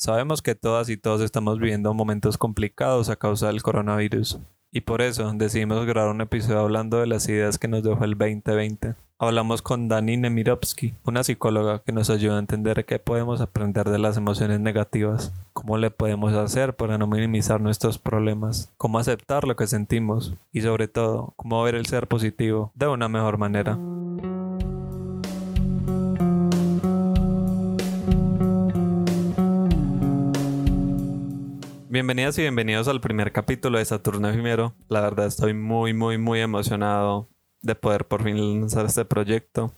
Sabemos 0.00 0.42
que 0.42 0.54
todas 0.54 0.88
y 0.90 0.96
todos 0.96 1.20
estamos 1.22 1.58
viviendo 1.58 1.92
momentos 1.92 2.38
complicados 2.38 3.08
a 3.08 3.16
causa 3.16 3.48
del 3.48 3.64
coronavirus. 3.64 4.38
Y 4.70 4.82
por 4.82 5.02
eso 5.02 5.32
decidimos 5.34 5.84
grabar 5.86 6.14
un 6.14 6.20
episodio 6.20 6.60
hablando 6.60 7.00
de 7.00 7.08
las 7.08 7.28
ideas 7.28 7.58
que 7.58 7.66
nos 7.66 7.82
dejó 7.82 8.04
el 8.04 8.16
2020. 8.16 8.94
Hablamos 9.18 9.60
con 9.60 9.88
Dani 9.88 10.16
Nemirovsky, 10.16 10.94
una 11.02 11.24
psicóloga 11.24 11.82
que 11.82 11.90
nos 11.90 12.10
ayuda 12.10 12.36
a 12.36 12.38
entender 12.38 12.84
qué 12.84 13.00
podemos 13.00 13.40
aprender 13.40 13.90
de 13.90 13.98
las 13.98 14.16
emociones 14.16 14.60
negativas, 14.60 15.32
cómo 15.52 15.78
le 15.78 15.90
podemos 15.90 16.32
hacer 16.32 16.76
para 16.76 16.96
no 16.96 17.08
minimizar 17.08 17.60
nuestros 17.60 17.98
problemas, 17.98 18.72
cómo 18.76 19.00
aceptar 19.00 19.48
lo 19.48 19.56
que 19.56 19.66
sentimos 19.66 20.34
y 20.52 20.60
sobre 20.60 20.86
todo 20.86 21.32
cómo 21.34 21.60
ver 21.64 21.74
el 21.74 21.86
ser 21.86 22.06
positivo 22.06 22.70
de 22.76 22.86
una 22.86 23.08
mejor 23.08 23.36
manera. 23.36 23.76
Bienvenidas 31.98 32.38
y 32.38 32.42
bienvenidos 32.42 32.86
al 32.86 33.00
primer 33.00 33.32
capítulo 33.32 33.76
de 33.76 33.84
Saturno 33.84 34.28
Efimero. 34.28 34.72
La 34.88 35.00
verdad 35.00 35.26
estoy 35.26 35.52
muy, 35.52 35.92
muy, 35.92 36.16
muy 36.16 36.40
emocionado 36.40 37.28
de 37.60 37.74
poder 37.74 38.06
por 38.06 38.22
fin 38.22 38.60
lanzar 38.60 38.86
este 38.86 39.04
proyecto. 39.04 39.72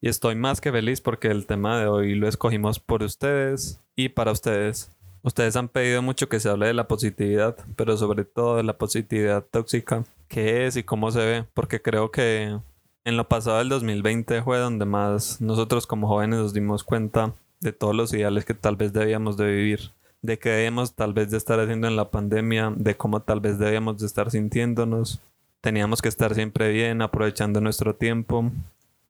Y 0.00 0.08
estoy 0.08 0.34
más 0.34 0.60
que 0.60 0.72
feliz 0.72 1.00
porque 1.00 1.28
el 1.28 1.46
tema 1.46 1.78
de 1.78 1.86
hoy 1.86 2.16
lo 2.16 2.26
escogimos 2.26 2.80
por 2.80 3.04
ustedes 3.04 3.78
y 3.94 4.08
para 4.08 4.32
ustedes. 4.32 4.90
Ustedes 5.22 5.54
han 5.54 5.68
pedido 5.68 6.02
mucho 6.02 6.28
que 6.28 6.40
se 6.40 6.48
hable 6.48 6.66
de 6.66 6.74
la 6.74 6.88
positividad, 6.88 7.56
pero 7.76 7.96
sobre 7.96 8.24
todo 8.24 8.56
de 8.56 8.64
la 8.64 8.76
positividad 8.76 9.46
tóxica, 9.48 10.02
qué 10.26 10.66
es 10.66 10.76
y 10.76 10.82
cómo 10.82 11.12
se 11.12 11.20
ve, 11.20 11.44
porque 11.54 11.80
creo 11.80 12.10
que 12.10 12.58
en 13.04 13.16
lo 13.16 13.28
pasado 13.28 13.58
del 13.58 13.68
2020 13.68 14.42
fue 14.42 14.58
donde 14.58 14.86
más 14.86 15.40
nosotros 15.40 15.86
como 15.86 16.08
jóvenes 16.08 16.40
nos 16.40 16.52
dimos 16.52 16.82
cuenta 16.82 17.32
de 17.60 17.70
todos 17.70 17.94
los 17.94 18.12
ideales 18.12 18.44
que 18.44 18.54
tal 18.54 18.74
vez 18.74 18.92
debíamos 18.92 19.36
de 19.36 19.46
vivir, 19.46 19.92
de 20.24 20.38
qué 20.38 20.48
debíamos 20.48 20.94
tal 20.94 21.12
vez 21.12 21.30
de 21.30 21.36
estar 21.36 21.60
haciendo 21.60 21.86
en 21.86 21.96
la 21.96 22.10
pandemia, 22.10 22.72
de 22.76 22.96
cómo 22.96 23.20
tal 23.20 23.40
vez 23.40 23.58
debíamos 23.58 23.98
de 23.98 24.06
estar 24.06 24.30
sintiéndonos 24.30 25.20
teníamos 25.64 26.02
que 26.02 26.10
estar 26.10 26.34
siempre 26.34 26.68
bien, 26.68 27.00
aprovechando 27.00 27.58
nuestro 27.58 27.94
tiempo, 27.94 28.52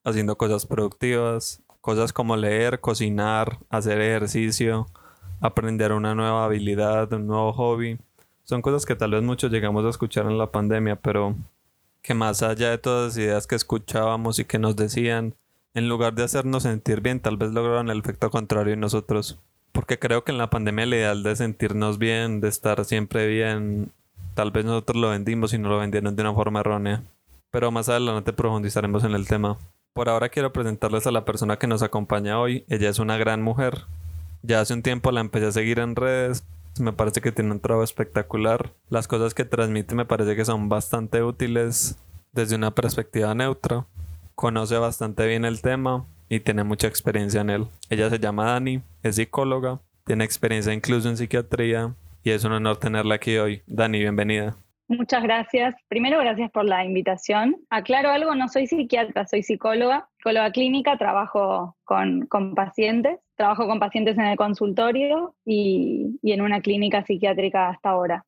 haciendo 0.05 0.39
cosas 0.39 0.67
productivas, 0.67 1.61
cosas 1.81 2.13
como 2.13 2.37
leer, 2.37 2.79
cocinar, 2.79 3.59
hacer 3.71 4.01
ejercicio, 4.01 4.87
aprender 5.41 5.93
una 5.93 6.15
nueva 6.15 6.45
habilidad, 6.45 7.13
un 7.13 7.27
nuevo 7.27 7.53
hobby. 7.55 7.99
Son 8.45 8.63
cosas 8.63 8.87
que 8.87 8.95
tal 8.95 9.11
vez 9.11 9.25
muchos 9.25 9.51
llegamos 9.51 9.85
a 9.85 9.89
escuchar 9.89 10.27
en 10.27 10.39
la 10.39 10.53
pandemia, 10.53 10.95
pero 10.95 11.35
que 12.03 12.15
más 12.15 12.41
allá 12.45 12.71
de 12.71 12.79
todas 12.79 13.09
las 13.09 13.17
ideas 13.17 13.49
que 13.49 13.57
escuchábamos 13.57 14.39
y 14.39 14.45
que 14.45 14.61
nos 14.61 14.77
decían, 14.77 15.35
en 15.75 15.89
lugar 15.89 16.15
de 16.15 16.23
hacernos 16.23 16.63
sentir 16.63 17.01
bien, 17.01 17.19
tal 17.19 17.37
vez 17.37 17.51
lograron 17.51 17.91
el 17.91 17.99
efecto 17.99 18.31
contrario 18.31 18.75
en 18.75 18.81
nosotros. 18.81 19.41
Porque 19.75 19.99
creo 19.99 20.25
que 20.25 20.33
en 20.33 20.39
la 20.39 20.49
pandemia 20.49 20.85
el 20.85 20.95
ideal 20.95 21.23
de 21.23 21.37
sentirnos 21.37 21.99
bien, 21.99 22.41
de 22.41 22.49
estar 22.49 22.83
siempre 22.87 23.27
bien, 23.27 23.93
Tal 24.35 24.51
vez 24.51 24.65
nosotros 24.65 25.01
lo 25.01 25.11
vendimos 25.11 25.55
y 25.55 25.59
no 25.59 25.69
lo 25.69 25.79
vendieron 25.79 26.17
de 26.17 26.23
una 26.23 26.35
forma 26.35 26.61
errónea. 26.61 27.05
Pero 27.53 27.71
más 27.71 27.89
adelante 27.89 28.33
profundizaremos 28.33 29.05
en 29.05 29.13
el 29.13 29.29
tema. 29.29 29.59
Por 29.93 30.09
ahora 30.09 30.29
quiero 30.29 30.53
presentarles 30.53 31.07
a 31.07 31.13
la 31.13 31.25
persona 31.25 31.57
que 31.57 31.69
nos 31.69 31.83
acompaña 31.83 32.41
hoy. 32.41 32.65
Ella 32.69 32.89
es 32.89 32.99
una 32.99 33.17
gran 33.17 33.43
mujer. 33.43 33.85
Ya 34.43 34.61
hace 34.61 34.75
un 34.75 34.83
tiempo 34.83 35.13
la 35.13 35.21
empecé 35.21 35.47
a 35.47 35.53
seguir 35.53 35.79
en 35.79 35.95
redes. 35.95 36.45
Me 36.81 36.93
parece 36.93 37.21
que 37.21 37.31
tiene 37.31 37.53
un 37.53 37.61
trabajo 37.61 37.85
espectacular. 37.85 38.73
Las 38.89 39.07
cosas 39.07 39.35
que 39.35 39.45
transmite 39.45 39.95
me 39.95 40.05
parece 40.05 40.35
que 40.35 40.45
son 40.45 40.69
bastante 40.69 41.23
útiles 41.23 41.97
desde 42.33 42.57
una 42.57 42.73
perspectiva 42.73 43.33
neutra. 43.37 43.87
Conoce 44.35 44.77
bastante 44.79 45.29
bien 45.29 45.45
el 45.45 45.63
tema 45.63 46.07
y 46.29 46.41
tiene 46.41 46.65
mucha 46.65 46.87
experiencia 46.87 47.41
en 47.41 47.51
él. 47.51 47.67
Ella 47.91 48.11
se 48.11 48.19
llama 48.19 48.53
Dani, 48.53 48.83
es 49.03 49.17
psicóloga, 49.17 49.81
tiene 50.05 50.25
experiencia 50.25 50.73
incluso 50.73 51.09
en 51.09 51.17
psiquiatría 51.17 51.95
y 52.23 52.31
es 52.31 52.45
un 52.45 52.53
honor 52.53 52.79
tenerla 52.79 53.17
aquí 53.17 53.37
hoy. 53.37 53.63
Dani, 53.67 53.99
bienvenida. 53.99 54.57
Muchas 54.89 55.23
gracias. 55.23 55.75
Primero, 55.89 56.19
gracias 56.19 56.51
por 56.51 56.65
la 56.67 56.85
invitación. 56.85 57.57
Aclaro 57.71 58.11
algo, 58.11 58.35
no 58.35 58.49
soy 58.49 58.67
psiquiatra, 58.67 59.27
soy 59.27 59.43
psicóloga, 59.43 60.09
psicóloga 60.19 60.53
clínica, 60.53 60.99
trabajo 60.99 61.77
con, 61.85 62.29
pacientes, 62.55 63.19
trabajo 63.35 63.67
con 63.67 63.81
pacientes 63.81 64.19
en 64.19 64.25
el 64.25 64.37
consultorio 64.37 65.35
y, 65.45 66.19
en 66.23 66.43
una 66.43 66.61
clínica 66.61 67.03
psiquiátrica 67.05 67.71
hasta 67.71 67.91
ahora. 67.91 68.25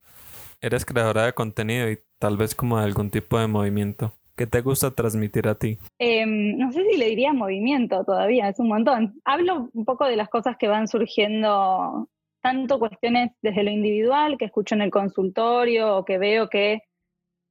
Eres 0.59 0.83
creadora 0.83 1.25
de 1.25 1.33
contenido 1.33 1.91
y 1.91 1.99
tal 2.17 2.37
vez 2.37 2.55
como 2.55 2.79
de 2.79 2.85
algún 2.85 3.11
tipo 3.11 3.39
de 3.39 3.45
movimiento. 3.45 4.13
¿Qué 4.37 4.45
te 4.45 4.61
gusta 4.61 4.91
transmitir 4.91 5.47
a 5.47 5.55
ti? 5.55 5.79
Em, 5.97 6.59
no 6.59 6.71
sé 6.71 6.85
si 6.87 6.95
le 6.95 7.07
diría 7.07 7.33
movimiento 7.33 8.03
todavía, 8.05 8.47
es 8.47 8.59
un 8.59 8.67
montón. 8.67 9.19
Hablo 9.25 9.71
un 9.73 9.83
poco 9.83 10.05
de 10.05 10.15
las 10.15 10.29
cosas 10.29 10.57
que 10.57 10.67
van 10.67 10.87
surgiendo 10.87 12.07
tanto 12.43 12.77
cuestiones 12.77 13.31
desde 13.41 13.63
lo 13.63 13.71
individual 13.71 14.37
que 14.37 14.45
escucho 14.45 14.75
en 14.75 14.81
el 14.81 14.91
consultorio 14.91 15.97
o 15.97 16.05
que 16.05 16.19
veo 16.19 16.49
que 16.49 16.83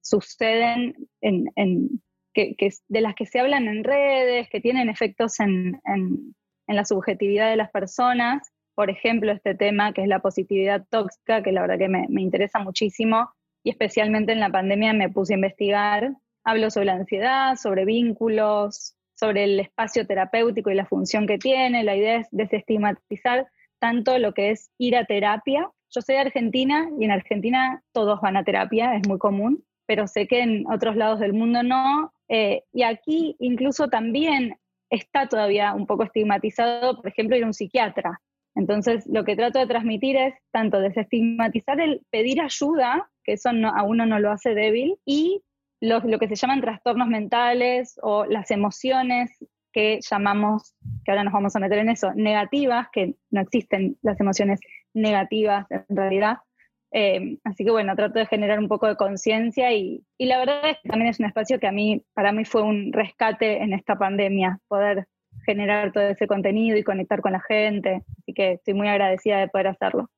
suceden 0.01 0.95
en, 1.21 2.01
que, 2.33 2.55
de 2.87 3.01
las 3.01 3.17
que 3.17 3.27
se 3.27 3.41
hablan 3.41 3.67
en 3.67 3.83
redes, 3.83 4.49
que 4.49 4.61
tienen 4.61 4.89
efectos 4.89 5.41
en, 5.41 5.81
la 6.69 6.85
subjetividad 6.85 7.51
de 7.51 7.57
las 7.57 7.71
personas. 7.73 8.53
Por 8.77 8.91
ejemplo, 8.91 9.33
este 9.33 9.57
tema 9.57 9.93
que 9.93 10.03
es 10.03 10.09
la 10.09 10.21
positividad 10.21 10.87
tóxica, 10.89 11.43
que 11.43 11.51
la 11.51 11.63
verdad 11.63 11.79
que 11.79 11.89
me, 11.89 12.07
me 12.09 12.23
interesa 12.23 12.61
muchísimo 12.61 13.29
y 13.65 13.71
especialmente 13.71 14.31
en 14.31 14.39
la 14.39 14.51
pandemia 14.51 14.93
me 14.93 15.09
puse 15.09 15.35
a 15.35 15.37
investigar. 15.37 16.13
Hablo 16.49 16.71
sobre 16.71 16.87
la 16.87 16.93
ansiedad, 16.93 17.57
sobre 17.57 17.85
vínculos, 17.85 18.95
sobre 19.17 19.43
el 19.43 19.59
espacio 19.59 20.07
terapéutico 20.07 20.71
y 20.71 20.77
la 20.77 20.87
función 20.87 21.27
que 21.27 21.39
tiene. 21.39 21.83
La 21.83 21.97
idea 21.97 22.21
es 22.21 22.29
desestigmatizar 22.31 23.49
tanto 23.81 24.17
lo 24.21 24.33
que 24.33 24.51
es 24.51 24.71
ir 24.79 24.97
a 24.97 25.07
terapia. 25.07 25.69
Yo 25.91 26.03
soy 26.03 26.15
de 26.15 26.21
Argentina 26.21 26.89
y 27.01 27.05
en 27.05 27.11
Argentina 27.11 27.83
todos 27.91 28.21
van 28.21 28.37
a 28.37 28.45
terapia, 28.45 28.95
es 28.95 29.09
muy 29.09 29.19
común, 29.19 29.65
pero 29.87 30.07
sé 30.07 30.29
que 30.29 30.41
en 30.41 30.71
otros 30.71 30.95
lados 30.95 31.19
del 31.19 31.33
mundo 31.33 31.65
no. 31.65 32.13
Eh, 32.29 32.63
y 32.73 32.85
aquí 32.85 33.35
incluso 33.41 33.89
también 33.89 34.57
está 34.89 35.27
todavía 35.27 35.75
un 35.75 35.89
poco 35.89 36.05
estigmatizado, 36.05 36.95
por 36.95 37.09
ejemplo, 37.09 37.37
ir 37.37 37.43
a 37.43 37.49
un 37.49 37.55
psiquiatra. 37.55 38.21
Entonces, 38.55 39.05
lo 39.09 39.25
que 39.25 39.35
trato 39.35 39.59
de 39.59 39.67
transmitir 39.67 40.17
es 40.17 40.35
tanto 40.53 40.79
desestigmatizar 40.79 41.81
el 41.81 42.03
pedir 42.11 42.41
ayuda, 42.41 43.11
que 43.25 43.33
eso 43.33 43.49
a 43.49 43.83
uno 43.83 44.07
no 44.07 44.21
lo 44.21 44.31
hace 44.31 44.55
débil, 44.55 44.97
y 45.05 45.43
lo, 45.81 46.01
lo 46.01 46.19
que 46.19 46.29
se 46.29 46.37
llaman 46.37 46.61
trastornos 46.61 47.09
mentales 47.09 47.99
o 48.03 48.25
las 48.25 48.51
emociones 48.51 49.31
que 49.73 50.01
llamamos, 50.01 50.75
que 51.05 51.11
ahora 51.11 51.25
nos 51.25 51.35
vamos 51.35 51.55
a 51.55 51.59
meter 51.59 51.79
en 51.79 51.91
eso, 51.91 52.13
negativas, 52.15 52.89
que 52.91 53.15
no 53.31 53.43
existen 53.43 53.99
las 54.01 54.19
emociones 54.21 54.59
negativas 54.95 55.67
en 55.71 55.85
realidad. 55.95 56.39
Eh, 56.93 57.37
así 57.45 57.63
que 57.63 57.71
bueno, 57.71 57.95
trato 57.95 58.19
de 58.19 58.27
generar 58.27 58.59
un 58.59 58.69
poco 58.69 58.87
de 58.87 58.97
conciencia 58.97 59.73
y, 59.73 60.03
y, 60.17 60.27
la 60.27 60.39
verdad 60.39 60.71
es 60.71 60.79
que 60.83 60.89
también 60.89 61.11
es 61.11 61.21
un 61.21 61.27
espacio 61.27 61.61
que 61.61 61.67
a 61.67 61.73
mí, 61.73 62.03
para 62.15 62.33
mí 62.33 62.47
fue 62.47 62.63
un 62.63 62.91
rescate 62.91 63.63
en 63.63 63.75
esta 63.75 63.97
pandemia, 63.99 64.61
poder 64.67 65.07
generar 65.45 65.93
todo 65.93 66.05
ese 66.05 66.27
contenido 66.27 66.79
y 66.79 66.83
conectar 66.83 67.21
con 67.21 67.33
la 67.33 67.41
gente. 67.41 68.03
Así 68.19 68.33
que 68.33 68.53
estoy 68.53 68.73
muy 68.73 68.89
agradecida 68.89 69.39
de 69.41 69.49
poder 69.49 69.69
hacerlo. 69.69 70.09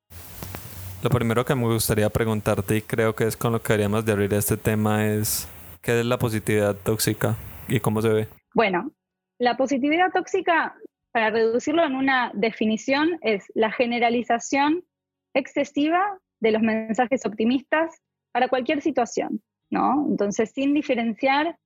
Lo 1.01 1.09
primero 1.09 1.45
que 1.45 1.55
me 1.55 1.63
gustaría 1.63 2.09
preguntarte, 2.09 2.75
y 2.75 2.81
creo 2.81 3.15
que 3.15 3.23
es 3.23 3.37
con 3.37 3.53
lo 3.53 3.61
que 3.61 3.71
haríamos 3.71 4.05
de 4.05 4.11
abrir 4.11 4.33
este 4.33 4.57
tema, 4.57 5.05
es 5.05 5.47
¿qué 5.81 6.01
es 6.01 6.05
la 6.05 6.17
positividad 6.17 6.75
tóxica 6.75 7.37
y 7.69 7.79
cómo 7.79 8.01
se 8.01 8.09
ve? 8.09 8.27
Bueno, 8.53 8.91
la 9.37 9.55
positividad 9.55 10.11
tóxica, 10.11 10.75
para 11.13 11.29
reducirlo 11.29 11.85
en 11.85 11.95
una 11.95 12.31
definición, 12.33 13.17
es 13.21 13.45
la 13.55 13.71
generalización 13.71 14.83
excesiva 15.33 16.19
de 16.41 16.51
los 16.51 16.61
mensajes 16.61 17.25
optimistas 17.25 18.01
para 18.33 18.49
cualquier 18.49 18.81
situación, 18.81 19.41
¿no? 19.69 20.05
Entonces, 20.09 20.51
sin 20.53 20.73
diferenciar 20.73 21.57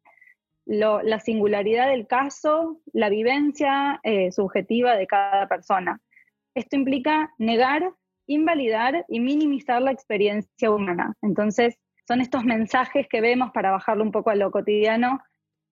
la 0.66 1.20
singularidad 1.20 1.90
del 1.90 2.06
caso, 2.06 2.80
la 2.94 3.10
vivencia 3.10 4.00
eh, 4.04 4.32
subjetiva 4.32 4.96
de 4.96 5.08
cada 5.08 5.48
persona. 5.48 6.00
Esto 6.56 6.76
implica 6.76 7.34
negar, 7.40 7.94
invalidar 8.28 9.06
y 9.08 9.20
minimizar 9.20 9.82
la 9.82 9.92
experiencia 9.92 10.72
humana. 10.72 11.14
Entonces, 11.22 11.76
son 12.08 12.22
estos 12.22 12.44
mensajes 12.44 13.08
que 13.10 13.22
vemos 13.22 13.52
para 13.52 13.72
bajarlo 13.72 14.04
un 14.04 14.12
poco 14.12 14.30
a 14.30 14.36
lo 14.36 14.52
cotidiano 14.52 15.22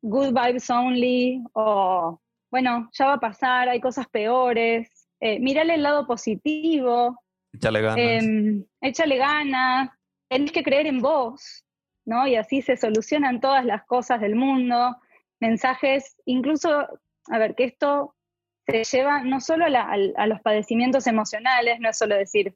good 0.01 0.33
vibes 0.33 0.69
only 0.69 1.43
o, 1.53 2.19
bueno, 2.49 2.89
ya 2.93 3.07
va 3.07 3.13
a 3.13 3.19
pasar, 3.19 3.69
hay 3.69 3.79
cosas 3.79 4.07
peores. 4.09 5.07
Eh, 5.19 5.39
mírale 5.39 5.75
el 5.75 5.83
lado 5.83 6.07
positivo. 6.07 7.21
Échale 7.53 7.81
ganas. 7.81 7.97
Eh, 7.97 8.65
échale 8.81 9.17
ganas. 9.17 9.89
Tenés 10.27 10.51
que 10.51 10.63
creer 10.63 10.87
en 10.87 10.99
vos, 10.99 11.65
¿no? 12.05 12.27
Y 12.27 12.35
así 12.35 12.61
se 12.61 12.77
solucionan 12.77 13.39
todas 13.41 13.65
las 13.65 13.85
cosas 13.85 14.21
del 14.21 14.35
mundo. 14.35 14.95
Mensajes, 15.39 16.15
incluso, 16.25 16.87
a 17.27 17.37
ver, 17.37 17.55
que 17.55 17.65
esto 17.65 18.15
se 18.71 18.97
lleva 18.97 19.23
no 19.23 19.39
solo 19.39 19.65
a, 19.65 19.93
a 20.15 20.27
los 20.27 20.41
padecimientos 20.41 21.07
emocionales, 21.07 21.79
no 21.79 21.89
es 21.89 21.97
solo 21.97 22.15
decir, 22.15 22.55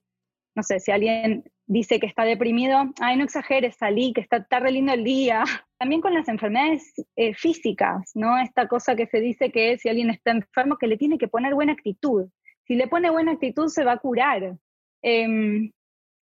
no 0.56 0.64
sé, 0.64 0.80
si 0.80 0.92
alguien 0.92 1.44
dice 1.68 2.00
que 2.00 2.08
está 2.08 2.24
deprimido, 2.24 2.78
ay, 3.00 3.18
no 3.18 3.24
exageres, 3.24 3.76
salí, 3.76 4.14
que 4.14 4.22
está, 4.22 4.38
está 4.38 4.60
re 4.60 4.70
el 4.70 5.04
día. 5.04 5.44
También 5.78 6.02
con 6.02 6.14
las 6.14 6.30
enfermedades 6.30 6.94
eh, 7.16 7.34
físicas, 7.34 8.12
¿no? 8.16 8.38
Esta 8.38 8.68
cosa 8.68 8.96
que 8.96 9.08
se 9.08 9.20
dice 9.20 9.52
que 9.52 9.78
si 9.78 9.90
alguien 9.90 10.10
está 10.10 10.32
enfermo, 10.32 10.78
que 10.78 10.88
le 10.88 10.98
tiene 10.98 11.18
que 11.18 11.28
poner 11.28 11.54
buena 11.54 11.74
actitud. 11.74 12.30
si 12.64 12.76
le 12.76 12.88
pone 12.88 13.12
buena 13.12 13.34
actitud 13.34 13.68
se 13.68 13.84
va 13.84 13.94
a 13.94 13.98
curar. 13.98 14.58
Em, 15.02 15.72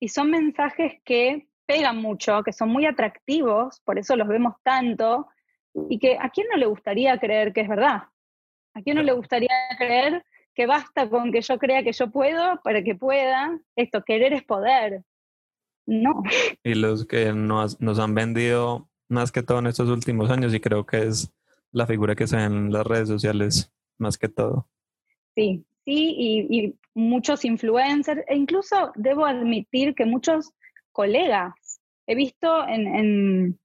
y 0.01 0.09
son 0.09 0.31
mensajes 0.31 0.95
que 1.05 1.49
pegan 1.67 1.99
mucho, 1.99 2.43
que 2.43 2.53
son 2.53 2.71
muy 2.71 2.87
atractivos, 2.87 3.81
por 3.85 3.99
eso 3.99 4.17
los 4.17 4.29
vemos 4.29 4.55
tanto, 4.63 5.29
y 5.89 5.99
que 5.99 6.17
a 6.19 6.31
quién 6.31 6.47
no 6.51 6.57
le 6.57 6.67
gustaría 6.67 7.19
creer 7.19 7.53
que 7.53 7.61
es 7.61 7.69
verdad. 7.69 8.05
¿A 8.81 8.83
quién 8.83 8.97
no 8.97 9.03
le 9.03 9.13
gustaría 9.13 9.51
creer 9.77 10.25
que 10.55 10.67
basta 10.67 11.09
con 11.11 11.31
que 11.31 11.43
yo 11.43 11.59
crea 11.59 11.83
que 11.83 11.93
yo 11.93 12.11
puedo 12.11 12.59
para 12.65 12.83
que 12.83 12.95
pueda? 12.95 13.61
Esto, 13.77 14.03
querer 14.03 14.33
es 14.33 14.43
poder. 14.43 15.05
No. 15.87 16.23
Y 16.65 16.75
los 16.75 17.05
que 17.07 17.35
nos, 17.35 17.79
nos 17.79 17.99
han 17.99 18.15
vendido 18.15 18.89
más 19.09 19.33
que 19.33 19.43
todo 19.43 19.59
en 19.59 19.67
estos 19.67 19.91
últimos 19.91 20.31
años, 20.31 20.55
y 20.55 20.61
creo 20.61 20.87
que 20.87 21.03
es 21.03 21.31
la 21.73 21.87
figura 21.87 22.15
que 22.15 22.27
se 22.27 22.37
ve 22.37 22.45
en 22.45 22.73
las 22.73 22.87
redes 22.87 23.09
sociales 23.09 23.71
más 23.99 24.17
que 24.17 24.29
todo. 24.29 24.67
Sí, 25.35 25.65
sí, 25.85 26.17
y, 26.49 26.75
muchos 26.95 27.45
influencers, 27.45 28.23
e 28.29 28.35
incluso 28.35 28.93
debo 28.97 29.27
admitir 29.27 29.95
que 29.95 30.05
muchos 30.07 30.53
colegas, 30.93 31.81
he 32.07 32.15
visto 32.15 32.67
en, 32.67 32.87
en, 32.87 33.61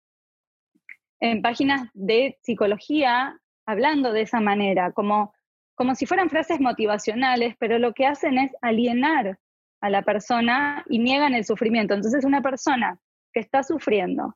en 1.20 1.42
páginas 1.42 1.90
de 1.94 2.38
psicología 2.42 3.40
hablando 3.66 4.12
de 4.12 4.22
esa 4.22 4.40
manera, 4.40 4.92
como, 4.92 5.34
como 5.76 5.96
si 5.96 6.06
fueran 6.06 6.30
frases 6.30 6.60
motivacionales, 6.60 7.56
pero 7.60 7.80
lo 7.80 7.94
que 7.94 8.06
hacen 8.06 8.38
es 8.38 8.52
alienar 8.62 9.40
a 9.82 9.90
la 9.90 10.02
persona 10.02 10.84
y 10.90 11.00
niegan 11.00 11.34
el 11.34 11.46
sufrimiento. 11.46 11.94
Entonces, 11.94 12.26
una 12.26 12.42
persona 12.42 13.00
que 13.34 13.40
está 13.40 13.64
sufriendo, 13.64 14.36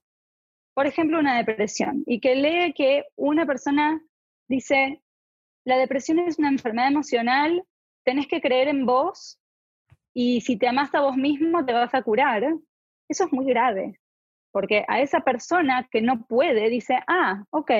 por 0.74 0.88
ejemplo, 0.88 1.20
una 1.20 1.38
depresión, 1.38 2.04
y 2.06 2.20
que 2.20 2.36
lee 2.36 2.74
que 2.74 3.06
una 3.16 3.46
persona 3.46 4.02
dice, 4.48 5.02
la 5.66 5.78
depresión 5.78 6.20
es 6.20 6.40
una 6.40 6.50
enfermedad 6.50 6.90
emocional, 6.90 7.64
tenés 8.04 8.28
que 8.28 8.42
creer 8.42 8.68
en 8.68 8.86
vos 8.86 9.40
y 10.14 10.42
si 10.42 10.58
te 10.58 10.68
amas 10.68 10.94
a 10.96 11.02
vos 11.02 11.16
mismo 11.16 11.66
te 11.66 11.74
vas 11.74 11.94
a 11.94 12.02
curar, 12.02 12.44
eso 13.08 13.25
es 13.25 13.34
muy 13.34 13.46
grave, 13.46 14.00
porque 14.52 14.86
a 14.88 15.02
esa 15.02 15.22
persona 15.22 15.88
que 15.92 16.02
no 16.02 16.25
puede 16.25 16.70
dice, 16.70 17.00
ah, 17.08 17.44
ok, 17.52 17.72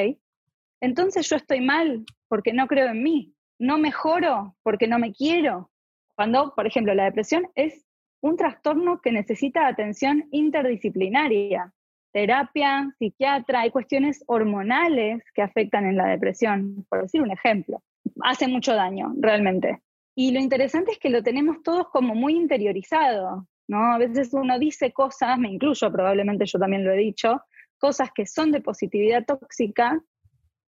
entonces 0.82 1.30
yo 1.30 1.36
estoy 1.36 1.62
mal 1.62 2.06
porque 2.28 2.54
no 2.54 2.68
creo 2.68 2.88
en 2.88 3.04
mí, 3.04 3.34
no 3.60 3.78
mejoro 3.78 4.56
porque 4.64 4.88
no 4.88 5.00
me 5.00 5.12
quiero. 5.12 5.70
Cuando, 6.16 6.54
por 6.56 6.68
ejemplo, 6.68 6.94
la 6.94 7.06
depresión 7.06 7.48
es 7.56 7.86
un 8.22 8.38
trastorno 8.38 9.00
que 9.02 9.12
necesita 9.12 9.68
atención 9.68 10.28
interdisciplinaria, 10.32 11.74
terapia, 12.12 12.94
psiquiatra, 12.98 13.62
hay 13.62 13.72
cuestiones 13.72 14.24
hormonales 14.28 15.24
que 15.34 15.42
afectan 15.42 15.86
en 15.86 15.98
la 15.98 16.08
depresión, 16.08 16.86
por 16.90 17.04
decir 17.04 17.22
un 17.22 17.32
ejemplo. 17.32 17.82
Hace 18.22 18.48
mucho 18.48 18.74
daño, 18.74 19.14
realmente. 19.18 19.82
Y 20.16 20.32
lo 20.32 20.40
interesante 20.40 20.92
es 20.92 21.00
que 21.00 21.10
lo 21.10 21.24
tenemos 21.24 21.64
todos 21.64 21.88
como 21.90 22.16
muy 22.16 22.36
interiorizado, 22.36 23.48
¿no? 23.68 23.94
A 23.94 23.98
veces 23.98 24.34
uno 24.34 24.60
dice 24.60 24.92
cosas, 24.92 25.38
me 25.38 25.50
incluyo, 25.50 25.92
probablemente 25.92 26.46
yo 26.46 26.60
también 26.60 26.84
lo 26.84 26.92
he 26.92 26.98
dicho, 26.98 27.42
cosas 27.78 28.10
que 28.14 28.26
son 28.26 28.52
de 28.52 28.62
positividad 28.62 29.26
tóxica 29.26 30.02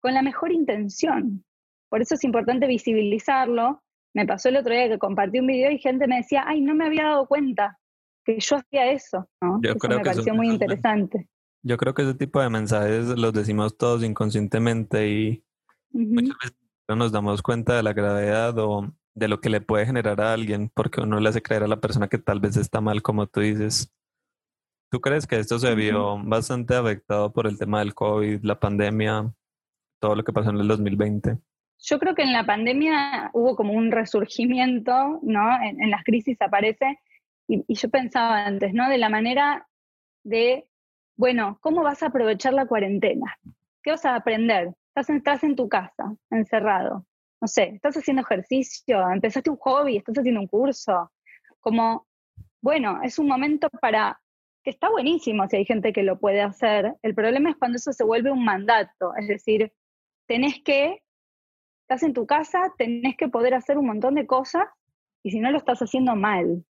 con 0.03 0.13
la 0.13 0.21
mejor 0.21 0.51
intención. 0.51 1.45
Por 1.89 2.01
eso 2.01 2.15
es 2.15 2.23
importante 2.25 2.67
visibilizarlo. 2.67 3.81
Me 4.13 4.27
pasó 4.27 4.49
el 4.49 4.57
otro 4.57 4.73
día 4.73 4.89
que 4.89 4.99
compartí 4.99 5.39
un 5.39 5.47
video 5.47 5.71
y 5.71 5.79
gente 5.79 6.07
me 6.07 6.17
decía, 6.17 6.43
ay, 6.45 6.59
no 6.59 6.75
me 6.75 6.85
había 6.85 7.05
dado 7.05 7.25
cuenta 7.25 7.79
que 8.25 8.37
yo 8.37 8.57
hacía 8.57 8.91
eso. 8.91 9.29
¿no? 9.41 9.59
Yo 9.63 9.71
eso 9.71 9.87
me 9.87 9.99
pareció 9.99 10.35
muy 10.35 10.49
interesante. 10.49 11.29
Yo 11.63 11.77
creo 11.77 11.93
que 11.93 12.01
ese 12.01 12.15
tipo 12.15 12.41
de 12.41 12.49
mensajes 12.49 13.17
los 13.17 13.31
decimos 13.31 13.77
todos 13.77 14.03
inconscientemente 14.03 15.07
y 15.07 15.43
muchas 15.93 16.35
veces 16.41 16.57
no 16.89 16.97
nos 16.97 17.13
damos 17.13 17.41
cuenta 17.41 17.77
de 17.77 17.83
la 17.83 17.93
gravedad 17.93 18.57
o 18.59 18.93
de 19.15 19.27
lo 19.29 19.39
que 19.39 19.49
le 19.49 19.61
puede 19.61 19.85
generar 19.85 20.19
a 20.19 20.33
alguien 20.33 20.69
porque 20.73 20.99
uno 20.99 21.21
le 21.21 21.29
hace 21.29 21.41
creer 21.41 21.63
a 21.63 21.67
la 21.67 21.79
persona 21.79 22.09
que 22.09 22.17
tal 22.17 22.41
vez 22.41 22.57
está 22.57 22.81
mal, 22.81 23.01
como 23.01 23.25
tú 23.27 23.39
dices. 23.39 23.89
¿Tú 24.91 24.99
crees 24.99 25.25
que 25.25 25.39
esto 25.39 25.59
se 25.59 25.73
vio 25.75 26.21
bastante 26.21 26.75
afectado 26.75 27.31
por 27.31 27.47
el 27.47 27.57
tema 27.57 27.79
del 27.79 27.95
COVID, 27.95 28.43
la 28.43 28.59
pandemia? 28.59 29.33
Todo 30.03 30.15
lo 30.15 30.23
que 30.25 30.33
pasó 30.33 30.49
en 30.49 30.57
el 30.57 30.67
2020? 30.67 31.37
Yo 31.79 31.97
creo 31.97 32.13
que 32.13 32.23
en 32.23 32.33
la 32.33 32.45
pandemia 32.45 33.31
hubo 33.31 33.55
como 33.55 33.71
un 33.71 33.89
resurgimiento, 33.89 35.21
¿no? 35.23 35.57
En, 35.63 35.89
las 35.89 36.03
crisis 36.03 36.41
aparece, 36.41 36.99
y, 37.47 37.63
yo 37.73 37.89
pensaba 37.89 38.45
antes, 38.45 38.73
¿no? 38.73 38.89
De 38.89 38.97
la 38.97 39.07
manera 39.07 39.65
de, 40.25 40.67
bueno, 41.15 41.57
¿cómo 41.61 41.83
vas 41.83 42.03
a 42.03 42.07
aprovechar 42.07 42.53
la 42.53 42.65
cuarentena? 42.65 43.37
¿Qué 43.81 43.91
vas 43.91 44.03
a 44.03 44.15
aprender? 44.15 44.73
Estás 44.89 45.09
en, 45.09 45.17
estás 45.17 45.41
en 45.45 45.55
tu 45.55 45.69
casa, 45.69 46.13
encerrado. 46.29 47.05
No 47.39 47.47
sé, 47.47 47.69
estás 47.75 47.95
haciendo 47.95 48.23
ejercicio, 48.23 49.09
empezaste 49.09 49.49
un 49.49 49.57
hobby, 49.57 49.95
estás 49.95 50.17
haciendo 50.17 50.41
un 50.41 50.47
curso. 50.47 51.13
Como, 51.61 52.07
bueno, 52.61 52.99
es 53.03 53.19
un 53.19 53.27
momento 53.27 53.69
para 53.79 54.19
que 54.65 54.71
está 54.71 54.89
buenísimo 54.89 55.47
si 55.47 55.55
hay 55.55 55.65
gente 55.65 55.93
que 55.93 56.03
lo 56.03 56.19
puede 56.19 56.41
hacer. 56.41 56.93
El 57.01 57.15
problema 57.15 57.51
es 57.51 57.55
cuando 57.55 57.77
eso 57.77 57.93
se 57.93 58.03
vuelve 58.03 58.31
un 58.31 58.43
mandato, 58.43 59.15
es 59.15 59.29
decir, 59.29 59.71
tenés 60.33 60.63
que, 60.63 60.99
estás 61.83 62.01
en 62.01 62.13
tu 62.13 62.25
casa, 62.25 62.73
tenés 62.75 63.15
que 63.15 63.27
poder 63.27 63.53
hacer 63.53 63.77
un 63.77 63.85
montón 63.85 64.15
de 64.15 64.25
cosas 64.25 64.65
y 65.21 65.29
si 65.29 65.39
no 65.39 65.51
lo 65.51 65.59
estás 65.59 65.79
haciendo 65.79 66.15
mal. 66.15 66.65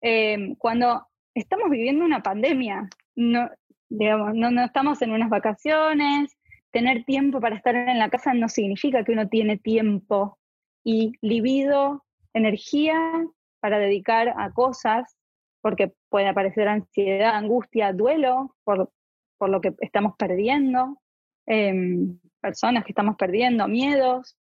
Em, 0.00 0.56
cuando 0.56 1.06
estamos 1.32 1.70
viviendo 1.70 2.04
una 2.04 2.20
pandemia, 2.20 2.88
no, 3.14 3.48
no, 3.90 4.64
estamos 4.64 5.00
en 5.02 5.12
unas 5.12 5.30
vacaciones, 5.30 6.36
tener 6.72 7.04
tiempo 7.04 7.38
para 7.38 7.54
estar 7.54 7.76
en 7.76 8.00
la 8.00 8.10
casa 8.10 8.34
no 8.34 8.48
significa 8.48 9.04
que 9.04 9.12
uno 9.12 9.28
tiene 9.28 9.56
tiempo 9.56 10.36
y 10.82 11.12
libido, 11.20 12.04
energía 12.34 12.98
para 13.60 13.78
dedicar 13.78 14.34
a 14.36 14.50
cosas, 14.50 15.16
porque 15.60 15.92
puede 16.08 16.26
aparecer 16.26 16.66
ansiedad, 16.66 17.36
angustia, 17.36 17.92
duelo 17.92 18.56
por 18.64 18.90
lo 19.48 19.60
que 19.60 19.76
estamos 19.78 20.16
perdiendo. 20.18 21.00
Em, 21.52 22.16
personas 22.40 22.84
que 22.84 22.92
estamos 22.92 23.16
perdiendo, 23.16 23.66
miedos. 23.66 24.36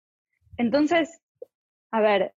Entonces, 0.57 1.22
a 1.92 2.02
ver, 2.02 2.34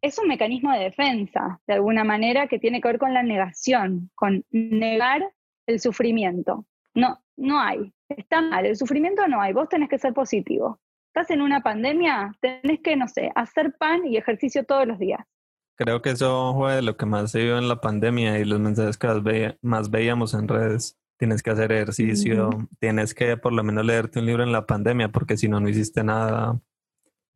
es 0.00 0.16
un 0.20 0.28
mecanismo 0.28 0.70
de 0.70 0.78
defensa, 0.78 1.60
de 1.66 1.74
alguna 1.74 2.04
manera, 2.04 2.46
que 2.46 2.60
tiene 2.60 2.80
que 2.80 2.86
ver 2.86 2.98
con 3.00 3.12
la 3.12 3.24
negación, 3.24 4.08
con 4.14 4.44
negar 4.52 5.28
el 5.66 5.80
sufrimiento. 5.80 6.66
No, 6.94 7.20
no 7.36 7.60
hay. 7.60 7.92
Está 8.08 8.42
mal, 8.42 8.64
el 8.66 8.76
sufrimiento 8.76 9.26
no 9.26 9.40
hay. 9.40 9.52
Vos 9.52 9.68
tenés 9.68 9.88
que 9.88 9.98
ser 9.98 10.14
positivo. 10.14 10.78
Estás 11.08 11.30
en 11.30 11.42
una 11.42 11.60
pandemia, 11.60 12.32
tenés 12.40 12.78
que, 12.84 12.94
no 12.94 13.08
sé, 13.08 13.32
hacer 13.34 13.74
pan 13.76 14.06
y 14.06 14.16
ejercicio 14.18 14.62
todos 14.62 14.86
los 14.86 15.00
días. 15.00 15.26
Creo 15.74 16.00
que 16.00 16.10
eso 16.10 16.54
fue 16.54 16.80
lo 16.80 16.96
que 16.96 17.06
más 17.06 17.32
se 17.32 17.42
vio 17.42 17.58
en 17.58 17.66
la 17.66 17.80
pandemia 17.80 18.38
y 18.38 18.44
los 18.44 18.60
mensajes 18.60 18.98
que 18.98 19.58
más 19.62 19.90
veíamos 19.90 20.32
en 20.32 20.46
redes 20.46 20.96
tienes 21.16 21.42
que 21.42 21.50
hacer 21.50 21.72
ejercicio, 21.72 22.50
tienes 22.78 23.14
que 23.14 23.36
por 23.36 23.52
lo 23.52 23.62
menos 23.64 23.84
leerte 23.84 24.18
un 24.18 24.26
libro 24.26 24.42
en 24.42 24.52
la 24.52 24.66
pandemia, 24.66 25.08
porque 25.08 25.36
si 25.36 25.48
no, 25.48 25.60
no 25.60 25.68
hiciste 25.68 26.04
nada. 26.04 26.60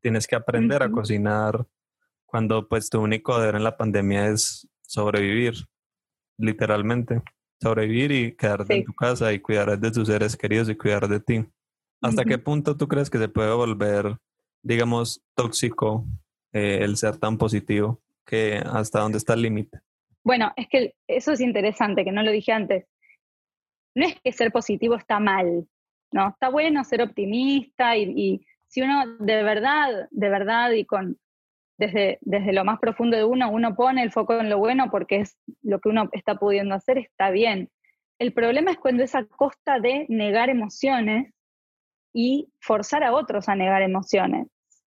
Tienes 0.01 0.27
que 0.27 0.37
aprender 0.37 0.83
a 0.83 0.91
cocinar 0.91 1.67
cuando 2.27 2.69
pues 2.69 2.89
tu 2.89 3.01
único 3.01 3.39
deber 3.39 3.57
en 3.57 3.65
la 3.65 3.77
pandemia 3.77 4.29
es 4.29 4.69
sobrevivir, 4.83 5.55
literalmente. 6.39 7.23
Sobrevivir 7.61 8.13
y 8.13 8.37
quedarte 8.37 8.75
en 8.75 8.85
tu 8.85 8.95
casa 8.95 9.33
y 9.33 9.41
cuidar 9.41 9.79
de 9.79 9.91
tus 9.91 10.09
seres 10.09 10.37
queridos 10.37 10.69
y 10.71 10.77
cuidar 10.77 11.09
de 11.09 11.21
ti. 11.21 11.45
¿Hasta 12.01 12.25
qué 12.25 12.39
punto 12.39 12.77
tú 12.77 12.89
crees 12.89 13.11
que 13.11 13.19
se 13.19 13.29
puede 13.29 13.53
volver, 13.53 14.17
digamos, 14.63 15.23
tóxico 15.35 16.07
eh, 16.53 16.79
el 16.81 16.97
ser 16.97 17.19
tan 17.19 17.37
positivo? 17.37 18.01
que 18.25 18.63
¿Hasta 18.65 19.01
dónde 19.01 19.19
está 19.19 19.35
el 19.35 19.43
límite? 19.43 19.81
Bueno, 20.23 20.53
es 20.57 20.69
que 20.69 20.95
eso 21.09 21.33
es 21.33 21.41
interesante, 21.41 22.05
que 22.05 22.13
no 22.13 22.23
lo 22.23 22.31
dije 22.31 22.53
antes 22.53 22.87
no 23.95 24.07
es 24.07 24.21
que 24.21 24.33
ser 24.33 24.53
positivo 24.53 24.95
está 24.95 25.19
mal, 25.21 25.67
¿no? 26.13 26.29
Está 26.29 26.49
bueno 26.49 26.85
ser 26.85 27.03
optimista 27.03 27.97
y, 27.97 28.45
si 28.69 28.83
uno 28.83 29.17
de 29.19 29.43
verdad, 29.43 30.09
de 30.11 30.29
verdad 30.29 30.71
y 30.71 30.85
con 30.85 31.19
desde, 31.77 32.19
desde 32.21 32.53
lo 32.53 32.65
más 32.65 32.79
profundo 32.79 33.17
de 33.17 33.25
uno, 33.25 33.51
uno 33.51 33.75
pone 33.75 34.03
el 34.03 34.13
foco 34.13 34.39
en 34.39 34.51
lo 34.51 34.59
bueno 34.59 34.91
porque 34.91 35.17
es 35.17 35.37
lo 35.63 35.81
que 35.81 35.89
uno 35.89 36.09
está 36.13 36.35
pudiendo 36.37 36.75
hacer, 36.75 36.99
está 36.99 37.31
bien. 37.31 37.71
El 38.19 38.33
problema 38.33 38.71
es 38.71 38.79
cuando 38.79 39.03
es 39.03 39.15
a 39.15 39.25
costa 39.25 39.81
de 39.81 40.07
negar 40.11 40.51
emociones 40.51 41.33
y 42.13 42.53
forzar 42.61 43.03
a 43.03 43.15
otros 43.15 43.49
a 43.49 43.55
negar 43.55 43.83
emociones, 43.83 44.49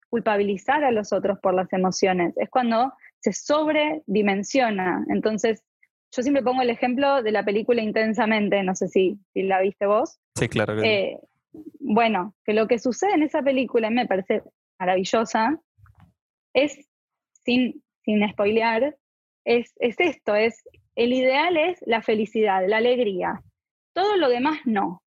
culpabilizar 0.09 0.83
a 0.83 0.91
los 0.91 1.11
otros 1.11 1.39
por 1.39 1.53
las 1.53 1.71
emociones. 1.73 2.33
Es 2.37 2.49
cuando 2.49 2.93
se 3.19 3.33
sobredimensiona. 3.33 5.03
Entonces, 5.09 5.63
yo 6.11 6.21
siempre 6.21 6.43
pongo 6.43 6.61
el 6.61 6.69
ejemplo 6.69 7.21
de 7.23 7.31
la 7.31 7.43
película 7.43 7.81
Intensamente, 7.81 8.63
no 8.63 8.75
sé 8.75 8.87
si, 8.87 9.19
si 9.33 9.43
la 9.43 9.61
viste 9.61 9.85
vos. 9.85 10.19
Sí, 10.35 10.47
claro. 10.47 10.81
Eh, 10.81 11.19
bueno, 11.79 12.33
que 12.43 12.53
lo 12.53 12.67
que 12.67 12.79
sucede 12.79 13.13
en 13.13 13.23
esa 13.23 13.41
película 13.41 13.89
me 13.89 14.07
parece 14.07 14.43
maravillosa, 14.79 15.59
es, 16.53 16.87
sin, 17.43 17.83
sin 18.03 18.27
spoilear, 18.29 18.95
es, 19.45 19.73
es 19.79 19.95
esto, 19.99 20.35
es 20.35 20.63
el 20.95 21.11
ideal 21.13 21.57
es 21.57 21.83
la 21.85 22.01
felicidad, 22.01 22.65
la 22.67 22.77
alegría. 22.77 23.43
Todo 23.93 24.17
lo 24.17 24.29
demás 24.29 24.59
no. 24.65 25.03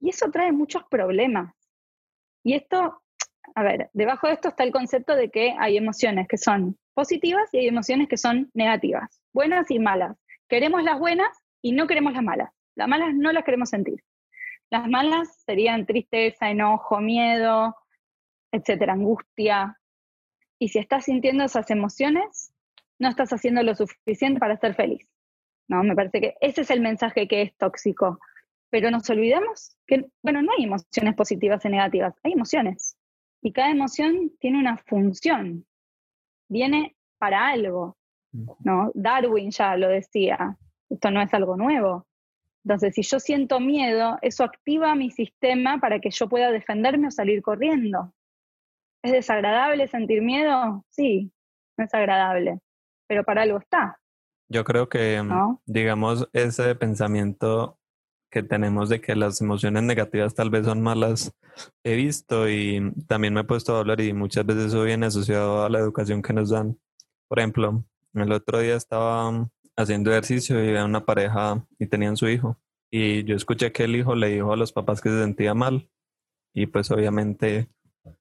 Y 0.00 0.10
eso 0.10 0.30
trae 0.30 0.52
muchos 0.52 0.82
problemas. 0.90 1.54
Y 2.44 2.54
esto, 2.54 3.02
a 3.54 3.62
ver, 3.62 3.90
debajo 3.92 4.26
de 4.26 4.34
esto 4.34 4.48
está 4.48 4.64
el 4.64 4.72
concepto 4.72 5.14
de 5.14 5.30
que 5.30 5.54
hay 5.58 5.76
emociones 5.76 6.28
que 6.28 6.36
son 6.36 6.76
positivas 6.96 7.52
y 7.52 7.58
hay 7.58 7.68
emociones 7.68 8.08
que 8.08 8.16
son 8.16 8.50
negativas, 8.54 9.20
buenas 9.34 9.70
y 9.70 9.78
malas. 9.78 10.16
Queremos 10.48 10.82
las 10.82 10.98
buenas 10.98 11.28
y 11.60 11.72
no 11.72 11.86
queremos 11.86 12.14
las 12.14 12.22
malas. 12.22 12.50
Las 12.74 12.88
malas 12.88 13.14
no 13.14 13.32
las 13.32 13.44
queremos 13.44 13.68
sentir. 13.68 14.02
Las 14.70 14.88
malas 14.88 15.42
serían 15.44 15.84
tristeza, 15.84 16.50
enojo, 16.50 16.98
miedo, 17.00 17.76
etcétera, 18.50 18.94
angustia. 18.94 19.78
Y 20.58 20.68
si 20.68 20.78
estás 20.78 21.04
sintiendo 21.04 21.44
esas 21.44 21.70
emociones, 21.70 22.54
no 22.98 23.10
estás 23.10 23.30
haciendo 23.30 23.62
lo 23.62 23.74
suficiente 23.74 24.40
para 24.40 24.56
ser 24.56 24.74
feliz. 24.74 25.06
No, 25.68 25.82
me 25.82 25.94
parece 25.94 26.20
que 26.20 26.34
ese 26.40 26.62
es 26.62 26.70
el 26.70 26.80
mensaje 26.80 27.28
que 27.28 27.42
es 27.42 27.56
tóxico. 27.58 28.18
Pero 28.70 28.90
nos 28.90 29.08
olvidamos 29.10 29.76
que, 29.86 30.06
bueno, 30.22 30.40
no 30.40 30.50
hay 30.56 30.64
emociones 30.64 31.14
positivas 31.14 31.62
y 31.66 31.68
negativas, 31.68 32.14
hay 32.22 32.32
emociones. 32.32 32.96
Y 33.42 33.52
cada 33.52 33.70
emoción 33.70 34.32
tiene 34.40 34.58
una 34.58 34.78
función, 34.78 35.66
viene 36.48 36.96
para 37.18 37.48
algo. 37.48 37.96
¿no? 38.60 38.90
Darwin 38.94 39.50
ya 39.50 39.76
lo 39.76 39.88
decía, 39.88 40.56
esto 40.90 41.10
no 41.10 41.22
es 41.22 41.32
algo 41.32 41.56
nuevo. 41.56 42.06
Entonces, 42.64 42.94
si 42.94 43.02
yo 43.02 43.20
siento 43.20 43.60
miedo, 43.60 44.18
eso 44.22 44.44
activa 44.44 44.94
mi 44.94 45.10
sistema 45.10 45.78
para 45.78 46.00
que 46.00 46.10
yo 46.10 46.28
pueda 46.28 46.50
defenderme 46.50 47.08
o 47.08 47.10
salir 47.10 47.40
corriendo. 47.40 48.12
¿Es 49.02 49.12
desagradable 49.12 49.86
sentir 49.86 50.20
miedo? 50.20 50.84
Sí, 50.90 51.32
no 51.78 51.84
es 51.84 51.94
agradable, 51.94 52.58
pero 53.06 53.22
para 53.22 53.42
algo 53.42 53.58
está. 53.58 54.00
Yo 54.48 54.64
creo 54.64 54.88
que, 54.88 55.22
mm, 55.22 55.58
digamos, 55.64 56.28
ese 56.32 56.74
pensamiento 56.74 57.78
que 58.36 58.42
tenemos 58.42 58.90
de 58.90 59.00
que 59.00 59.16
las 59.16 59.40
emociones 59.40 59.82
negativas 59.82 60.34
tal 60.34 60.50
vez 60.50 60.66
son 60.66 60.82
malas, 60.82 61.32
he 61.82 61.96
visto 61.96 62.50
y 62.50 62.92
también 63.06 63.32
me 63.32 63.40
he 63.40 63.44
puesto 63.44 63.74
a 63.74 63.78
hablar 63.78 63.98
y 64.02 64.12
muchas 64.12 64.44
veces 64.44 64.66
eso 64.66 64.82
viene 64.82 65.06
asociado 65.06 65.64
a 65.64 65.70
la 65.70 65.78
educación 65.78 66.20
que 66.20 66.34
nos 66.34 66.50
dan. 66.50 66.78
Por 67.28 67.38
ejemplo, 67.38 67.82
el 68.12 68.30
otro 68.30 68.58
día 68.58 68.76
estaba 68.76 69.48
haciendo 69.74 70.10
ejercicio 70.10 70.62
y 70.62 70.68
había 70.68 70.84
una 70.84 71.06
pareja 71.06 71.66
y 71.78 71.86
tenían 71.86 72.18
su 72.18 72.28
hijo. 72.28 72.58
Y 72.90 73.24
yo 73.24 73.34
escuché 73.34 73.72
que 73.72 73.84
el 73.84 73.96
hijo 73.96 74.14
le 74.14 74.28
dijo 74.28 74.52
a 74.52 74.56
los 74.58 74.70
papás 74.70 75.00
que 75.00 75.08
se 75.08 75.22
sentía 75.22 75.54
mal. 75.54 75.88
Y 76.52 76.66
pues 76.66 76.90
obviamente 76.90 77.70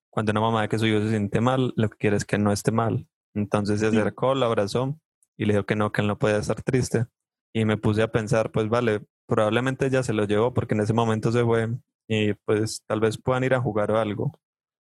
cuando 0.09 0.31
una 0.31 0.39
mamá 0.39 0.61
ve 0.61 0.69
que 0.69 0.79
su 0.79 0.85
hijo 0.85 1.01
se 1.01 1.09
siente 1.09 1.41
mal, 1.41 1.73
lo 1.75 1.89
que 1.89 1.97
quiere 1.97 2.15
es 2.15 2.23
que 2.23 2.37
no 2.37 2.53
esté 2.53 2.71
mal. 2.71 3.05
Entonces 3.33 3.81
se 3.81 3.87
acercó, 3.87 4.33
lo 4.33 4.45
abrazó 4.45 4.97
y 5.35 5.43
le 5.43 5.55
dijo 5.55 5.65
que 5.65 5.75
no, 5.75 5.91
que 5.91 5.99
él 5.99 6.07
no 6.07 6.17
podía 6.17 6.37
estar 6.37 6.61
triste. 6.61 7.07
Y 7.53 7.65
me 7.65 7.75
puse 7.75 8.01
a 8.01 8.13
pensar, 8.13 8.53
pues 8.53 8.69
vale, 8.69 9.01
probablemente 9.27 9.89
ya 9.89 10.03
se 10.03 10.13
lo 10.13 10.25
llevó 10.25 10.53
porque 10.53 10.75
en 10.75 10.81
ese 10.81 10.93
momento 10.93 11.31
se 11.31 11.43
fue 11.43 11.69
y 12.07 12.33
pues 12.45 12.83
tal 12.87 12.99
vez 12.99 13.17
puedan 13.17 13.43
ir 13.43 13.53
a 13.53 13.61
jugar 13.61 13.91
o 13.91 13.99
algo. 13.99 14.39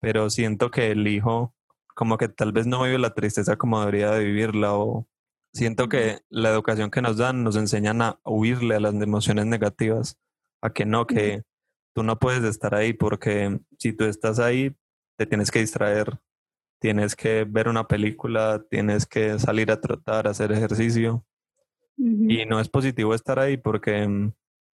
Pero 0.02 0.30
siento 0.30 0.72
que 0.72 0.92
el 0.92 1.08
hijo 1.08 1.54
como 1.96 2.18
que 2.18 2.30
tal 2.30 2.54
vez 2.54 2.68
no 2.68 2.84
vive 2.84 2.98
la 3.00 3.14
tristeza 3.14 3.58
como 3.58 3.80
debería 3.80 4.12
de 4.12 4.24
vivirla 4.24 4.76
o 4.76 5.08
Siento 5.54 5.90
que 5.90 6.20
la 6.30 6.50
educación 6.50 6.92
que 6.92 7.02
nos 7.02 7.18
dan 7.18 7.44
nos 7.44 7.56
enseñan 7.56 8.02
a 8.02 8.20
huirle 8.24 8.76
a 8.76 8.80
las 8.80 8.94
emociones 8.94 9.48
negativas, 9.48 10.18
a 10.62 10.72
que 10.72 10.86
no, 10.86 11.08
que 11.08 11.44
tú 11.96 12.04
no 12.04 12.20
puedes 12.20 12.44
estar 12.44 12.76
ahí 12.76 12.94
porque 12.94 13.60
si 13.80 13.94
tú 13.94 14.06
estás 14.06 14.40
ahí, 14.40 14.76
te 15.18 15.26
tienes 15.26 15.50
que 15.50 15.60
distraer, 15.60 16.20
tienes 16.80 17.16
que 17.16 17.46
ver 17.46 17.68
una 17.68 17.88
película, 17.88 18.64
tienes 18.70 19.08
que 19.08 19.40
salir 19.40 19.72
a 19.72 19.82
trotar, 19.82 20.28
hacer 20.28 20.52
ejercicio. 20.52 21.26
Y 22.02 22.46
no 22.46 22.60
es 22.62 22.70
positivo 22.70 23.14
estar 23.14 23.40
ahí 23.40 23.58
porque 23.58 24.08
mm, 24.08 24.32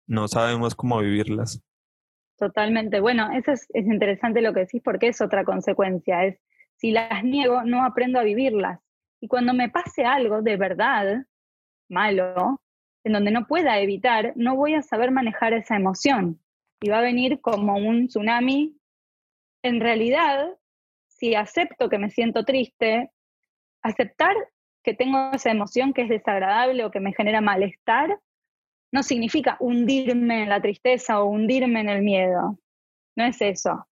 no 0.08 0.28
sabemos 0.28 0.74
cómo 0.74 0.98
vivirlas. 0.98 1.62
Totalmente. 2.38 3.00
Bueno, 3.00 3.30
eso 3.32 3.52
es, 3.52 3.66
es 3.72 3.86
interesante 3.86 4.42
lo 4.42 4.52
que 4.52 4.60
decís 4.60 4.82
porque 4.84 5.08
es 5.08 5.20
otra 5.22 5.44
consecuencia. 5.44 6.24
Es 6.24 6.38
si 6.76 6.90
las 6.90 7.24
niego, 7.24 7.64
no 7.64 7.84
aprendo 7.84 8.18
a 8.18 8.24
vivirlas. 8.24 8.80
Y 9.20 9.28
cuando 9.28 9.54
me 9.54 9.70
pase 9.70 10.04
algo 10.04 10.42
de 10.42 10.56
verdad 10.56 11.24
malo, 11.88 12.60
en 13.04 13.12
donde 13.12 13.30
no 13.30 13.46
pueda 13.46 13.78
evitar, 13.78 14.32
no 14.36 14.56
voy 14.56 14.74
a 14.74 14.82
saber 14.82 15.10
manejar 15.10 15.52
esa 15.52 15.76
emoción. 15.76 16.40
Y 16.80 16.90
va 16.90 16.98
a 16.98 17.02
venir 17.02 17.40
como 17.40 17.76
un 17.76 18.08
tsunami. 18.08 18.76
En 19.62 19.80
realidad, 19.80 20.48
si 21.06 21.34
acepto 21.34 21.88
que 21.88 21.98
me 21.98 22.10
siento 22.10 22.44
triste, 22.44 23.10
aceptar 23.82 24.34
que 24.84 24.94
tengo 24.94 25.30
esa 25.32 25.50
emoción 25.50 25.92
que 25.92 26.02
es 26.02 26.08
desagradable 26.08 26.84
o 26.84 26.90
que 26.90 27.00
me 27.00 27.14
genera 27.14 27.40
malestar, 27.40 28.20
no 28.92 29.02
significa 29.02 29.56
hundirme 29.58 30.42
en 30.44 30.50
la 30.50 30.60
tristeza 30.60 31.20
o 31.20 31.24
hundirme 31.24 31.80
en 31.80 31.88
el 31.88 32.02
miedo. 32.02 32.58
No 33.16 33.24
es 33.24 33.40
eso. 33.40 33.88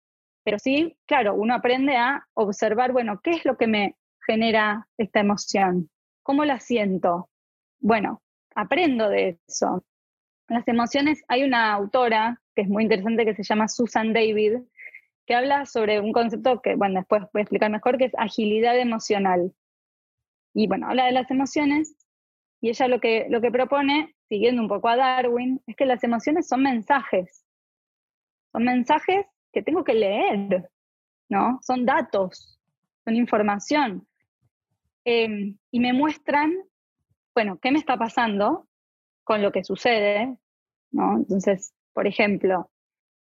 Pero 0.44 0.58
sí, 0.60 0.98
claro, 1.06 1.36
uno 1.36 1.54
aprende 1.54 1.96
a 1.96 2.26
observar, 2.34 2.92
bueno, 2.92 3.22
¿qué 3.24 3.32
es 3.32 3.46
lo 3.46 3.56
que 3.56 3.68
me 3.68 3.96
genera 4.26 4.88
esta 4.98 5.20
emoción? 5.20 5.90
¿Cómo 6.24 6.44
la 6.44 6.60
siento? 6.60 7.30
Bueno, 7.80 8.22
aprendo 8.56 9.10
de 9.10 9.40
eso. 9.48 9.84
Las 10.48 10.68
emociones, 10.68 11.24
hay 11.28 11.44
una 11.44 11.72
autora 11.74 12.42
que 12.56 12.64
es 12.64 12.68
muy 12.68 12.84
interesante 12.84 13.26
que 13.26 13.36
se 13.36 13.44
llama 13.44 13.68
Susan 13.68 14.12
David, 14.12 14.58
que 15.28 15.36
habla 15.36 15.68
sobre 15.68 16.00
un 16.00 16.12
concepto 16.12 16.62
que, 16.62 16.76
bueno, 16.76 17.02
después 17.02 17.22
voy 17.32 17.42
a 17.42 17.44
explicar 17.44 17.70
mejor, 17.70 18.00
que 18.00 18.06
es 18.06 18.14
agilidad 18.18 18.78
emocional. 18.80 19.54
Y 20.54 20.68
bueno, 20.68 20.88
habla 20.88 21.06
de 21.06 21.12
las 21.12 21.30
emociones 21.32 21.96
y 22.62 22.70
ella 22.70 22.88
lo 22.88 23.00
que, 23.00 23.28
lo 23.30 23.42
que 23.42 23.52
propone, 23.52 24.16
siguiendo 24.28 24.62
un 24.62 24.68
poco 24.68 24.90
a 24.90 24.98
Darwin, 24.98 25.62
es 25.66 25.76
que 25.76 25.86
las 25.86 26.04
emociones 26.04 26.48
son 26.48 26.64
mensajes. 26.64 27.46
Son 28.52 28.64
mensajes 28.64 29.26
que 29.52 29.62
tengo 29.62 29.84
que 29.84 29.94
leer, 29.94 30.70
¿no? 31.30 31.60
Son 31.62 31.86
datos, 31.86 32.60
son 33.06 33.16
información. 33.16 34.08
Em, 35.06 35.58
y 35.72 35.80
me 35.80 35.94
muestran, 35.94 36.54
bueno, 37.34 37.60
qué 37.62 37.72
me 37.72 37.80
está 37.80 37.98
pasando 37.98 38.68
con 39.24 39.42
lo 39.42 39.52
que 39.52 39.64
sucede, 39.64 40.38
¿no? 40.92 41.18
Entonces, 41.18 41.74
por 41.94 42.08
ejemplo, 42.08 42.70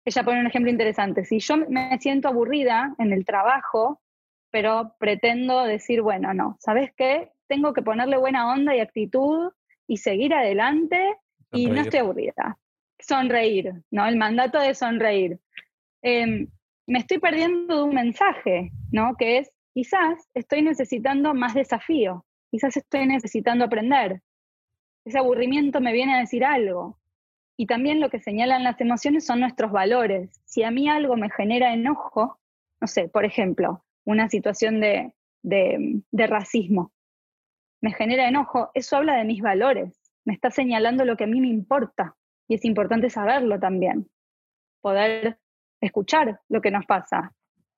ella 0.05 0.25
pone 0.25 0.41
un 0.41 0.47
ejemplo 0.47 0.71
interesante. 0.71 1.25
Si 1.25 1.39
yo 1.39 1.57
me 1.69 1.99
siento 1.99 2.29
aburrida 2.29 2.95
en 2.99 3.13
el 3.13 3.25
trabajo, 3.25 4.01
pero 4.51 4.95
pretendo 4.99 5.65
decir, 5.65 6.03
bueno, 6.03 6.35
no, 6.35 6.57
¿sabes 6.61 6.93
qué? 6.97 7.31
Tengo 7.47 7.73
que 7.73 7.83
ponerle 7.83 8.17
buena 8.17 8.53
onda 8.53 8.75
y 8.75 8.81
actitud 8.81 9.53
y 9.87 9.99
seguir 9.99 10.35
adelante 10.35 11.17
y 11.53 11.67
no 11.67 11.81
estoy 11.81 12.01
aburrida. 12.01 12.59
Sonreír, 12.99 13.73
¿no? 13.91 14.07
El 14.07 14.17
mandato 14.17 14.59
de 14.59 14.75
sonreír. 14.75 15.39
Em, 16.03 16.49
me 16.87 16.99
estoy 16.99 17.19
perdiendo 17.19 17.77
de 17.77 17.83
un 17.83 17.95
mensaje, 17.95 18.73
¿no? 18.91 19.15
Que 19.17 19.39
es, 19.39 19.51
quizás 19.73 20.29
estoy 20.35 20.63
necesitando 20.63 21.35
más 21.35 21.55
desafío, 21.55 22.25
quizás 22.51 22.77
estoy 22.77 23.07
necesitando 23.07 23.65
aprender. 23.65 24.23
Ese 25.05 25.19
aburrimiento 25.19 25.81
me 25.81 25.93
viene 25.93 26.15
a 26.15 26.21
decir 26.21 26.45
algo. 26.45 26.99
Y 27.57 27.67
también 27.67 28.01
lo 28.01 28.09
que 28.09 28.21
señalan 28.21 28.63
las 28.63 28.81
emociones 28.81 29.27
son 29.27 29.41
nuestros 29.41 29.73
valores. 29.73 30.31
Si 30.45 30.63
a 30.63 30.71
mí 30.71 30.89
algo 30.89 31.17
me 31.17 31.31
genera 31.31 31.73
enojo, 31.73 32.39
no 32.81 32.87
sé, 32.87 33.09
por 33.09 33.25
ejemplo, 33.25 33.85
una 34.09 34.31
situación 34.31 34.81
de, 34.81 35.13
de, 35.43 36.27
racismo, 36.27 36.93
me 37.83 37.93
genera 37.93 38.27
enojo, 38.27 38.71
eso 38.73 38.97
habla 38.97 39.15
de 39.17 39.25
mis 39.25 39.43
valores, 39.43 40.01
me 40.25 40.33
está 40.33 40.51
señalando 40.51 41.05
lo 41.05 41.17
que 41.17 41.25
a 41.25 41.27
mí 41.27 41.41
me 41.43 41.49
importa. 41.49 42.17
Y 42.49 42.55
es 42.55 42.65
importante 42.65 43.11
saberlo 43.11 43.61
también, 43.61 44.09
poder 44.81 45.39
escuchar 45.83 46.41
lo 46.49 46.63
que 46.63 46.71
nos 46.71 46.87
pasa, 46.87 47.35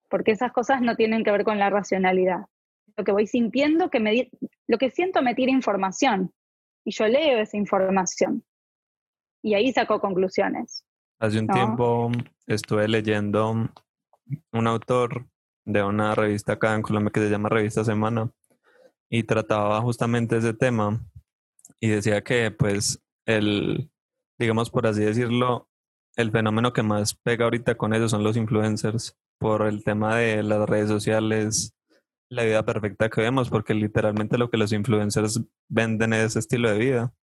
porque 0.08 0.30
esas 0.30 0.52
cosas 0.52 0.80
no 0.80 0.94
tienen 0.94 1.24
que 1.24 1.32
ver 1.32 1.42
con 1.42 1.58
la 1.58 1.68
racionalidad. 1.68 2.46
Lo 2.96 3.02
que 3.02 3.10
voy 3.10 3.26
sintiendo, 3.26 3.90
que 3.90 3.98
me, 3.98 4.30
lo 4.68 4.78
que 4.78 4.90
siento 4.90 5.22
me 5.22 5.34
tira 5.34 5.50
información 5.50 6.32
y 6.84 6.92
yo 6.92 7.08
leo 7.08 7.40
esa 7.40 7.56
información 7.56 8.44
y 9.42 9.54
ahí 9.54 9.72
saco 9.72 10.00
conclusiones. 10.00 10.84
Hace 11.18 11.40
un 11.40 11.48
tiempo 11.48 12.12
estuve 12.46 12.86
leyendo 12.86 13.68
un 14.52 14.66
autor 14.68 15.26
de 15.64 15.82
una 15.82 16.14
revista 16.14 16.54
acá 16.54 16.74
en 16.74 16.82
Colombia 16.82 17.10
que 17.12 17.20
se 17.20 17.30
llama 17.30 17.48
Revista 17.48 17.84
Semana 17.84 18.30
y 19.10 19.24
trataba 19.24 19.80
justamente 19.80 20.36
ese 20.36 20.54
tema 20.54 21.00
y 21.80 21.88
decía 21.88 22.22
que 22.22 22.50
pues 22.50 23.02
el, 23.26 23.90
digamos 24.38 24.70
por 24.70 24.86
así 24.86 25.02
decirlo, 25.02 25.68
el 26.16 26.30
fenómeno 26.30 26.72
que 26.72 26.82
más 26.82 27.14
pega 27.14 27.44
ahorita 27.44 27.76
con 27.76 27.94
eso 27.94 28.08
son 28.08 28.24
los 28.24 28.36
influencers 28.36 29.16
por 29.38 29.66
el 29.66 29.82
tema 29.84 30.16
de 30.16 30.42
las 30.42 30.68
redes 30.68 30.88
sociales, 30.88 31.74
la 32.28 32.44
vida 32.44 32.64
perfecta 32.64 33.08
que 33.08 33.22
vemos, 33.22 33.48
porque 33.48 33.74
literalmente 33.74 34.38
lo 34.38 34.50
que 34.50 34.58
los 34.58 34.72
influencers 34.72 35.42
venden 35.68 36.12
es 36.12 36.36
estilo 36.36 36.70
de 36.70 36.78
vida. 36.78 37.14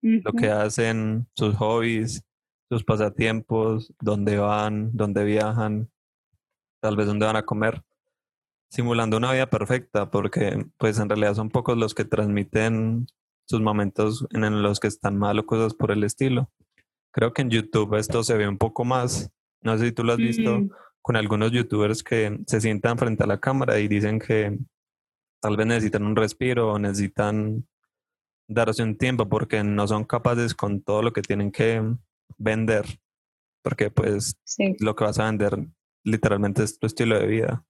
Lo 0.00 0.32
que 0.32 0.50
hacen, 0.50 1.26
sus 1.34 1.56
hobbies, 1.56 2.22
sus 2.70 2.84
pasatiempos, 2.84 3.92
dónde 4.00 4.36
van, 4.36 4.90
dónde 4.94 5.24
viajan, 5.24 5.90
tal 6.84 6.96
vez 6.96 7.06
dónde 7.06 7.24
van 7.24 7.36
a 7.36 7.46
comer, 7.46 7.82
simulando 8.70 9.16
una 9.16 9.32
vida 9.32 9.48
perfecta, 9.48 10.10
porque 10.10 10.66
pues 10.76 10.98
en 10.98 11.08
realidad 11.08 11.34
son 11.34 11.48
pocos 11.48 11.78
los 11.78 11.94
que 11.94 12.04
transmiten 12.04 13.06
sus 13.46 13.60
momentos 13.60 14.26
en 14.30 14.62
los 14.62 14.80
que 14.80 14.88
están 14.88 15.18
mal 15.18 15.38
o 15.38 15.46
cosas 15.46 15.74
por 15.74 15.90
el 15.90 16.04
estilo. 16.04 16.50
Creo 17.10 17.32
que 17.32 17.42
en 17.42 17.50
YouTube 17.50 17.94
esto 17.96 18.22
se 18.22 18.36
ve 18.36 18.46
un 18.46 18.58
poco 18.58 18.84
más, 18.84 19.30
no 19.62 19.78
sé 19.78 19.86
si 19.86 19.92
tú 19.92 20.04
lo 20.04 20.12
has 20.12 20.18
visto, 20.18 20.60
mm 20.60 20.70
con 21.04 21.16
algunos 21.16 21.52
youtubers 21.52 22.02
que 22.02 22.40
se 22.46 22.62
sientan 22.62 22.96
frente 22.96 23.22
a 23.24 23.26
la 23.26 23.38
cámara 23.38 23.78
y 23.78 23.88
dicen 23.88 24.18
que 24.18 24.58
tal 25.38 25.54
vez 25.54 25.66
necesitan 25.66 26.06
un 26.06 26.16
respiro 26.16 26.72
o 26.72 26.78
necesitan 26.78 27.68
darse 28.48 28.82
un 28.82 28.96
tiempo 28.96 29.28
porque 29.28 29.62
no 29.62 29.86
son 29.86 30.04
capaces 30.04 30.54
con 30.54 30.80
todo 30.80 31.02
lo 31.02 31.12
que 31.12 31.20
tienen 31.20 31.52
que 31.52 31.82
vender. 32.38 32.86
Porque 33.62 33.90
pues 33.90 34.38
lo 34.78 34.96
que 34.96 35.04
vas 35.04 35.18
a 35.18 35.26
vender 35.26 35.66
literalmente 36.04 36.62
es 36.62 36.78
tu 36.78 36.86
estilo 36.86 37.18
de 37.18 37.26
vida. 37.26 37.64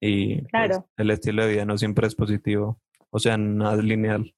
Y 0.00 0.42
pues, 0.42 0.80
el 0.96 1.10
estilo 1.10 1.44
de 1.44 1.52
vida 1.52 1.64
no 1.64 1.78
siempre 1.78 2.06
es 2.06 2.14
positivo, 2.14 2.78
o 3.10 3.18
sea, 3.18 3.36
nada 3.38 3.76
es 3.76 3.84
lineal. 3.84 4.34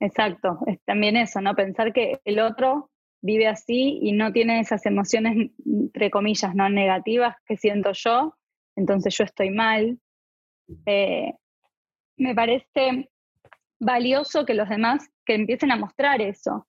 Exacto, 0.00 0.58
es 0.66 0.82
también 0.84 1.16
eso, 1.16 1.40
¿no? 1.40 1.54
Pensar 1.54 1.92
que 1.92 2.20
el 2.24 2.40
otro 2.40 2.90
vive 3.22 3.46
así 3.46 4.00
y 4.02 4.12
no 4.12 4.32
tiene 4.32 4.58
esas 4.58 4.84
emociones, 4.86 5.52
entre 5.64 6.10
comillas, 6.10 6.54
no 6.56 6.68
negativas 6.68 7.36
que 7.46 7.56
siento 7.56 7.92
yo, 7.92 8.36
entonces 8.76 9.16
yo 9.16 9.22
estoy 9.22 9.50
mal. 9.50 10.00
Eh, 10.86 11.32
me 12.16 12.34
parece 12.34 13.08
valioso 13.80 14.44
que 14.44 14.54
los 14.54 14.68
demás 14.68 15.08
que 15.24 15.34
empiecen 15.34 15.70
a 15.70 15.76
mostrar 15.76 16.20
eso. 16.20 16.66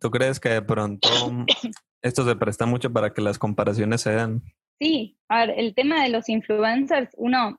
¿Tú 0.00 0.10
crees 0.10 0.40
que 0.40 0.48
de 0.48 0.62
pronto 0.62 1.08
esto 2.02 2.24
se 2.24 2.36
presta 2.36 2.66
mucho 2.66 2.92
para 2.92 3.12
que 3.12 3.22
las 3.22 3.38
comparaciones 3.38 4.00
se 4.02 4.12
den? 4.12 4.42
Sí, 4.78 5.16
a 5.28 5.46
ver, 5.46 5.58
el 5.58 5.74
tema 5.74 6.02
de 6.02 6.10
los 6.10 6.28
influencers, 6.28 7.10
uno 7.16 7.58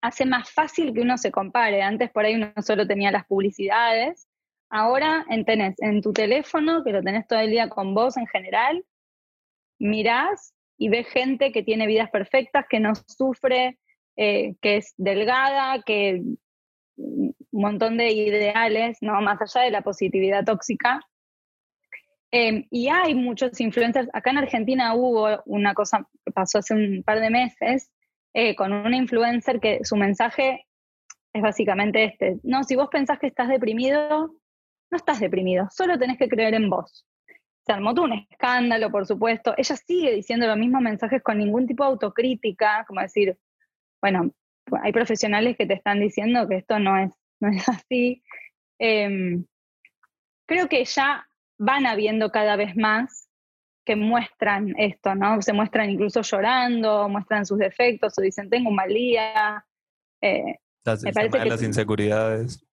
hace 0.00 0.24
más 0.24 0.50
fácil 0.50 0.92
que 0.94 1.00
uno 1.00 1.18
se 1.18 1.30
compare. 1.30 1.82
Antes 1.82 2.10
por 2.10 2.24
ahí 2.24 2.34
uno 2.34 2.52
solo 2.62 2.86
tenía 2.86 3.10
las 3.10 3.26
publicidades 3.26 4.28
Ahora 4.70 5.24
tenés 5.46 5.80
en 5.80 6.02
tu 6.02 6.12
teléfono, 6.12 6.84
que 6.84 6.92
lo 6.92 7.02
tenés 7.02 7.26
todo 7.26 7.38
el 7.38 7.50
día 7.50 7.68
con 7.68 7.94
vos 7.94 8.16
en 8.16 8.26
general, 8.26 8.84
mirás 9.78 10.52
y 10.76 10.90
ves 10.90 11.08
gente 11.08 11.52
que 11.52 11.62
tiene 11.62 11.86
vidas 11.86 12.10
perfectas, 12.10 12.66
que 12.68 12.78
no 12.78 12.92
sufre, 13.06 13.78
eh, 14.16 14.56
que 14.60 14.76
es 14.76 14.92
delgada, 14.96 15.82
que 15.82 16.22
un 16.96 17.34
montón 17.50 17.96
de 17.96 18.12
ideales, 18.12 18.98
¿no? 19.00 19.20
Más 19.22 19.40
allá 19.40 19.64
de 19.64 19.70
la 19.70 19.82
positividad 19.82 20.44
tóxica. 20.44 21.00
Em, 22.30 22.66
y 22.70 22.88
hay 22.88 23.14
muchos 23.14 23.58
influencers. 23.60 24.08
Acá 24.12 24.30
en 24.30 24.38
Argentina 24.38 24.94
hubo 24.94 25.42
una 25.46 25.74
cosa 25.74 26.06
que 26.24 26.32
pasó 26.32 26.58
hace 26.58 26.74
un 26.74 27.02
par 27.02 27.20
de 27.20 27.30
meses 27.30 27.90
eh, 28.34 28.54
con 28.54 28.72
una 28.72 28.96
influencer 28.96 29.60
que 29.60 29.84
su 29.84 29.96
mensaje 29.96 30.66
es 31.32 31.42
básicamente 31.42 32.04
este. 32.04 32.38
No, 32.42 32.64
si 32.64 32.76
vos 32.76 32.88
pensás 32.90 33.18
que 33.18 33.28
estás 33.28 33.48
deprimido, 33.48 34.34
no 34.90 34.96
estás 34.96 35.20
deprimido, 35.20 35.68
solo 35.70 35.98
tenés 35.98 36.18
que 36.18 36.28
creer 36.28 36.54
en 36.54 36.68
vos. 36.68 37.06
Se 37.66 37.72
armó 37.72 37.92
un 37.92 38.12
escándalo, 38.12 38.90
por 38.90 39.06
supuesto. 39.06 39.54
Ella 39.56 39.76
sigue 39.76 40.14
diciendo 40.14 40.46
los 40.46 40.56
mismos 40.56 40.80
mensajes 40.80 41.22
con 41.22 41.38
ningún 41.38 41.66
tipo 41.66 41.84
de 41.84 41.90
autocrítica, 41.90 42.84
como 42.86 43.00
decir, 43.00 43.38
bueno, 44.00 44.32
hay 44.82 44.92
profesionales 44.92 45.56
que 45.56 45.66
te 45.66 45.74
están 45.74 46.00
diciendo 46.00 46.48
que 46.48 46.56
esto 46.56 46.78
no 46.78 46.96
es, 46.98 47.12
no 47.40 47.48
es 47.48 47.68
así. 47.68 48.22
Em, 48.78 49.44
creo 50.46 50.68
que 50.68 50.84
ya 50.84 51.28
van 51.58 51.86
habiendo 51.86 52.30
cada 52.30 52.56
vez 52.56 52.76
más 52.76 53.28
que 53.84 53.96
muestran 53.96 54.74
esto, 54.78 55.14
¿no? 55.14 55.40
Se 55.42 55.52
muestran 55.52 55.90
incluso 55.90 56.22
llorando, 56.22 57.08
muestran 57.08 57.46
sus 57.46 57.58
defectos 57.58 58.18
o 58.18 58.22
dicen, 58.22 58.50
tengo 58.50 58.70
un 58.70 58.76
mal 58.76 58.88
día. 58.88 59.64
Eh, 60.20 60.58
las 60.84 61.62
inseguridades. 61.62 62.64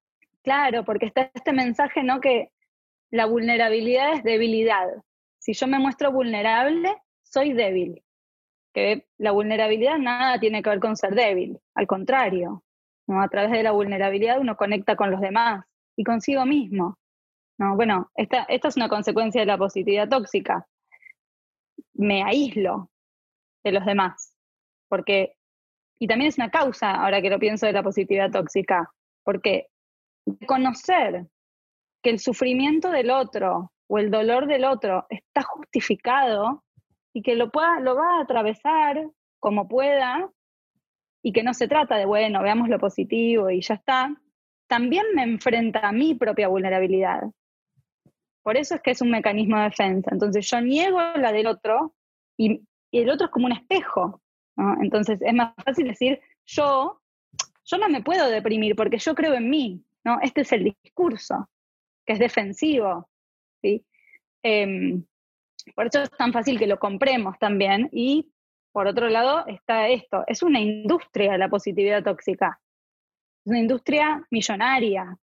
Claro, 0.44 0.86
porque 0.86 1.08
está 1.08 1.32
este 1.34 1.54
mensaje, 1.54 2.04
¿no? 2.04 2.22
Que 2.22 2.52
la 3.12 3.26
vulnerabilidad 3.26 4.14
es 4.14 4.24
debilidad. 4.24 4.88
Si 5.40 5.54
yo 5.54 5.68
me 5.68 5.80
muestro 5.80 6.12
vulnerable, 6.12 6.96
soy 7.24 7.54
débil. 7.54 8.04
Que 8.74 9.08
la 9.18 9.32
vulnerabilidad 9.32 9.98
nada 9.98 10.40
tiene 10.40 10.62
que 10.62 10.70
ver 10.70 10.80
con 10.80 10.98
ser 10.98 11.16
débil, 11.16 11.60
al 11.76 11.88
contrario. 11.88 12.64
¿no? 13.08 13.22
A 13.22 13.30
través 13.30 13.52
de 13.52 13.64
la 13.64 13.72
vulnerabilidad 13.72 14.40
uno 14.40 14.58
conecta 14.58 14.96
con 14.96 15.12
los 15.12 15.22
demás 15.22 15.66
y 15.96 16.04
consigo 16.04 16.46
mismo. 16.46 16.98
¿No? 17.58 17.76
Bueno, 17.76 18.12
esta, 18.16 18.44
esta 18.44 18.68
es 18.68 18.78
una 18.78 18.90
consecuencia 18.90 19.42
de 19.42 19.48
la 19.48 19.58
positividad 19.58 20.10
tóxica. 20.10 20.68
Me 21.94 22.24
aíslo 22.24 22.90
de 23.64 23.72
los 23.72 23.86
demás, 23.86 24.36
porque, 24.90 25.36
y 26.00 26.08
también 26.08 26.30
es 26.30 26.38
una 26.38 26.52
causa, 26.52 26.92
ahora 26.92 27.22
que 27.22 27.30
lo 27.30 27.40
pienso, 27.40 27.66
de 27.66 27.74
la 27.74 27.84
positividad 27.84 28.32
tóxica, 28.32 28.92
porque 29.24 29.68
conocer 30.46 31.28
que 32.02 32.10
el 32.12 32.20
sufrimiento 32.20 32.92
del 32.92 33.10
otro 33.10 33.72
o 33.88 33.98
el 33.98 34.12
dolor 34.12 34.48
del 34.48 34.66
otro 34.66 35.06
está 35.10 35.44
justificado 35.44 36.64
y 37.14 37.22
que 37.22 37.36
lo, 37.36 37.52
pueda, 37.52 37.80
lo 37.80 37.96
va 37.96 38.18
a 38.18 38.22
atravesar 38.22 39.10
como 39.40 39.68
pueda 39.68 40.30
y 41.24 41.32
que 41.32 41.44
no 41.44 41.54
se 41.54 41.68
trata 41.68 41.96
de, 41.98 42.06
bueno, 42.06 42.44
veamos 42.44 42.70
lo 42.70 42.78
positivo 42.78 43.50
y 43.50 43.62
ya 43.62 43.76
está, 43.76 44.16
también 44.68 45.06
me 45.16 45.24
enfrenta 45.24 45.88
a 45.88 45.92
mi 45.92 46.14
propia 46.14 46.48
vulnerabilidad. 46.48 47.24
Por 48.46 48.58
eso 48.58 48.76
es 48.76 48.82
que 48.82 48.92
es 48.92 49.02
un 49.02 49.10
mecanismo 49.10 49.58
de 49.58 49.64
defensa. 49.64 50.12
Entonces 50.12 50.48
yo 50.48 50.62
niego 50.62 51.02
la 51.16 51.32
del 51.32 51.48
otro 51.48 51.96
y, 52.38 52.62
el 52.92 53.10
otro 53.10 53.26
es 53.26 53.32
como 53.32 53.48
un 53.48 53.54
espejo. 53.54 54.22
Entonces 54.82 55.20
es 55.24 55.34
más 55.34 55.56
fácil 55.66 55.88
decir, 55.88 56.22
yo, 56.46 57.02
yo 57.66 57.78
no 57.80 57.90
me 57.90 58.04
puedo 58.04 58.30
deprimir 58.30 58.76
porque 58.76 59.00
yo 59.00 59.16
creo 59.16 59.34
en 59.34 59.50
mí. 59.50 59.84
¿no? 60.04 60.20
Este 60.22 60.42
es 60.42 60.52
el 60.52 60.76
discurso, 60.84 61.50
que 62.06 62.14
es 62.14 62.20
defensivo. 62.20 63.10
¿sí? 63.64 63.84
Em, 64.44 65.04
por 65.76 65.88
eso 65.88 66.04
es 66.04 66.12
tan 66.12 66.32
fácil 66.32 66.60
que 66.60 66.68
lo 66.68 66.78
compremos 66.78 67.40
también. 67.40 67.90
Y 67.92 68.32
por 68.72 68.86
otro 68.86 69.10
lado 69.10 69.44
está 69.48 69.88
esto, 69.88 70.24
es 70.28 70.44
una 70.44 70.60
industria 70.60 71.36
la 71.40 71.50
positividad 71.50 72.04
tóxica. 72.04 72.62
Es 73.44 73.50
una 73.50 73.60
industria 73.60 74.24
millonaria. 74.30 75.18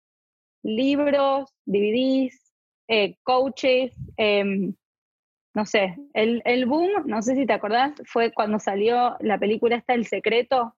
Libros, 0.63 1.53
DVDs, 1.67 2.50
eh, 2.93 3.17
coaches, 3.23 3.95
em, 4.17 4.75
no 5.55 5.65
sé, 5.65 5.97
el, 6.13 6.43
el, 6.45 6.67
boom, 6.67 7.07
no 7.07 7.23
sé 7.23 7.37
si 7.37 7.47
te 7.47 7.53
acordás, 7.53 7.93
fue 8.05 8.33
cuando 8.33 8.59
salió 8.59 9.17
la 9.21 9.39
película 9.39 9.77
esta 9.77 9.95
El 9.95 10.07
Secreto, 10.07 10.75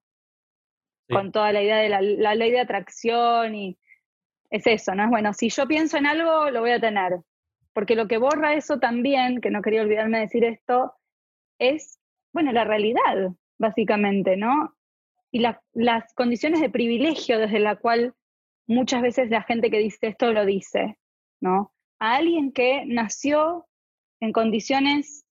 con 1.09 1.31
toda 1.31 1.51
la 1.51 1.63
idea 1.63 1.77
de 1.77 1.89
la, 1.89 2.01
la, 2.01 2.35
ley 2.35 2.51
de 2.51 2.59
atracción 2.59 3.55
y 3.55 3.79
es 4.51 4.67
eso, 4.67 4.93
¿no? 4.93 5.05
Es 5.05 5.09
bueno, 5.09 5.33
si 5.33 5.49
yo 5.49 5.67
pienso 5.67 5.97
en 5.97 6.05
algo, 6.05 6.51
lo 6.51 6.61
voy 6.61 6.69
a 6.69 6.79
tener. 6.79 7.19
Porque 7.73 7.95
lo 7.95 8.07
que 8.07 8.19
borra 8.19 8.53
eso 8.53 8.77
también, 8.77 9.41
que 9.41 9.49
no 9.49 9.63
quería 9.63 9.81
olvidarme 9.81 10.19
de 10.19 10.25
decir 10.25 10.43
esto, 10.43 10.93
es, 11.57 11.97
bueno, 12.31 12.51
la 12.51 12.63
realidad, 12.63 13.31
básicamente, 13.57 14.37
¿no? 14.37 14.75
Y 15.31 15.39
las 15.39 16.13
condiciones 16.13 16.61
de 16.61 16.69
privilegio 16.69 17.39
desde 17.39 17.59
la 17.59 17.75
cual 17.75 18.13
muchas 18.67 19.01
veces 19.01 19.31
la 19.31 19.41
gente 19.41 19.71
que 19.71 19.79
dice 19.79 20.09
esto 20.09 20.31
lo 20.31 20.45
dice, 20.45 20.99
¿no? 21.41 21.73
A 21.99 22.15
alguien 22.15 22.51
que 22.51 22.85
nació 22.85 23.65
en 24.19 24.31
condiciones 24.31 25.25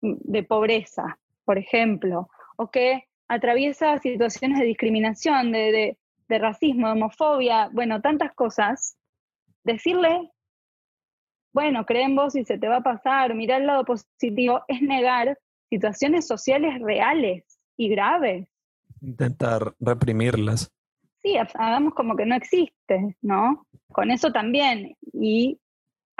de 0.00 0.42
pobreza, 0.42 1.18
por 1.44 1.58
ejemplo, 1.58 2.28
o 2.56 2.70
que 2.70 3.04
atraviesa 3.28 3.98
situaciones 3.98 4.58
de 4.58 4.66
discriminación, 4.66 5.52
de, 5.52 5.96
de 6.28 6.38
racismo, 6.38 6.86
de 6.86 6.92
homofobia, 6.92 7.70
bueno, 7.72 8.00
tantas 8.00 8.32
cosas, 8.34 8.96
decirle, 9.64 10.30
bueno, 11.52 11.84
creen 11.86 12.10
en 12.10 12.16
vos 12.16 12.34
y 12.34 12.44
se 12.44 12.58
te 12.58 12.68
va 12.68 12.76
a 12.76 12.82
pasar, 12.82 13.34
mirar 13.34 13.60
el 13.60 13.66
lado 13.66 13.84
positivo, 13.84 14.62
es 14.68 14.82
negar 14.82 15.38
situaciones 15.70 16.26
sociales 16.26 16.80
reales 16.80 17.44
y 17.76 17.88
graves. 17.88 18.48
Intentar 19.00 19.74
reprimirlas. 19.80 20.70
Sí, 21.22 21.36
hagamos 21.36 21.94
como 21.94 22.16
que 22.16 22.26
no 22.26 22.34
existe, 22.34 23.16
¿no? 23.22 23.66
Con 23.92 24.10
eso 24.10 24.32
también. 24.32 24.96
Y 25.12 25.60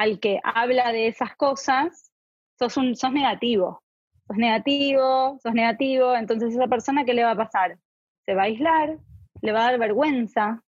al 0.03 0.19
que 0.19 0.41
habla 0.43 0.91
de 0.91 1.07
esas 1.07 1.37
cosas, 1.37 2.11
sos, 2.59 2.77
un, 2.77 2.97
sos 2.97 3.13
negativo. 3.13 3.85
Sos 4.27 4.37
negativo, 4.37 5.39
sos 5.41 5.55
negativo, 5.55 6.17
entonces 6.17 6.55
esa 6.55 6.67
persona, 6.67 7.05
¿qué 7.05 7.15
le 7.15 7.23
va 7.23 7.33
a 7.33 7.37
pasar? 7.37 7.79
Se 8.27 8.35
va 8.35 8.43
a 8.43 8.45
aislar, 8.47 8.99
le 9.43 9.53
va 9.53 9.61
a 9.61 9.71
dar 9.71 9.79
vergüenza 9.79 10.65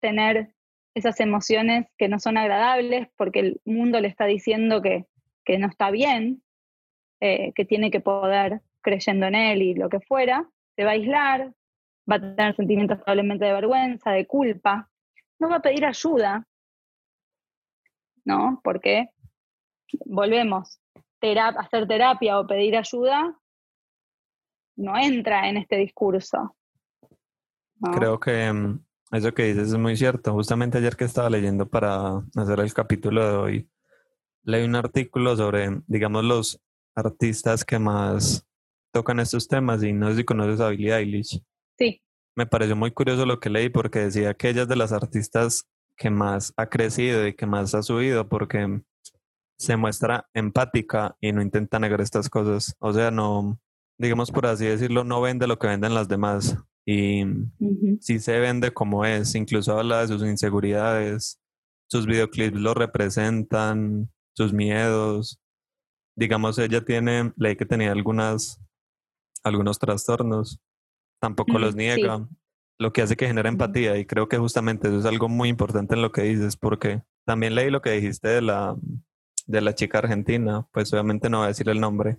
tener 0.00 0.54
esas 0.94 1.20
emociones 1.20 1.88
que 1.98 2.08
no 2.08 2.18
son 2.18 2.38
agradables 2.38 3.08
porque 3.16 3.40
el 3.40 3.60
mundo 3.66 4.00
le 4.00 4.08
está 4.08 4.24
diciendo 4.24 4.80
que, 4.80 5.04
no 5.58 5.66
está 5.66 5.90
bien, 5.90 6.42
eh, 7.20 7.52
que 7.54 7.66
tiene 7.66 7.90
que 7.90 8.00
poder 8.00 8.62
creyendo 8.80 9.26
en 9.26 9.34
él 9.34 9.62
y 9.62 9.74
lo 9.74 9.90
que 9.90 10.00
fuera, 10.00 10.48
se 10.76 10.84
va 10.84 10.90
a 10.90 10.94
aislar, 10.94 11.52
va 12.10 12.16
a 12.16 12.20
tener 12.20 12.56
sentimientos 12.56 12.98
probablemente 12.98 13.44
de 13.44 13.52
vergüenza, 13.52 14.12
de 14.12 14.26
culpa, 14.26 14.88
no 15.38 15.50
va 15.50 15.56
a 15.56 15.62
pedir 15.62 15.84
ayuda, 15.84 16.46
¿no? 18.24 18.60
Porque 18.62 19.08
volvemos, 20.04 20.80
hacer 21.20 21.86
terapia 21.86 22.38
o 22.38 22.46
pedir 22.46 22.76
ayuda 22.76 23.36
no 24.76 24.96
entra 24.96 25.48
en 25.48 25.58
este 25.58 25.76
discurso. 25.76 26.56
Creo 27.94 28.18
que 28.18 28.52
mm, 28.52 28.84
eso 29.12 29.34
que 29.34 29.44
dices 29.44 29.68
es 29.68 29.78
muy 29.78 29.96
cierto. 29.96 30.32
Justamente 30.32 30.78
ayer 30.78 30.96
que 30.96 31.04
estaba 31.04 31.30
leyendo 31.30 31.68
para 31.68 32.22
hacer 32.36 32.60
el 32.60 32.72
capítulo 32.72 33.26
de 33.26 33.36
hoy, 33.36 33.70
leí 34.42 34.64
un 34.64 34.76
artículo 34.76 35.36
sobre, 35.36 35.82
digamos, 35.86 36.24
los 36.24 36.60
artistas 36.94 37.64
que 37.64 37.78
más 37.78 38.46
tocan 38.92 39.20
estos 39.20 39.48
temas 39.48 39.82
y 39.82 39.92
no 39.92 40.10
sé 40.10 40.16
si 40.16 40.24
conoces 40.24 40.60
a 40.60 40.70
Billie 40.70 40.94
Eilish. 40.94 41.42
Sí. 41.78 42.02
Me 42.36 42.46
pareció 42.46 42.76
muy 42.76 42.90
curioso 42.90 43.26
lo 43.26 43.40
que 43.40 43.50
leí 43.50 43.68
porque 43.68 44.00
decía 44.00 44.34
que 44.34 44.48
ella 44.48 44.62
es 44.62 44.68
de 44.68 44.76
las 44.76 44.92
artistas 44.92 45.68
que 46.00 46.08
más 46.08 46.54
ha 46.56 46.66
crecido 46.66 47.26
y 47.26 47.34
que 47.34 47.44
más 47.44 47.74
ha 47.74 47.82
subido 47.82 48.26
porque 48.26 48.80
se 49.58 49.76
muestra 49.76 50.30
empática 50.32 51.14
y 51.20 51.30
no 51.30 51.42
intenta 51.42 51.78
negar 51.78 52.00
estas 52.00 52.30
cosas. 52.30 52.74
O 52.78 52.94
sea, 52.94 53.10
no, 53.10 53.60
digamos 53.98 54.30
por 54.30 54.46
así 54.46 54.64
decirlo, 54.64 55.04
no 55.04 55.20
vende 55.20 55.46
lo 55.46 55.58
que 55.58 55.66
venden 55.66 55.92
las 55.92 56.08
demás. 56.08 56.56
Y 56.86 57.24
sí 58.00 58.18
se 58.18 58.38
vende 58.40 58.72
como 58.72 59.04
es, 59.04 59.34
incluso 59.34 59.78
habla 59.78 60.00
de 60.00 60.08
sus 60.08 60.22
inseguridades, 60.22 61.38
sus 61.86 62.06
videoclips 62.06 62.58
lo 62.58 62.72
representan, 62.72 64.10
sus 64.34 64.54
miedos. 64.54 65.38
Digamos, 66.16 66.58
ella 66.58 66.82
tiene, 66.82 67.34
leí 67.36 67.56
que 67.56 67.66
tenía 67.66 67.92
algunas, 67.92 68.58
algunos 69.44 69.78
trastornos, 69.78 70.58
tampoco 71.20 71.58
los 71.58 71.76
niega, 71.76 72.26
lo 72.80 72.94
que 72.94 73.02
hace 73.02 73.14
que 73.14 73.26
genere 73.26 73.50
empatía 73.50 73.98
y 73.98 74.06
creo 74.06 74.26
que 74.26 74.38
justamente 74.38 74.88
eso 74.88 74.98
es 74.98 75.04
algo 75.04 75.28
muy 75.28 75.50
importante 75.50 75.94
en 75.94 76.00
lo 76.00 76.12
que 76.12 76.22
dices, 76.22 76.56
porque 76.56 77.02
también 77.26 77.54
leí 77.54 77.70
lo 77.70 77.82
que 77.82 77.90
dijiste 77.90 78.28
de 78.28 78.40
la, 78.40 78.74
de 79.46 79.60
la 79.60 79.74
chica 79.74 79.98
argentina, 79.98 80.66
pues 80.72 80.90
obviamente 80.94 81.28
no 81.28 81.38
voy 81.38 81.44
a 81.44 81.48
decir 81.48 81.68
el 81.68 81.78
nombre, 81.78 82.16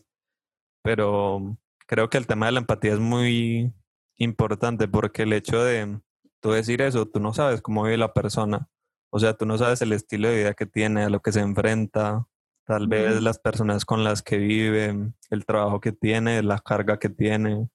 pero 0.84 1.58
creo 1.88 2.12
que 2.12 2.20
el 2.20 2.28
tema 2.28 2.46
de 2.46 2.52
la 2.52 2.60
empatía 2.60 2.94
es 2.94 3.00
muy 3.00 3.74
importante 4.18 4.88
porque 4.88 5.24
el 5.24 5.34
hecho 5.34 5.64
de 5.64 6.00
tú 6.42 6.52
decir 6.52 6.84
eso, 6.84 7.08
tú 7.08 7.20
no 7.20 7.34
sabes 7.34 7.64
cómo 7.64 7.84
vive 7.84 7.98
la 7.98 8.14
persona, 8.14 8.70
o 9.10 9.20
sea, 9.20 9.34
tú 9.34 9.48
no 9.48 9.58
sabes 9.58 9.82
el 9.82 9.94
estilo 9.94 10.30
de 10.30 10.38
vida 10.38 10.54
que 10.54 10.68
tiene, 10.68 11.06
a 11.06 11.10
lo 11.10 11.22
que 11.24 11.32
se 11.32 11.40
enfrenta, 11.40 12.28
tal 12.68 12.88
vez 12.88 13.20
las 13.24 13.40
personas 13.40 13.84
con 13.84 14.04
las 14.04 14.22
que 14.22 14.38
vive, 14.38 14.96
el 15.32 15.46
trabajo 15.48 15.82
que 15.82 15.92
tiene, 15.92 16.44
la 16.44 16.60
carga 16.60 17.00
que 17.00 17.10
tiene, 17.10 17.68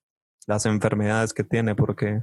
las 0.47 0.65
enfermedades 0.65 1.33
que 1.33 1.43
tiene, 1.43 1.75
porque 1.75 2.21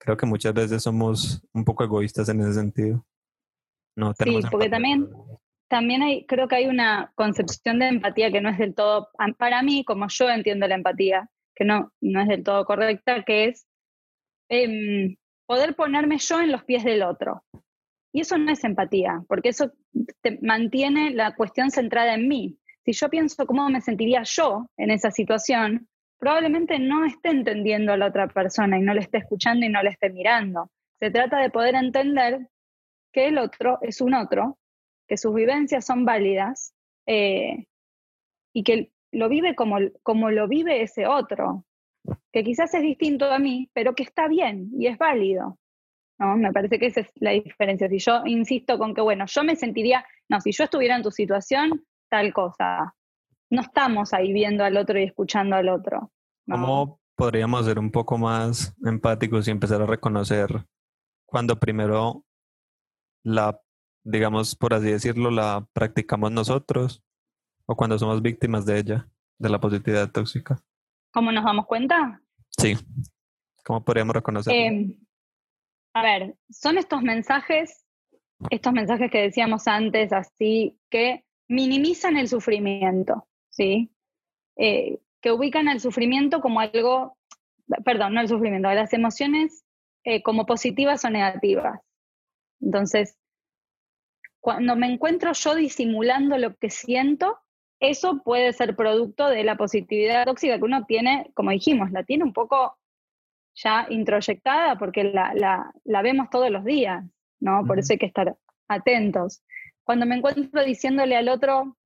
creo 0.00 0.16
que 0.16 0.26
muchas 0.26 0.54
veces 0.54 0.82
somos 0.82 1.42
un 1.52 1.64
poco 1.64 1.84
egoístas 1.84 2.28
en 2.28 2.40
ese 2.40 2.54
sentido. 2.54 3.06
No 3.96 4.12
sí, 4.14 4.40
porque 4.50 4.68
también 4.68 5.08
también 5.70 6.02
hay, 6.02 6.26
creo 6.26 6.48
que 6.48 6.56
hay 6.56 6.66
una 6.66 7.12
concepción 7.14 7.78
de 7.78 7.86
empatía 7.86 8.32
que 8.32 8.40
no 8.40 8.50
es 8.50 8.58
del 8.58 8.74
todo, 8.74 9.08
para 9.38 9.62
mí, 9.62 9.84
como 9.84 10.08
yo 10.08 10.28
entiendo 10.28 10.66
la 10.66 10.74
empatía, 10.74 11.30
que 11.54 11.64
no, 11.64 11.92
no 12.00 12.20
es 12.20 12.26
del 12.26 12.42
todo 12.42 12.64
correcta, 12.64 13.22
que 13.24 13.44
es 13.44 13.68
em, 14.48 15.14
poder 15.46 15.76
ponerme 15.76 16.18
yo 16.18 16.40
en 16.40 16.50
los 16.50 16.64
pies 16.64 16.82
del 16.82 17.04
otro. 17.04 17.44
Y 18.12 18.22
eso 18.22 18.36
no 18.36 18.50
es 18.50 18.64
empatía, 18.64 19.22
porque 19.28 19.50
eso 19.50 19.70
te 20.22 20.40
mantiene 20.42 21.12
la 21.12 21.36
cuestión 21.36 21.70
centrada 21.70 22.14
en 22.14 22.26
mí. 22.26 22.58
Si 22.84 22.92
yo 22.92 23.08
pienso 23.08 23.46
cómo 23.46 23.68
me 23.70 23.80
sentiría 23.80 24.24
yo 24.24 24.66
en 24.76 24.90
esa 24.90 25.12
situación, 25.12 25.88
probablemente 26.20 26.78
no 26.78 27.04
esté 27.04 27.30
entendiendo 27.30 27.92
a 27.92 27.96
la 27.96 28.06
otra 28.06 28.28
persona 28.28 28.78
y 28.78 28.82
no 28.82 28.94
le 28.94 29.00
esté 29.00 29.18
escuchando 29.18 29.66
y 29.66 29.70
no 29.70 29.82
le 29.82 29.90
esté 29.90 30.10
mirando. 30.10 30.70
Se 31.00 31.10
trata 31.10 31.38
de 31.38 31.50
poder 31.50 31.74
entender 31.74 32.46
que 33.12 33.28
el 33.28 33.38
otro 33.38 33.78
es 33.82 34.00
un 34.00 34.14
otro 34.14 34.58
que 35.08 35.16
sus 35.16 35.34
vivencias 35.34 35.84
son 35.84 36.04
válidas 36.04 36.72
eh, 37.06 37.66
y 38.52 38.62
que 38.62 38.92
lo 39.10 39.28
vive 39.28 39.56
como, 39.56 39.78
como 40.04 40.30
lo 40.30 40.46
vive 40.46 40.82
ese 40.82 41.06
otro, 41.06 41.64
que 42.32 42.44
quizás 42.44 42.72
es 42.74 42.82
distinto 42.82 43.24
a 43.24 43.40
mí, 43.40 43.68
pero 43.72 43.94
que 43.94 44.04
está 44.04 44.28
bien 44.28 44.70
y 44.78 44.86
es 44.86 44.98
válido. 44.98 45.58
¿no? 46.18 46.36
Me 46.36 46.52
parece 46.52 46.78
que 46.78 46.86
esa 46.86 47.00
es 47.00 47.10
la 47.16 47.32
diferencia. 47.32 47.88
Si 47.88 47.98
yo 47.98 48.22
insisto 48.26 48.78
con 48.78 48.94
que, 48.94 49.00
bueno, 49.00 49.24
yo 49.26 49.42
me 49.42 49.56
sentiría, 49.56 50.04
no, 50.28 50.40
si 50.40 50.52
yo 50.52 50.64
estuviera 50.64 50.94
en 50.94 51.02
tu 51.02 51.10
situación, 51.10 51.84
tal 52.08 52.32
cosa. 52.32 52.94
No 53.50 53.62
estamos 53.62 54.12
ahí 54.12 54.32
viendo 54.32 54.64
al 54.64 54.76
otro 54.76 54.98
y 54.98 55.04
escuchando 55.04 55.56
al 55.56 55.68
otro. 55.68 56.12
¿Cómo 56.48 57.00
podríamos 57.16 57.66
ser 57.66 57.78
un 57.78 57.90
poco 57.90 58.16
más 58.16 58.74
empáticos 58.84 59.46
y 59.46 59.50
empezar 59.50 59.82
a 59.82 59.86
reconocer 59.86 60.64
cuando 61.26 61.58
primero 61.58 62.24
la 63.22 63.60
digamos, 64.04 64.56
por 64.56 64.74
así 64.74 64.90
decirlo, 64.90 65.30
la 65.30 65.66
practicamos 65.72 66.32
nosotros 66.32 67.02
o 67.66 67.76
cuando 67.76 67.98
somos 67.98 68.22
víctimas 68.22 68.66
de 68.66 68.78
ella, 68.78 69.08
de 69.38 69.48
la 69.48 69.60
positividad 69.60 70.10
tóxica? 70.10 70.60
¿Cómo 71.12 71.32
nos 71.32 71.44
damos 71.44 71.66
cuenta? 71.66 72.20
Sí. 72.58 72.76
¿Cómo 73.64 73.84
podríamos 73.84 74.14
reconocerlo? 74.14 74.58
Em, 74.58 74.96
a 75.94 76.02
ver, 76.02 76.36
son 76.48 76.78
estos 76.78 77.02
mensajes, 77.02 77.84
estos 78.50 78.72
mensajes 78.72 79.10
que 79.10 79.22
decíamos 79.22 79.66
antes, 79.66 80.12
así, 80.12 80.78
que 80.88 81.24
minimizan 81.48 82.16
el 82.16 82.28
sufrimiento, 82.28 83.26
¿sí? 83.60 83.90
Eh, 84.56 85.00
que 85.20 85.32
ubican 85.32 85.68
el 85.68 85.80
sufrimiento 85.80 86.40
como 86.40 86.60
algo, 86.60 87.18
perdón, 87.84 88.14
no 88.14 88.22
el 88.22 88.28
sufrimiento, 88.28 88.72
las 88.72 88.94
emociones 88.94 89.64
eh, 90.04 90.22
como 90.22 90.46
positivas 90.46 91.04
o 91.04 91.10
negativas. 91.10 91.78
Entonces, 92.62 93.18
cuando 94.40 94.76
me 94.76 94.90
encuentro 94.90 95.32
yo 95.34 95.54
disimulando 95.54 96.38
lo 96.38 96.56
que 96.56 96.70
siento, 96.70 97.38
eso 97.80 98.22
puede 98.22 98.54
ser 98.54 98.76
producto 98.76 99.28
de 99.28 99.44
la 99.44 99.56
positividad 99.56 100.24
tóxica 100.24 100.56
que 100.56 100.64
uno 100.64 100.86
tiene, 100.86 101.30
como 101.34 101.50
dijimos, 101.50 101.90
la 101.90 102.04
tiene 102.04 102.24
un 102.24 102.32
poco 102.32 102.78
ya 103.54 103.86
introyectada 103.90 104.78
porque 104.78 105.04
la, 105.04 105.34
la, 105.84 106.02
vemos 106.02 106.30
todos 106.30 106.50
los 106.50 106.64
días, 106.64 107.04
¿no? 107.40 107.62
Por 107.66 107.78
eso 107.78 107.92
hay 107.92 107.98
que 107.98 108.06
estar 108.06 108.36
atentos. 108.68 109.42
Cuando 109.84 110.06
me 110.06 110.16
encuentro 110.16 110.64
diciéndole 110.64 111.16
al 111.16 111.28
otro, 111.28 111.76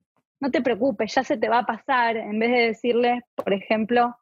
no 0.44 0.50
te 0.50 0.60
preocupes, 0.60 1.14
ya 1.14 1.24
se 1.24 1.38
te 1.38 1.48
va 1.48 1.60
a 1.60 1.66
pasar, 1.66 2.18
en 2.18 2.38
vez 2.38 2.50
de 2.50 2.66
decirle, 2.66 3.22
por 3.34 3.54
ejemplo, 3.54 4.14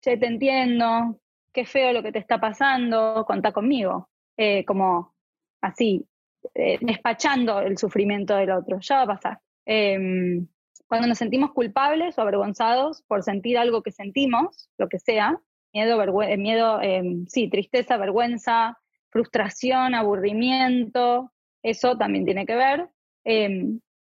che, 0.00 0.16
te 0.16 0.26
entiendo, 0.26 1.20
qué 1.52 1.66
feo 1.66 1.92
lo 1.92 2.02
que 2.02 2.10
te 2.10 2.18
está 2.18 2.40
pasando, 2.40 3.26
contá 3.26 3.52
conmigo. 3.52 4.08
Eh, 4.38 4.64
como 4.64 5.14
así, 5.60 6.08
eh, 6.54 6.78
despachando 6.80 7.60
el 7.60 7.76
sufrimiento 7.76 8.34
del 8.34 8.50
otro. 8.50 8.78
Ya 8.80 8.96
va 8.96 9.02
a 9.02 9.06
pasar. 9.06 9.40
Em, 9.66 10.48
cuando 10.86 11.06
nos 11.06 11.18
sentimos 11.18 11.52
culpables 11.52 12.16
o 12.16 12.22
avergonzados 12.22 13.02
por 13.02 13.22
sentir 13.22 13.58
algo 13.58 13.82
que 13.82 13.92
sentimos, 13.92 14.70
lo 14.78 14.88
que 14.88 14.98
sea, 14.98 15.38
miedo, 15.74 16.22
eh, 16.22 16.38
miedo 16.38 16.80
em, 16.80 17.26
sí, 17.26 17.50
tristeza, 17.50 17.98
vergüenza, 17.98 18.78
frustración, 19.10 19.94
aburrimiento, 19.94 21.30
eso 21.62 21.98
también 21.98 22.24
tiene 22.24 22.46
que 22.46 22.56
ver. 22.56 22.88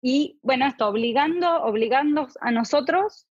Y 0.06 0.38
bueno, 0.44 0.68
esto, 0.68 0.86
obligando, 0.90 1.64
obligando 1.64 2.28
a 2.42 2.52
nosotros 2.52 3.26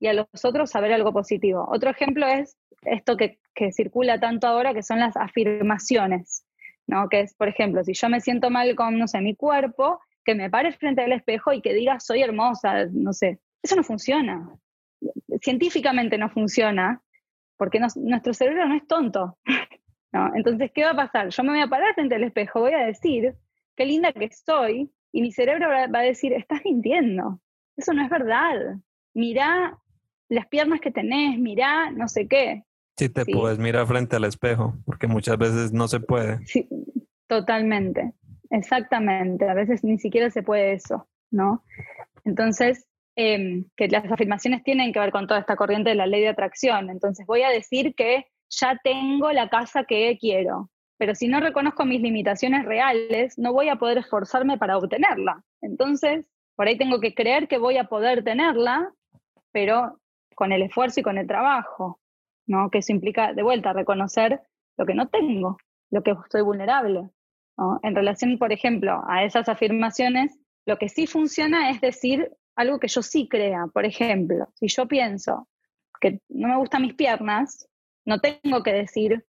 y 0.00 0.08
a 0.08 0.12
los 0.12 0.26
otros 0.42 0.74
a 0.74 0.80
ver 0.80 0.92
algo 0.92 1.12
positivo. 1.12 1.64
Otro 1.70 1.88
ejemplo 1.88 2.26
es 2.26 2.58
esto 2.82 3.16
que, 3.16 3.38
que 3.54 3.70
circula 3.70 4.18
tanto 4.18 4.48
ahora, 4.48 4.74
que 4.74 4.82
son 4.82 4.98
las 4.98 5.16
afirmaciones. 5.16 6.44
¿no? 6.88 7.08
Que 7.08 7.20
es, 7.20 7.34
por 7.34 7.46
ejemplo, 7.46 7.84
si 7.84 7.92
yo 7.94 8.08
me 8.08 8.20
siento 8.20 8.50
mal 8.50 8.74
con, 8.74 8.98
no 8.98 9.06
sé, 9.06 9.20
mi 9.20 9.36
cuerpo, 9.36 10.00
que 10.24 10.34
me 10.34 10.50
pare 10.50 10.72
frente 10.72 11.02
al 11.02 11.12
espejo 11.12 11.52
y 11.52 11.62
que 11.62 11.74
diga 11.74 12.00
soy 12.00 12.22
hermosa, 12.22 12.86
no 12.90 13.12
sé. 13.12 13.38
Eso 13.62 13.76
no 13.76 13.84
funciona. 13.84 14.52
Científicamente 15.40 16.18
no 16.18 16.28
funciona, 16.28 17.02
porque 17.56 17.78
nuestro 17.78 18.34
cerebro 18.34 18.66
no 18.66 18.74
es 18.74 18.84
tonto. 18.88 19.38
¿no? 20.12 20.34
Entonces, 20.34 20.72
¿qué 20.74 20.82
va 20.82 20.90
a 20.90 20.96
pasar? 20.96 21.28
Yo 21.28 21.44
me 21.44 21.50
voy 21.50 21.60
a 21.60 21.68
parar 21.68 21.94
frente 21.94 22.16
al 22.16 22.24
espejo, 22.24 22.58
voy 22.58 22.74
a 22.74 22.84
decir, 22.84 23.36
qué 23.76 23.86
linda 23.86 24.12
que 24.12 24.24
estoy, 24.24 24.90
y 25.12 25.22
mi 25.22 25.32
cerebro 25.32 25.68
va 25.68 25.98
a 25.98 26.02
decir, 26.02 26.32
estás 26.32 26.60
mintiendo. 26.64 27.40
Eso 27.76 27.92
no 27.92 28.02
es 28.02 28.10
verdad. 28.10 28.76
Mirá 29.14 29.78
las 30.28 30.46
piernas 30.46 30.80
que 30.80 30.90
tenés, 30.90 31.38
mirá 31.38 31.90
no 31.90 32.08
sé 32.08 32.28
qué. 32.28 32.64
Sí, 32.96 33.08
te 33.08 33.24
puedes 33.24 33.58
mirar 33.58 33.86
frente 33.86 34.16
al 34.16 34.24
espejo, 34.24 34.74
porque 34.84 35.06
muchas 35.06 35.38
veces 35.38 35.72
no 35.72 35.88
se 35.88 36.00
puede. 36.00 36.44
Sí, 36.46 36.68
totalmente, 37.26 38.12
exactamente. 38.50 39.48
A 39.48 39.54
veces 39.54 39.82
ni 39.82 39.98
siquiera 39.98 40.30
se 40.30 40.42
puede 40.42 40.74
eso, 40.74 41.08
¿no? 41.30 41.64
Entonces, 42.24 42.86
em, 43.16 43.64
que 43.76 43.88
las 43.88 44.04
afirmaciones 44.04 44.62
tienen 44.62 44.92
que 44.92 45.00
ver 45.00 45.12
con 45.12 45.26
toda 45.26 45.40
esta 45.40 45.56
corriente 45.56 45.90
de 45.90 45.96
la 45.96 46.06
ley 46.06 46.20
de 46.20 46.28
atracción. 46.28 46.90
Entonces, 46.90 47.26
voy 47.26 47.42
a 47.42 47.48
decir 47.48 47.94
que 47.94 48.26
ya 48.50 48.78
tengo 48.84 49.32
la 49.32 49.48
casa 49.48 49.84
que 49.84 50.18
quiero, 50.20 50.70
pero 51.00 51.14
si 51.14 51.28
no 51.28 51.40
reconozco 51.40 51.86
mis 51.86 52.02
limitaciones 52.02 52.66
reales, 52.66 53.38
no 53.38 53.54
voy 53.54 53.70
a 53.70 53.76
poder 53.76 53.96
esforzarme 53.96 54.58
para 54.58 54.76
obtenerla. 54.76 55.42
Entonces, 55.62 56.26
por 56.56 56.68
ahí 56.68 56.76
tengo 56.76 57.00
que 57.00 57.14
creer 57.14 57.48
que 57.48 57.56
voy 57.56 57.78
a 57.78 57.84
poder 57.84 58.22
tenerla, 58.22 58.92
pero 59.50 59.98
con 60.34 60.52
el 60.52 60.60
esfuerzo 60.60 61.00
y 61.00 61.02
con 61.02 61.16
el 61.16 61.26
trabajo. 61.26 61.98
Que 62.70 62.78
eso 62.78 62.92
implica, 62.92 63.32
de 63.32 63.42
vuelta, 63.42 63.72
reconocer 63.72 64.42
lo 64.76 64.84
que 64.84 64.92
no 64.94 65.08
tengo, 65.08 65.56
lo 65.90 66.02
que 66.02 66.10
estoy 66.10 66.42
vulnerable. 66.42 67.08
En 67.82 67.94
relación, 67.94 68.36
por 68.36 68.52
ejemplo, 68.52 69.02
a 69.08 69.24
esas 69.24 69.48
afirmaciones, 69.48 70.38
lo 70.66 70.76
que 70.76 70.90
sí 70.90 71.06
funciona 71.06 71.70
es 71.70 71.80
decir 71.80 72.30
algo 72.56 72.78
que 72.78 72.88
yo 72.88 73.00
sí 73.00 73.26
crea. 73.26 73.68
Por 73.72 73.86
ejemplo, 73.86 74.50
si 74.52 74.68
yo 74.68 74.86
pienso 74.86 75.48
que 75.98 76.20
no 76.28 76.48
me 76.48 76.58
gustan 76.58 76.82
mis 76.82 76.92
piernas, 76.92 77.66
no 78.04 78.18
tengo 78.20 78.62
que 78.62 78.74
decir, 78.74 79.24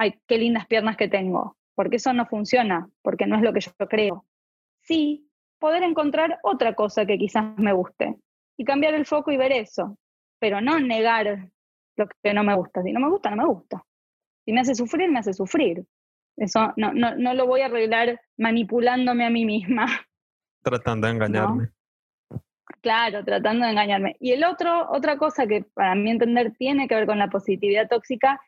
ay, 0.00 0.18
qué 0.26 0.38
lindas 0.38 0.66
piernas 0.66 0.96
que 0.96 1.08
tengo, 1.08 1.58
porque 1.74 1.96
eso 1.96 2.14
no 2.14 2.24
funciona, 2.24 2.88
porque 3.02 3.26
no 3.26 3.36
es 3.36 3.42
lo 3.42 3.52
que 3.52 3.60
yo 3.60 3.70
creo. 3.86 4.24
Sí, 4.80 5.28
poder 5.58 5.82
encontrar 5.82 6.38
otra 6.42 6.74
cosa 6.74 7.04
que 7.04 7.18
quizás 7.18 7.44
me 7.58 7.74
guste 7.74 8.16
y 8.56 8.64
cambiar 8.64 8.94
el 8.94 9.04
foco 9.04 9.30
y 9.30 9.36
ver 9.36 9.52
eso. 9.52 9.98
pero 10.38 10.62
no 10.62 10.80
negar 10.80 11.50
lo 11.96 12.08
que 12.22 12.32
no 12.32 12.42
me 12.42 12.54
gusta. 12.56 12.82
Si 12.82 12.92
no 12.92 13.00
me 13.00 13.10
gusta, 13.10 13.28
no 13.28 13.36
me 13.36 13.44
gusta. 13.44 13.84
Si 14.46 14.52
me 14.52 14.60
hace 14.62 14.74
sufrir, 14.74 15.10
me 15.10 15.18
hace 15.18 15.34
sufrir. 15.34 15.84
Eso 16.38 16.72
no, 16.78 16.94
no, 16.94 17.14
no 17.16 17.34
lo 17.34 17.46
voy 17.46 17.60
a 17.60 17.66
arreglar 17.66 18.18
manipulándome 18.38 19.26
a 19.26 19.30
mí 19.30 19.44
misma. 19.44 19.84
Tratando 20.62 21.08
de 21.08 21.12
engañarme. 21.12 21.68
Claro, 22.80 23.22
tratando 23.22 23.66
de 23.66 23.72
engañarme. 23.72 24.16
Y 24.18 24.32
el 24.32 24.44
otro, 24.44 24.90
otra 24.90 25.18
cosa 25.18 25.46
que 25.46 25.62
para 25.74 25.94
mí 25.94 26.10
entender 26.10 26.54
tiene 26.56 26.88
que 26.88 26.94
ver 26.94 27.04
con 27.04 27.18
la 27.18 27.28
positividad 27.28 27.86
tóxica 27.86 28.40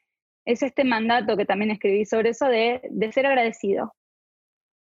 es 0.44 0.62
este 0.62 0.84
mandato 0.84 1.36
que 1.36 1.44
también 1.44 1.70
escribí 1.70 2.04
sobre 2.04 2.30
eso 2.30 2.46
de, 2.46 2.80
de 2.90 3.12
ser 3.12 3.26
agradecido. 3.26 3.94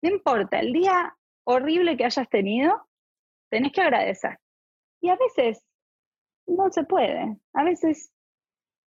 No 0.02 0.10
importa, 0.10 0.60
el 0.60 0.74
día 0.74 1.16
horrible 1.44 1.98
que 1.98 2.06
hayas 2.06 2.30
tenido, 2.30 2.88
tenés 3.50 3.72
que 3.72 3.82
agradecer. 3.82 4.38
Y 5.02 5.10
a 5.10 5.18
veces 5.18 5.64
no 6.48 6.70
se 6.72 6.84
puede. 6.84 7.38
A 7.54 7.64
veces, 7.64 8.12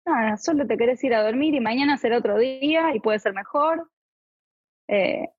nada, 0.06 0.38
solo 0.38 0.68
te 0.68 0.78
querés 0.78 1.04
ir 1.04 1.14
a 1.14 1.24
dormir 1.24 1.56
y 1.56 1.60
mañana 1.60 1.98
será 1.98 2.18
otro 2.18 2.38
día 2.38 2.96
y 2.96 3.00
puede 3.00 3.20
ser 3.20 3.34
mejor. 3.34 3.90
Eh, 4.88 5.30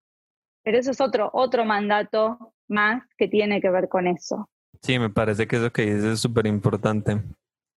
pero 0.62 0.78
eso 0.78 0.90
es 0.90 1.00
otro, 1.00 1.30
otro 1.32 1.64
mandato 1.64 2.54
más 2.68 3.02
que 3.16 3.28
tiene 3.28 3.60
que 3.60 3.70
ver 3.70 3.88
con 3.88 4.06
eso. 4.06 4.48
Sí, 4.82 4.98
me 4.98 5.10
parece 5.10 5.46
que 5.46 5.56
eso 5.56 5.72
que 5.72 5.82
dices 5.82 6.04
es 6.04 6.20
súper 6.20 6.46
importante, 6.46 7.20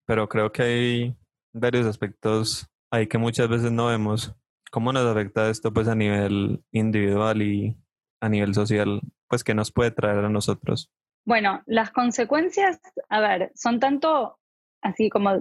pero 0.06 0.28
creo 0.28 0.52
que 0.52 0.62
hay 0.62 1.16
varios 1.52 1.86
aspectos 1.86 2.68
ahí 2.90 3.07
que 3.07 3.18
muchas 3.18 3.48
veces 3.48 3.72
no 3.72 3.87
vemos. 3.87 4.35
¿Cómo 4.70 4.92
nos 4.92 5.05
afecta 5.05 5.50
esto 5.50 5.72
pues 5.72 5.88
a 5.88 5.94
nivel 5.94 6.62
individual 6.72 7.42
y 7.42 7.76
a 8.20 8.29
nivel 8.29 8.55
social? 8.55 9.00
Pues 9.29 9.42
que 9.42 9.55
nos 9.55 9.72
puede 9.72 9.90
traer 9.90 10.24
a 10.24 10.29
nosotros. 10.29 10.90
Bueno, 11.24 11.62
las 11.66 11.90
consecuencias, 11.90 12.81
a 13.09 13.20
ver, 13.20 13.53
son 13.55 13.81
tanto 13.81 14.38
así 14.83 15.11
como 15.11 15.38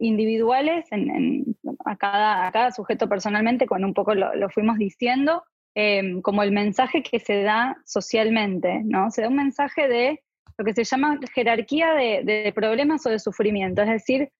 individuales 0.00 0.86
en, 0.90 1.56
a, 1.84 1.96
cada, 1.96 2.46
a, 2.46 2.52
cada, 2.52 2.70
sujeto 2.72 3.08
personalmente, 3.08 3.66
cuando 3.66 3.86
un 3.86 3.94
poco 3.94 4.14
lo, 4.14 4.34
lo 4.34 4.48
fuimos 4.48 4.78
diciendo, 4.78 5.44
eh, 5.74 6.20
como 6.22 6.42
el 6.42 6.52
mensaje 6.52 7.02
que 7.02 7.20
se 7.20 7.42
da 7.42 7.76
socialmente, 7.84 8.82
¿no? 8.84 9.10
Se 9.10 9.22
da 9.22 9.28
un 9.28 9.36
mensaje 9.36 9.88
de 9.88 10.22
lo 10.56 10.64
que 10.64 10.74
se 10.74 10.84
llama 10.84 11.20
jerarquía 11.34 11.92
de, 11.92 12.22
de 12.24 12.52
problemas 12.52 13.04
o 13.06 13.10
de 13.10 13.18
sufrimiento, 13.18 13.82
es 13.82 13.88
decir, 13.88 14.30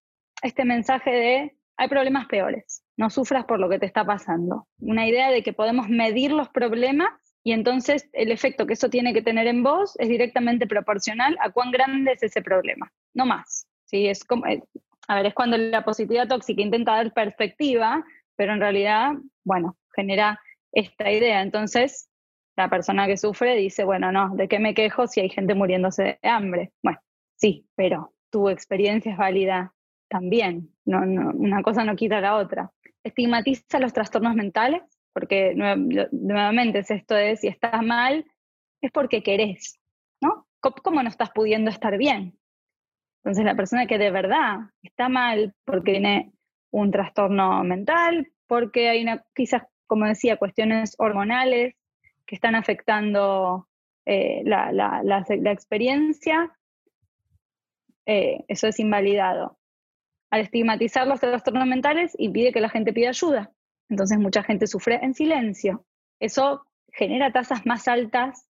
este 0.43 0.65
mensaje 0.65 1.11
de 1.11 1.58
hay 1.79 1.89
problemas 1.89 2.27
peores, 2.27 2.83
no 2.97 3.09
sufras 3.09 3.45
por 3.45 3.61
lo 3.61 3.69
que 3.69 3.79
te 3.79 3.87
está 3.87 4.05
pasando. 4.05 4.67
Una 4.81 5.07
idea 5.07 5.31
de 5.31 5.45
que 5.45 5.53
podemos 5.53 5.89
medir 5.89 6.33
los 6.33 6.49
problemas 6.49 7.09
y 7.45 7.53
entonces 7.53 8.11
el 8.13 8.33
efecto 8.33 8.67
que 8.67 8.73
eso 8.73 8.91
tiene 8.91 9.15
que 9.15 9.23
tener 9.23 9.47
en 9.47 9.63
vos 9.63 9.95
es 10.01 10.09
directamente 10.09 10.67
proporcional 10.67 11.39
a 11.41 11.51
cuán 11.51 11.71
grande 11.71 12.13
es 12.13 12.23
ese 12.25 12.43
problema, 12.43 12.93
no 13.15 13.27
más. 13.27 13.69
¿sí? 13.85 14.09
Es 14.09 14.25
como, 14.25 14.45
eh, 14.47 14.65
a 15.07 15.15
ver, 15.15 15.27
es 15.27 15.35
cuando 15.35 15.57
la 15.57 15.85
positividad 15.85 16.27
tóxica 16.27 16.61
intenta 16.61 16.97
dar 16.97 17.15
perspectiva, 17.15 18.05
pero 18.35 18.55
en 18.55 18.61
realidad, 18.61 19.13
bueno, 19.45 19.77
genera 19.95 20.41
esta 20.73 21.13
idea. 21.13 21.43
Entonces, 21.43 22.11
la 22.57 22.69
persona 22.69 23.07
que 23.07 23.17
sufre 23.17 23.55
dice, 23.55 23.85
bueno, 23.85 24.11
no, 24.11 24.35
¿de 24.35 24.49
qué 24.49 24.59
me 24.59 24.75
quejo 24.75 25.07
si 25.07 25.21
hay 25.21 25.29
gente 25.29 25.55
muriéndose 25.55 26.19
de 26.21 26.29
hambre? 26.29 26.73
Bueno, 26.83 26.99
sí, 27.37 27.69
pero 27.77 28.15
tu 28.31 28.49
experiencia 28.49 29.13
es 29.13 29.17
válida 29.17 29.73
también, 30.09 30.71
no, 30.85 31.01
una 31.01 31.63
cosa 31.63 31.85
no 31.85 31.97
quita 31.97 32.21
la 32.21 32.37
otra. 32.37 32.73
Estigmatiza 33.05 33.79
los 33.79 33.93
trastornos 33.93 34.35
mentales, 34.35 34.83
porque 35.13 35.55
nuevamente 35.55 36.81
es 36.81 36.91
esto 36.91 37.15
de 37.15 37.37
si 37.37 37.49
estás 37.49 37.83
mal, 37.83 38.25
es 38.81 38.91
porque 38.93 39.23
querés, 39.23 39.79
¿no? 40.21 40.47
¿Cómo 40.61 41.03
no 41.03 41.09
estás 41.09 41.31
pudiendo 41.31 41.71
estar 41.71 41.97
bien? 41.99 42.39
Entonces 43.23 43.45
la 43.45 43.57
persona 43.57 43.87
que 43.87 43.99
de 43.99 44.11
verdad 44.11 44.59
está 44.83 45.09
mal 45.09 45.55
porque 45.65 45.93
tiene 45.93 46.33
un 46.71 46.91
trastorno 46.91 47.65
mental, 47.65 48.33
porque 48.47 48.89
hay 48.89 49.03
una, 49.03 49.25
quizás, 49.35 49.63
como 49.87 50.07
decía, 50.07 50.37
cuestiones 50.37 50.95
hormonales 50.99 51.75
que 52.27 52.35
están 52.35 52.55
afectando 52.55 53.69
eh, 54.07 54.43
la, 54.45 54.73
la, 54.73 55.03
la, 55.03 55.25
la, 55.29 55.53
experiencia, 55.53 56.57
eh, 58.07 58.45
eso 58.49 58.67
es 58.69 58.79
invalidado. 58.81 59.59
Al 60.31 60.41
estigmatizar 60.43 61.07
los 61.07 61.21
trastornos 61.21 61.67
mentales 61.67 62.15
impide 62.19 62.53
que 62.53 62.61
la 62.61 62.69
gente 62.69 62.93
pida 62.93 63.09
ayuda. 63.09 63.51
Entonces 63.89 64.19
mucha 64.19 64.43
gente 64.43 64.67
sufre 64.67 65.01
en 65.03 65.15
silencio. 65.15 65.87
Eso 66.21 66.65
genera 66.93 67.33
tasas 67.33 67.65
más 67.65 67.89
altas 67.89 68.47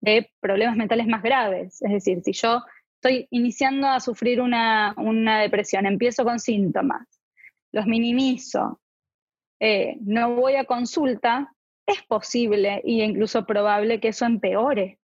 de 0.00 0.30
problemas 0.40 0.76
mentales 0.76 1.06
más 1.06 1.22
graves. 1.22 1.80
Es 1.80 1.92
decir, 1.92 2.20
si 2.22 2.32
yo 2.32 2.62
estoy 2.96 3.26
iniciando 3.30 3.88
a 3.88 4.00
sufrir 4.00 4.40
una, 4.40 4.94
depresión, 5.40 5.86
empiezo 5.86 6.24
con 6.24 6.38
síntomas, 6.38 7.08
los 7.72 7.86
minimizo, 7.86 8.80
eh, 9.60 9.96
no 10.00 10.34
voy 10.34 10.56
a 10.56 10.64
consulta, 10.64 11.54
es 11.86 12.02
posible 12.02 12.82
e 12.84 13.04
incluso 13.04 13.46
probable 13.46 14.00
que 14.00 14.08
eso 14.08 14.24
empeore, 14.24 14.98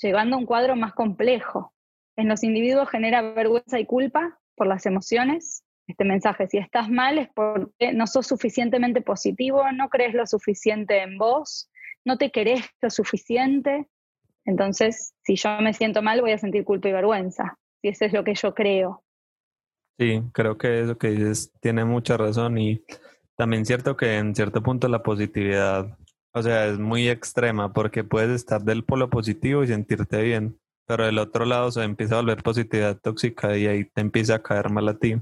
llegando 0.00 0.36
a 0.36 0.38
un 0.38 0.46
cuadro 0.46 0.76
más 0.76 0.92
complejo. 0.92 1.72
En 2.16 2.28
los 2.28 2.42
individuos 2.42 2.90
genera 2.90 3.22
vergüenza 3.22 3.80
y 3.80 3.86
culpa 3.86 4.38
por 4.58 4.66
las 4.66 4.84
emociones, 4.84 5.64
este 5.86 6.04
mensaje. 6.04 6.46
Si 6.48 6.58
estás 6.58 6.90
mal 6.90 7.18
es 7.18 7.28
porque 7.34 7.92
no 7.94 8.06
sos 8.06 8.26
suficientemente 8.26 9.00
positivo, 9.00 9.62
no 9.72 9.88
crees 9.88 10.12
lo 10.12 10.26
suficiente 10.26 11.02
en 11.02 11.16
vos, 11.16 11.70
no 12.04 12.18
te 12.18 12.30
querés 12.30 12.66
lo 12.82 12.90
suficiente. 12.90 13.88
Entonces, 14.44 15.14
si 15.22 15.36
yo 15.36 15.60
me 15.60 15.72
siento 15.72 16.02
mal, 16.02 16.20
voy 16.20 16.32
a 16.32 16.38
sentir 16.38 16.64
culpa 16.64 16.88
y 16.88 16.92
vergüenza. 16.92 17.58
Y 17.82 17.88
eso 17.88 18.04
es 18.04 18.12
lo 18.12 18.24
que 18.24 18.34
yo 18.34 18.54
creo. 18.54 19.02
Sí, 19.98 20.22
creo 20.32 20.58
que 20.58 20.82
eso 20.82 20.98
que 20.98 21.08
dices 21.08 21.52
tiene 21.60 21.84
mucha 21.84 22.16
razón 22.16 22.58
y 22.58 22.84
también 23.36 23.64
cierto 23.64 23.96
que 23.96 24.18
en 24.18 24.34
cierto 24.34 24.62
punto 24.62 24.88
la 24.88 25.02
positividad, 25.02 25.96
o 26.32 26.42
sea, 26.42 26.66
es 26.66 26.78
muy 26.78 27.08
extrema 27.08 27.72
porque 27.72 28.04
puedes 28.04 28.30
estar 28.30 28.62
del 28.62 28.84
polo 28.84 29.10
positivo 29.10 29.62
y 29.62 29.68
sentirte 29.68 30.22
bien, 30.22 30.58
pero 30.88 31.06
del 31.06 31.18
otro 31.18 31.44
lado 31.44 31.70
se 31.70 31.84
empieza 31.84 32.16
a 32.16 32.20
volver 32.20 32.42
positividad 32.42 32.98
tóxica 32.98 33.56
y 33.56 33.66
ahí 33.66 33.84
te 33.84 34.00
empieza 34.00 34.36
a 34.36 34.42
caer 34.42 34.70
mal 34.70 34.88
a 34.88 34.98
ti 34.98 35.20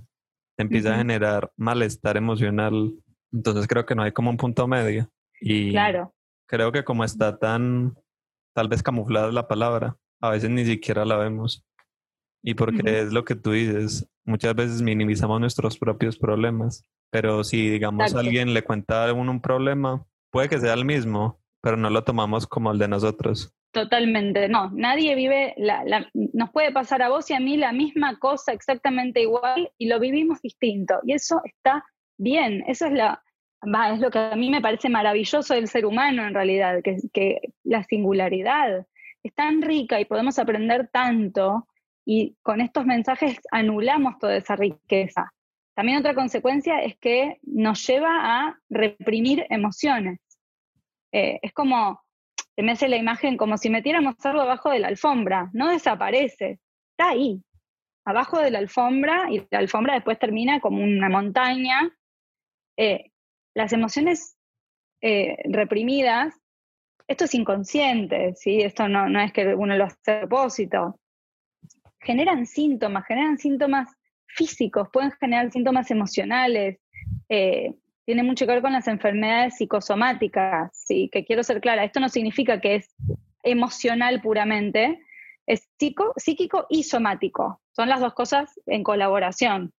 empieza 0.56 0.94
a 0.94 0.98
generar 0.98 1.52
malestar 1.56 2.16
emocional. 2.16 2.94
Entonces 3.32 3.66
creo 3.66 3.84
que 3.86 3.94
no 3.94 4.02
hay 4.02 4.12
como 4.12 4.30
un 4.30 4.36
punto 4.36 4.66
medio. 4.66 5.08
Y 5.40 5.70
claro. 5.70 6.14
creo 6.48 6.72
que 6.72 6.84
como 6.84 7.04
está 7.04 7.38
tan, 7.38 7.94
tal 8.54 8.68
vez 8.68 8.82
camuflada 8.82 9.30
la 9.32 9.48
palabra, 9.48 9.96
a 10.20 10.30
veces 10.30 10.50
ni 10.50 10.64
siquiera 10.64 11.04
la 11.04 11.16
vemos. 11.16 11.64
Y 12.42 12.54
porque 12.54 13.00
es 13.00 13.12
lo 13.12 13.24
que 13.24 13.34
tú 13.34 13.52
dices, 13.52 14.08
muchas 14.24 14.54
veces 14.54 14.80
minimizamos 14.80 15.40
nuestros 15.40 15.78
propios 15.78 16.16
problemas. 16.16 16.84
Pero 17.10 17.44
si, 17.44 17.70
digamos, 17.70 18.14
alguien 18.14 18.54
le 18.54 18.64
cuenta 18.64 19.08
a 19.08 19.12
uno 19.12 19.30
un 19.30 19.40
problema, 19.40 20.04
puede 20.30 20.48
que 20.48 20.60
sea 20.60 20.74
el 20.74 20.84
mismo, 20.84 21.40
pero 21.60 21.76
no 21.76 21.90
lo 21.90 22.04
tomamos 22.04 22.46
como 22.46 22.70
el 22.70 22.78
de 22.78 22.88
nosotros. 22.88 23.52
Totalmente, 23.76 24.48
no, 24.48 24.70
nadie 24.70 25.14
vive, 25.14 25.52
la, 25.58 26.08
nos 26.14 26.50
puede 26.50 26.72
pasar 26.72 27.02
a 27.02 27.10
vos 27.10 27.30
y 27.30 27.34
a 27.34 27.40
mí 27.40 27.58
la 27.58 27.72
misma 27.72 28.18
cosa 28.18 28.54
exactamente 28.54 29.20
igual 29.20 29.70
y 29.76 29.86
lo 29.86 30.00
vivimos 30.00 30.40
distinto. 30.40 30.98
Y 31.04 31.12
eso 31.12 31.42
está 31.44 31.84
bien, 32.16 32.64
eso 32.68 32.86
es, 32.86 32.94
lo 34.00 34.10
que 34.10 34.18
a 34.18 34.34
mí 34.34 34.48
me 34.48 34.62
parece 34.62 34.88
maravilloso 34.88 35.52
del 35.52 35.68
ser 35.68 35.84
humano 35.84 36.26
en 36.26 36.32
realidad, 36.32 36.80
que, 36.82 36.96
que 37.12 37.52
la 37.64 37.82
singularidad 37.82 38.86
es 39.22 39.34
tan 39.34 39.60
rica 39.60 40.00
y 40.00 40.06
podemos 40.06 40.38
aprender 40.38 40.88
tanto 40.90 41.68
y 42.06 42.34
con 42.40 42.62
estos 42.62 42.86
mensajes 42.86 43.38
anulamos 43.50 44.18
toda 44.18 44.36
esa 44.36 44.56
riqueza. 44.56 45.34
También 45.74 45.98
otra 45.98 46.14
consecuencia 46.14 46.80
es 46.80 46.96
que 46.96 47.40
nos 47.42 47.86
lleva 47.86 48.20
a 48.22 48.58
reprimir 48.70 49.44
emociones. 49.50 50.18
Eh, 51.12 51.40
es 51.42 51.52
como 51.52 52.05
se 52.56 52.62
me 52.62 52.72
hace 52.72 52.88
la 52.88 52.96
imagen 52.96 53.36
como 53.36 53.58
si 53.58 53.68
metiéramos 53.68 54.14
algo 54.24 54.40
abajo 54.40 54.70
de 54.70 54.78
la 54.78 54.88
alfombra, 54.88 55.50
no 55.52 55.68
desaparece, 55.68 56.58
está 56.90 57.10
ahí, 57.10 57.42
abajo 58.06 58.40
de 58.40 58.50
la 58.50 58.58
alfombra 58.58 59.26
y 59.30 59.46
la 59.50 59.58
alfombra 59.58 59.94
después 59.94 60.18
termina 60.18 60.60
como 60.60 60.82
una 60.82 61.10
montaña. 61.10 61.94
Eh, 62.78 63.10
las 63.54 63.72
emociones 63.74 64.38
eh, 65.02 65.36
reprimidas, 65.44 66.34
esto 67.06 67.24
es 67.26 67.34
inconsciente, 67.34 68.34
¿sí? 68.36 68.62
esto 68.62 68.88
no, 68.88 69.08
no 69.08 69.20
es 69.20 69.32
que 69.32 69.54
uno 69.54 69.76
lo 69.76 69.84
hace 69.84 70.12
a 70.12 70.20
propósito, 70.20 70.98
generan 72.00 72.46
síntomas, 72.46 73.04
generan 73.06 73.36
síntomas 73.36 73.90
físicos, 74.26 74.88
pueden 74.92 75.12
generar 75.12 75.50
síntomas 75.50 75.90
emocionales, 75.90 76.78
eh, 77.28 77.74
tiene 78.06 78.22
mucho 78.22 78.46
que 78.46 78.52
ver 78.52 78.62
con 78.62 78.72
las 78.72 78.86
enfermedades 78.86 79.56
psicosomáticas, 79.56 80.70
¿sí? 80.72 81.10
que 81.12 81.24
quiero 81.24 81.42
ser 81.42 81.60
clara, 81.60 81.84
esto 81.84 82.00
no 82.00 82.08
significa 82.08 82.60
que 82.60 82.76
es 82.76 82.94
emocional 83.42 84.22
puramente, 84.22 85.00
es 85.46 85.68
psíquico 86.16 86.66
y 86.70 86.84
somático, 86.84 87.60
son 87.72 87.88
las 87.88 88.00
dos 88.00 88.14
cosas 88.14 88.58
en 88.66 88.84
colaboración. 88.84 89.72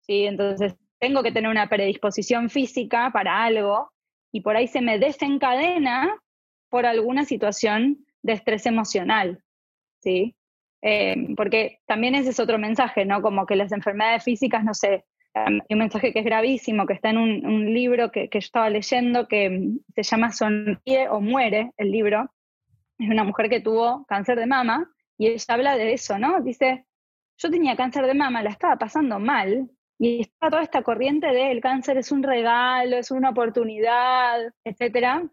¿sí? 0.00 0.24
Entonces, 0.24 0.76
tengo 1.00 1.22
que 1.22 1.32
tener 1.32 1.50
una 1.50 1.68
predisposición 1.68 2.48
física 2.48 3.10
para 3.12 3.42
algo 3.42 3.90
y 4.32 4.40
por 4.40 4.56
ahí 4.56 4.68
se 4.68 4.80
me 4.80 4.98
desencadena 4.98 6.16
por 6.70 6.86
alguna 6.86 7.24
situación 7.24 8.06
de 8.22 8.34
estrés 8.34 8.66
emocional. 8.66 9.42
¿sí? 10.00 10.36
Eh, 10.82 11.34
porque 11.36 11.80
también 11.86 12.14
ese 12.14 12.30
es 12.30 12.38
otro 12.38 12.58
mensaje, 12.58 13.04
¿no? 13.04 13.20
Como 13.20 13.46
que 13.46 13.56
las 13.56 13.72
enfermedades 13.72 14.22
físicas, 14.22 14.62
no 14.64 14.74
hay 14.74 15.04
un 15.46 15.78
mensaje 15.78 16.12
que 16.12 16.20
es 16.20 16.24
gravísimo, 16.24 16.86
que 16.86 16.94
está 16.94 17.10
en 17.10 17.18
un, 17.18 17.72
libro 17.72 18.10
que, 18.10 18.28
que, 18.28 18.40
yo 18.40 18.46
estaba 18.46 18.70
leyendo 18.70 19.28
que 19.28 19.50
mm, 19.50 19.78
se 19.94 20.02
llama 20.02 20.32
Sonríe 20.32 21.08
o 21.10 21.20
Muere, 21.20 21.72
el 21.76 21.90
libro. 21.90 22.32
Es 22.98 23.08
una 23.08 23.24
mujer 23.24 23.48
que 23.48 23.60
tuvo 23.60 24.04
cáncer 24.06 24.38
de 24.38 24.46
mama 24.46 24.90
y 25.16 25.28
ella 25.28 25.44
habla 25.48 25.76
de 25.76 25.92
eso, 25.92 26.18
¿no? 26.18 26.40
Dice, 26.40 26.86
yo 27.38 27.50
tenía 27.50 27.76
cáncer 27.76 28.06
de 28.06 28.14
mama, 28.14 28.42
la 28.42 28.50
estaba 28.50 28.76
pasando 28.76 29.18
mal 29.18 29.70
y 29.98 30.20
está 30.20 30.50
toda 30.50 30.62
esta 30.62 30.82
corriente 30.82 31.26
de 31.28 31.50
el 31.50 31.60
cáncer 31.60 31.98
es 31.98 32.12
un 32.12 32.22
regalo, 32.22 32.96
es 32.96 33.10
una 33.10 33.30
oportunidad, 33.30 34.52
etcétera, 34.64 35.28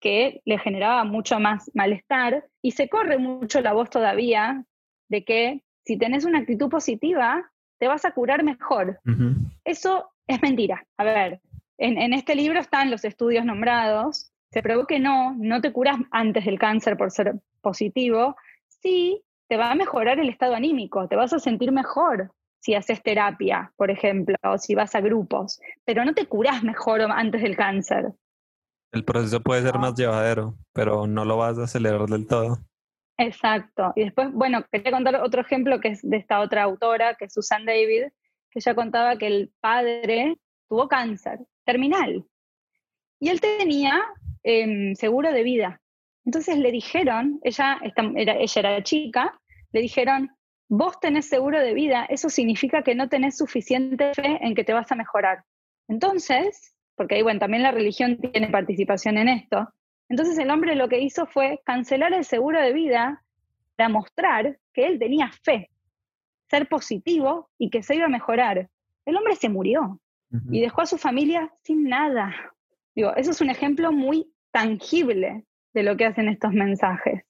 que 0.00 0.42
le 0.44 0.58
generaba 0.58 1.04
mucho 1.04 1.38
más 1.38 1.70
malestar 1.74 2.48
y 2.60 2.72
se 2.72 2.88
corre 2.88 3.18
mucho 3.18 3.60
la 3.60 3.72
voz 3.72 3.90
todavía 3.90 4.64
de 5.08 5.24
que 5.24 5.62
si 5.84 5.96
tenés 5.96 6.24
una 6.24 6.38
actitud 6.38 6.68
positiva, 6.68 7.51
te 7.82 7.88
vas 7.88 8.04
a 8.04 8.12
curar 8.12 8.44
mejor. 8.44 9.00
Eso 9.64 10.12
es 10.28 10.40
mentira. 10.40 10.86
A 10.98 11.02
ver, 11.02 11.40
en, 11.78 12.12
este 12.12 12.36
libro 12.36 12.60
están 12.60 12.92
los 12.92 13.04
estudios 13.04 13.44
nombrados. 13.44 14.30
Se 14.52 14.62
probó 14.62 14.86
que 14.86 15.00
no, 15.00 15.34
no 15.36 15.60
te 15.60 15.72
curas 15.72 15.96
antes 16.12 16.44
del 16.44 16.60
cáncer 16.60 16.96
por 16.96 17.10
ser 17.10 17.40
positivo. 17.60 18.36
Sí, 18.68 19.24
te 19.48 19.56
va 19.56 19.72
a 19.72 19.74
mejorar 19.74 20.20
el 20.20 20.28
estado 20.28 20.54
anímico, 20.54 21.08
te 21.08 21.16
vas 21.16 21.32
a 21.32 21.40
sentir 21.40 21.72
mejor 21.72 22.30
si 22.60 22.76
haces 22.76 23.02
terapia, 23.02 23.72
por 23.74 23.90
ejemplo, 23.90 24.36
o 24.44 24.58
si 24.58 24.76
vas 24.76 24.94
a 24.94 25.00
grupos, 25.00 25.60
pero 25.84 26.04
no 26.04 26.14
te 26.14 26.26
curas 26.26 26.62
mejor 26.62 27.00
antes 27.00 27.42
del 27.42 27.56
cáncer. 27.56 28.12
El 28.92 29.04
proceso 29.04 29.40
puede 29.40 29.62
ser 29.62 29.76
más 29.80 29.96
llevadero, 29.96 30.54
pero 30.72 31.08
no 31.08 31.24
lo 31.24 31.36
vas 31.36 31.58
a 31.58 31.64
acelerar 31.64 32.06
del 32.06 32.28
todo. 32.28 32.58
Exacto. 33.22 33.92
Y 33.96 34.04
después, 34.04 34.32
bueno, 34.32 34.64
quería 34.70 34.92
contar 34.92 35.16
otro 35.16 35.40
ejemplo 35.40 35.80
que 35.80 35.88
es 35.88 36.02
de 36.02 36.16
esta 36.16 36.40
otra 36.40 36.64
autora, 36.64 37.14
que 37.14 37.26
es 37.26 37.32
Susan 37.34 37.64
David, 37.64 38.04
que 38.50 38.58
ella 38.58 38.74
contaba 38.74 39.16
que 39.16 39.26
el 39.26 39.52
padre 39.60 40.36
tuvo 40.68 40.88
cáncer 40.88 41.40
terminal 41.64 42.24
y 43.22 43.28
él 43.28 43.40
tenía 43.40 44.02
em, 44.42 44.96
seguro 44.96 45.32
de 45.32 45.44
vida. 45.44 45.80
Entonces 46.24 46.58
le 46.58 46.72
dijeron, 46.72 47.38
ella, 47.44 47.78
era, 48.16 48.34
ella 48.34 48.82
chica, 48.82 49.40
le 49.70 49.80
dijeron, 49.80 50.30
vos 50.68 50.98
tenés 50.98 51.28
seguro 51.28 51.60
de 51.60 51.72
vida, 51.72 52.04
eso 52.06 52.28
significa 52.28 52.82
que 52.82 52.96
no 52.96 53.08
tenés 53.08 53.38
suficiente 53.38 54.12
fe 54.14 54.38
en 54.40 54.56
que 54.56 54.64
te 54.64 54.72
vas 54.72 54.90
a 54.90 54.96
mejorar. 54.96 55.44
Entonces, 55.86 56.74
porque 56.96 57.14
ahí, 57.14 57.22
bueno, 57.22 57.38
también 57.38 57.62
la 57.62 57.70
religión 57.70 58.18
tiene 58.18 58.48
participación 58.48 59.16
en 59.18 59.28
esto, 59.28 59.68
entonces 60.12 60.36
el 60.36 60.50
hombre 60.50 60.76
lo 60.76 60.90
que 60.90 61.00
hizo 61.00 61.24
fue 61.24 61.62
cancelar 61.64 62.12
el 62.12 62.26
seguro 62.26 62.60
de 62.60 62.74
vida 62.74 63.24
para 63.76 63.88
mostrar 63.88 64.58
que 64.74 64.86
él 64.86 64.98
tenía 64.98 65.30
fe, 65.42 65.70
ser 66.50 66.68
positivo 66.68 67.48
y 67.56 67.70
que 67.70 67.82
se 67.82 67.96
iba 67.96 68.04
a 68.04 68.10
mejorar. 68.10 68.68
El 69.06 69.16
hombre 69.16 69.36
se 69.36 69.48
murió 69.48 69.98
y 70.50 70.60
dejó 70.60 70.82
a 70.82 70.86
su 70.86 70.98
familia 70.98 71.50
sin 71.62 71.84
nada. 71.84 72.30
Digo, 72.94 73.16
eso 73.16 73.30
es 73.30 73.40
un 73.40 73.48
ejemplo 73.48 73.90
muy 73.90 74.30
tangible 74.50 75.46
de 75.72 75.82
lo 75.82 75.96
que 75.96 76.04
hacen 76.04 76.28
estos 76.28 76.52
mensajes. 76.52 77.24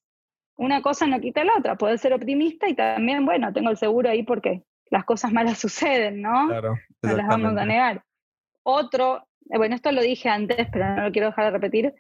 Una 0.57 0.83
cosa 0.83 1.07
no 1.07 1.21
quita 1.21 1.45
la 1.45 1.53
otra, 1.57 1.77
puedes 1.77 2.01
ser 2.01 2.13
optimista 2.13 2.69
y 2.69 2.75
también, 2.75 3.25
bueno, 3.25 3.53
tengo 3.53 3.71
el 3.71 3.77
seguro 3.77 4.11
ahí 4.11 4.25
porque 4.25 4.65
las 4.91 5.05
cosas 5.05 5.33
malas 5.33 5.59
suceden, 5.61 6.21
¿no? 6.21 6.49
Claro, 6.49 6.75
no 7.01 7.17
las 7.17 7.29
vamos 7.29 7.57
a 7.57 7.65
negar. 7.65 8.03
Otro, 8.65 9.25
eh, 9.51 9.57
bueno, 9.57 9.77
esto 9.77 9.93
lo 9.93 10.03
dije 10.03 10.29
antes, 10.29 10.67
pero 10.73 10.97
no 10.97 11.05
lo 11.05 11.13
quiero 11.13 11.29
dejar 11.29 11.45
de 11.45 11.51
repetir, 11.53 11.95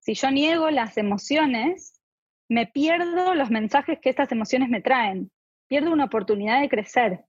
si 0.00 0.14
yo 0.14 0.30
niego 0.30 0.70
las 0.70 0.96
emociones, 0.96 2.00
me 2.48 2.66
pierdo 2.66 3.34
los 3.34 3.50
mensajes 3.50 3.98
que 4.00 4.10
estas 4.10 4.32
emociones 4.32 4.68
me 4.68 4.80
traen. 4.80 5.30
Pierdo 5.68 5.92
una 5.92 6.06
oportunidad 6.06 6.60
de 6.60 6.68
crecer, 6.68 7.24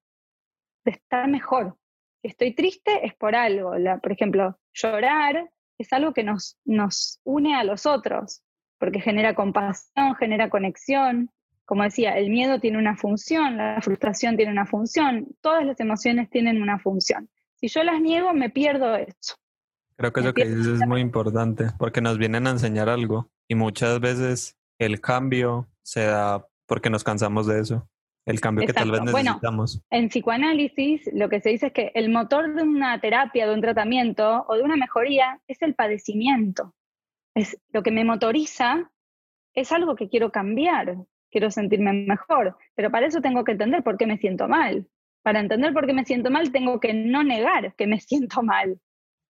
de 0.84 0.91
estar 0.91 1.27
mejor. 1.27 1.77
Estoy 2.23 2.55
triste 2.55 3.05
es 3.05 3.13
por 3.13 3.36
algo. 3.36 3.73
por 4.01 4.12
ejemplo, 4.12 4.57
llorar 4.73 5.51
es 5.77 5.93
algo 5.93 6.13
que 6.13 6.23
nos, 6.23 6.57
nos 6.63 7.19
une 7.23 7.55
a 7.55 7.63
los 7.63 7.86
otros, 7.86 8.41
porque 8.77 9.01
genera 9.01 9.36
compasión, 9.36 10.15
genera 10.15 10.49
conexión. 10.49 11.29
Como 11.65 11.84
decía, 11.84 12.17
el 12.17 12.29
miedo 12.29 12.60
tiene 12.60 12.77
una 12.77 12.95
función, 12.95 13.57
la 13.57 13.81
frustración 13.81 14.38
tiene 14.38 14.51
una 14.51 14.65
función, 14.65 15.27
todas 15.41 15.65
las 15.65 15.79
emociones 15.79 16.29
tienen 16.29 16.62
una 16.62 16.79
función. 16.79 17.29
Si 17.55 17.67
yo 17.67 17.84
las 17.84 18.01
niego, 18.01 18.34
me 18.34 18.49
pierdo 18.49 18.95
eso. 18.95 19.36
Creo 20.01 20.13
que 20.13 20.21
lo 20.21 20.33
que 20.33 20.45
dices 20.45 20.81
es 20.81 20.87
muy 20.87 20.99
importante 20.99 21.67
porque 21.77 22.01
nos 22.01 22.17
vienen 22.17 22.47
a 22.47 22.49
enseñar 22.49 22.89
algo 22.89 23.29
y 23.47 23.53
muchas 23.53 23.99
veces 23.99 24.57
el 24.79 24.99
cambio 24.99 25.67
se 25.83 26.05
da 26.05 26.47
porque 26.65 26.89
nos 26.89 27.03
cansamos 27.03 27.45
de 27.45 27.59
eso. 27.59 27.87
El 28.25 28.41
cambio 28.41 28.65
que 28.65 28.73
tal 28.73 28.89
vez 28.89 29.01
necesitamos. 29.01 29.75
Bueno, 29.75 30.03
en 30.03 30.09
psicoanálisis 30.09 31.07
lo 31.13 31.29
que 31.29 31.39
se 31.39 31.49
dice 31.49 31.67
es 31.67 31.73
que 31.73 31.91
el 31.93 32.09
motor 32.09 32.55
de 32.55 32.63
una 32.63 32.99
terapia, 32.99 33.45
de 33.45 33.53
un 33.53 33.61
tratamiento 33.61 34.43
o 34.47 34.55
de 34.55 34.63
una 34.63 34.75
mejoría 34.75 35.39
es 35.47 35.61
el 35.61 35.75
padecimiento. 35.75 36.73
Es 37.35 37.59
lo 37.71 37.83
que 37.83 37.91
me 37.91 38.03
motoriza 38.03 38.89
es 39.53 39.71
algo 39.71 39.95
que 39.95 40.09
quiero 40.09 40.31
cambiar, 40.31 40.97
quiero 41.29 41.51
sentirme 41.51 41.93
mejor, 41.93 42.57
pero 42.73 42.89
para 42.89 43.05
eso 43.05 43.21
tengo 43.21 43.43
que 43.43 43.51
entender 43.51 43.83
por 43.83 43.97
qué 43.97 44.07
me 44.07 44.17
siento 44.17 44.47
mal. 44.47 44.87
Para 45.21 45.39
entender 45.39 45.73
por 45.73 45.85
qué 45.85 45.93
me 45.93 46.05
siento 46.05 46.31
mal 46.31 46.51
tengo 46.51 46.79
que 46.79 46.95
no 46.95 47.23
negar 47.23 47.75
que 47.75 47.85
me 47.85 47.99
siento 47.99 48.41
mal. 48.41 48.79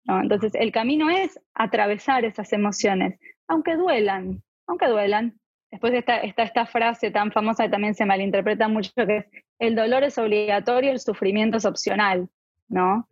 Entonces, 0.07 0.53
el 0.55 0.73
camino 0.73 1.11
es 1.11 1.39
atravesar 1.55 2.25
esas 2.25 2.53
emociones, 2.53 3.19
aunque 3.47 3.77
duelan, 3.77 4.43
aunque 4.67 4.87
duelan. 4.87 5.39
Después 5.71 5.93
está, 5.95 6.19
esta 6.19 6.67
frase 6.67 7.11
tan 7.11 7.31
famosa 7.31 7.65
que 7.65 7.71
también 7.71 7.95
se 7.95 8.07
malinterpreta 8.07 8.67
mucho, 8.67 8.91
que 8.95 9.19
es, 9.19 9.27
el 9.59 9.77
dolor 9.77 10.03
es 10.03 10.19
obligatorio, 10.19 10.91
el 10.91 10.99
sufrimiento 10.99 11.59
es 11.59 11.65
opcional, 11.65 12.29
¿no? 12.69 13.07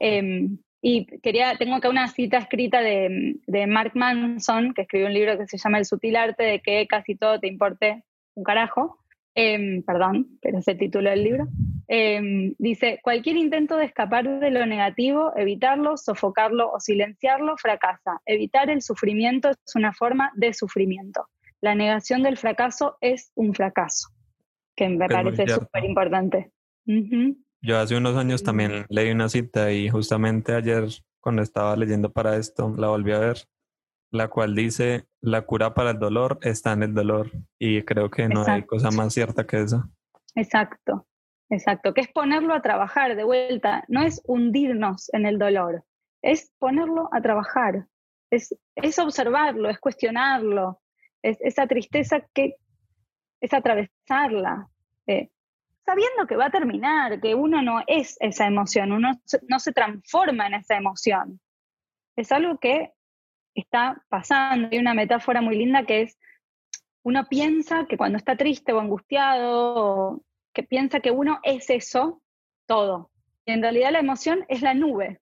Em, 0.00 0.58
y 0.82 1.06
quería, 1.20 1.56
tengo 1.56 1.76
acá 1.76 1.90
una 1.90 2.08
cita 2.08 2.38
escrita 2.38 2.80
de, 2.80 3.36
de 3.46 3.66
Mark 3.66 3.92
Manson, 3.94 4.74
que 4.74 4.82
escribió 4.82 5.06
un 5.06 5.14
libro 5.14 5.38
que 5.38 5.46
se 5.46 5.58
llama 5.58 5.78
El 5.78 5.84
sutil 5.84 6.16
arte 6.16 6.42
de 6.42 6.60
que 6.60 6.86
casi 6.88 7.14
todo 7.14 7.38
te 7.38 7.46
importe 7.46 8.02
un 8.34 8.42
carajo, 8.42 9.00
Em, 9.34 9.82
perdón, 9.82 10.38
pero 10.42 10.58
es 10.58 10.68
el 10.68 10.78
título 10.78 11.10
del 11.10 11.22
libro, 11.22 11.48
em, 11.92 12.54
dice, 12.58 13.00
cualquier 13.02 13.36
intento 13.36 13.76
de 13.76 13.84
escapar 13.84 14.38
de 14.38 14.50
lo 14.50 14.64
negativo, 14.64 15.32
evitarlo, 15.36 15.96
sofocarlo 15.96 16.70
o 16.70 16.78
silenciarlo, 16.78 17.56
fracasa. 17.56 18.20
Evitar 18.26 18.70
el 18.70 18.80
sufrimiento 18.80 19.50
es 19.50 19.74
una 19.74 19.92
forma 19.92 20.30
de 20.36 20.54
sufrimiento. 20.54 21.26
La 21.60 21.74
negación 21.74 22.22
del 22.22 22.36
fracaso 22.36 22.96
es 23.00 23.32
un 23.34 23.54
fracaso, 23.54 24.08
que 24.76 24.88
me 24.88 25.08
parece 25.08 25.48
súper 25.48 25.84
importante. 25.84 26.52
Yo 27.60 27.78
hace 27.78 27.96
unos 27.96 28.16
años 28.16 28.44
también 28.44 28.86
leí 28.88 29.10
una 29.10 29.28
cita 29.28 29.72
y 29.72 29.88
justamente 29.90 30.54
ayer 30.54 30.84
cuando 31.20 31.42
estaba 31.42 31.74
leyendo 31.76 32.12
para 32.12 32.36
esto 32.36 32.72
la 32.78 32.88
volví 32.88 33.12
a 33.12 33.18
ver 33.18 33.36
la 34.10 34.28
cual 34.28 34.54
dice, 34.54 35.06
la 35.20 35.42
cura 35.42 35.74
para 35.74 35.90
el 35.90 35.98
dolor 35.98 36.38
está 36.42 36.72
en 36.72 36.82
el 36.82 36.94
dolor. 36.94 37.30
Y 37.58 37.82
creo 37.82 38.10
que 38.10 38.28
no 38.28 38.44
hay 38.44 38.64
cosa 38.64 38.90
más 38.90 39.14
cierta 39.14 39.46
que 39.46 39.60
eso. 39.60 39.88
Exacto, 40.34 41.06
exacto, 41.50 41.92
que 41.92 42.00
es 42.00 42.08
ponerlo 42.08 42.54
a 42.54 42.62
trabajar 42.62 43.16
de 43.16 43.24
vuelta, 43.24 43.84
no 43.88 44.02
es 44.02 44.22
hundirnos 44.26 45.12
en 45.12 45.26
el 45.26 45.38
dolor, 45.38 45.84
es 46.22 46.52
ponerlo 46.58 47.08
a 47.12 47.20
trabajar, 47.20 47.86
es, 48.30 48.56
es 48.76 48.98
observarlo, 48.98 49.68
es 49.68 49.78
cuestionarlo, 49.78 50.80
es 51.22 51.38
esa 51.40 51.66
tristeza 51.66 52.20
que 52.32 52.54
es 53.40 53.52
atravesarla, 53.52 54.68
eh, 55.06 55.30
sabiendo 55.84 56.26
que 56.26 56.36
va 56.36 56.46
a 56.46 56.50
terminar, 56.50 57.20
que 57.20 57.34
uno 57.34 57.62
no 57.62 57.82
es 57.86 58.16
esa 58.20 58.46
emoción, 58.46 58.92
uno 58.92 59.12
no 59.48 59.58
se 59.58 59.72
transforma 59.72 60.46
en 60.46 60.54
esa 60.54 60.76
emoción. 60.76 61.40
Es 62.16 62.30
algo 62.32 62.58
que 62.58 62.92
está 63.54 64.02
pasando. 64.08 64.68
Hay 64.70 64.78
una 64.78 64.94
metáfora 64.94 65.40
muy 65.40 65.56
linda 65.56 65.84
que 65.84 66.02
es, 66.02 66.18
uno 67.02 67.26
piensa 67.28 67.86
que 67.86 67.96
cuando 67.96 68.18
está 68.18 68.36
triste 68.36 68.72
o 68.72 68.80
angustiado, 68.80 70.22
que 70.52 70.62
piensa 70.62 71.00
que 71.00 71.10
uno 71.10 71.40
es 71.42 71.70
eso, 71.70 72.22
todo. 72.66 73.10
Y 73.44 73.52
en 73.52 73.62
realidad 73.62 73.92
la 73.92 74.00
emoción 74.00 74.44
es 74.48 74.62
la 74.62 74.74
nube. 74.74 75.20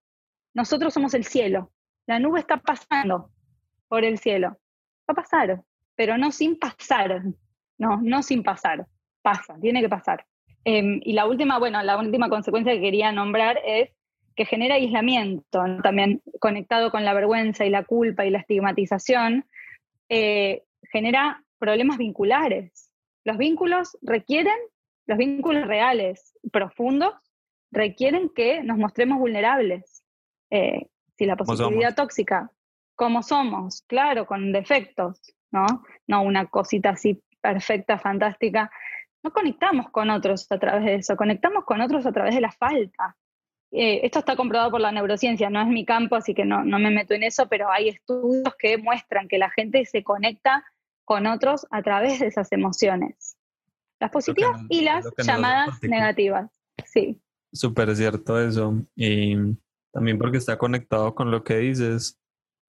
Nosotros 0.55 0.95
somos 0.95 1.14
el 1.14 1.24
cielo. 1.24 1.72
La 2.07 2.18
nube 2.18 2.41
está 2.41 2.59
pasando 2.59 3.31
por 3.89 4.05
el 4.05 4.18
cielo. 4.18 4.59
Va 5.09 5.12
a 5.12 5.14
pasar, 5.14 5.62
pero 5.95 6.18
no 6.18 6.33
sin 6.33 6.59
pasar. 6.59 7.22
No, 7.79 8.01
no 8.03 8.22
sin 8.22 8.43
pasar. 8.43 8.87
Pasa, 9.22 9.57
tiene 9.61 9.81
que 9.81 9.89
pasar. 9.89 10.26
Em, 10.64 11.01
y 11.05 11.12
la 11.12 11.26
última, 11.26 11.59
bueno, 11.59 11.83
la 11.83 11.97
última 11.99 12.29
consecuencia 12.29 12.72
que 12.72 12.81
quería 12.81 13.12
nombrar 13.12 13.61
es 13.64 13.91
que 14.37 14.45
genera 14.45 14.76
aislamiento, 14.76 15.62
también 15.83 16.22
conectado 16.39 16.91
con 16.91 17.05
la 17.05 17.12
vergüenza 17.12 17.66
y 17.66 17.70
la 17.70 17.85
culpa 17.85 18.24
y 18.24 18.31
la 18.31 18.39
estigmatización, 18.39 19.47
eh, 20.09 20.62
genera 20.93 21.43
problemas 21.59 21.99
vinculares. 21.99 22.93
Los 23.24 23.37
vínculos 23.37 23.99
requieren, 24.01 24.55
los 25.09 25.18
vínculos 25.18 25.66
reales, 25.66 26.38
profundos, 26.52 27.14
requieren 27.70 28.28
que 28.28 28.62
nos 28.62 28.76
mostremos 28.76 29.18
vulnerables. 29.18 30.04
Eh, 30.50 30.88
si 31.16 31.24
la 31.24 31.34
positividad 31.34 31.96
tóxica, 31.96 32.52
como 32.94 33.22
somos, 33.22 33.82
claro, 33.86 34.26
con 34.26 34.52
defectos, 34.52 35.34
¿no? 35.50 35.64
No 36.06 36.22
una 36.22 36.46
cosita 36.46 36.90
así 36.90 37.22
perfecta, 37.40 37.98
fantástica. 37.98 38.70
no 39.22 39.32
conectamos 39.32 39.90
con 39.90 40.11
otros 40.11 40.46
a 40.52 40.59
través 40.59 40.84
de 40.84 40.94
eso, 40.96 41.16
conectamos 41.16 41.64
con 41.64 41.80
otros 41.80 42.04
a 42.06 42.12
través 42.12 42.34
de 42.34 42.42
la 42.42 42.52
falta. 42.52 43.16
Eh, 43.70 44.00
esto 44.02 44.18
está 44.18 44.36
comprobado 44.36 44.70
por 44.70 44.80
la 44.80 44.92
neurociencia, 44.92 45.48
no 45.48 45.61
es 45.61 45.68
mi 45.68 45.84
campo, 45.86 46.16
así 46.16 46.34
que 46.34 46.44
no, 46.44 46.64
no 46.64 46.78
me 46.78 46.90
meto 46.90 47.14
en 47.14 47.22
eso, 47.22 47.48
pero 47.48 47.70
hay 47.70 47.88
estudios 47.88 48.54
que 48.59 48.76
muestran 48.76 49.26
que 49.26 49.38
la 49.38 49.50
gente 49.50 49.84
se 49.86 50.04
conecta 50.04 50.64
con 51.04 51.26
otros 51.26 51.66
a 51.70 51.82
través 51.82 52.20
de 52.20 52.26
esas 52.26 52.52
emociones. 52.52 53.38
Las 54.01 54.11
positivas 54.11 54.61
y 54.68 54.82
las 54.82 55.07
llamadas 55.24 55.82
negativas. 55.82 56.51
Sí. 56.84 57.20
Súper 57.53 57.94
cierto 57.96 58.40
eso. 58.40 58.74
Y 58.94 59.36
también 59.92 60.18
porque 60.18 60.38
está 60.38 60.59
conectado 60.59 61.14
con 61.14 61.30
lo 61.30 61.42
que 61.42 61.59
dices, 61.59 62.18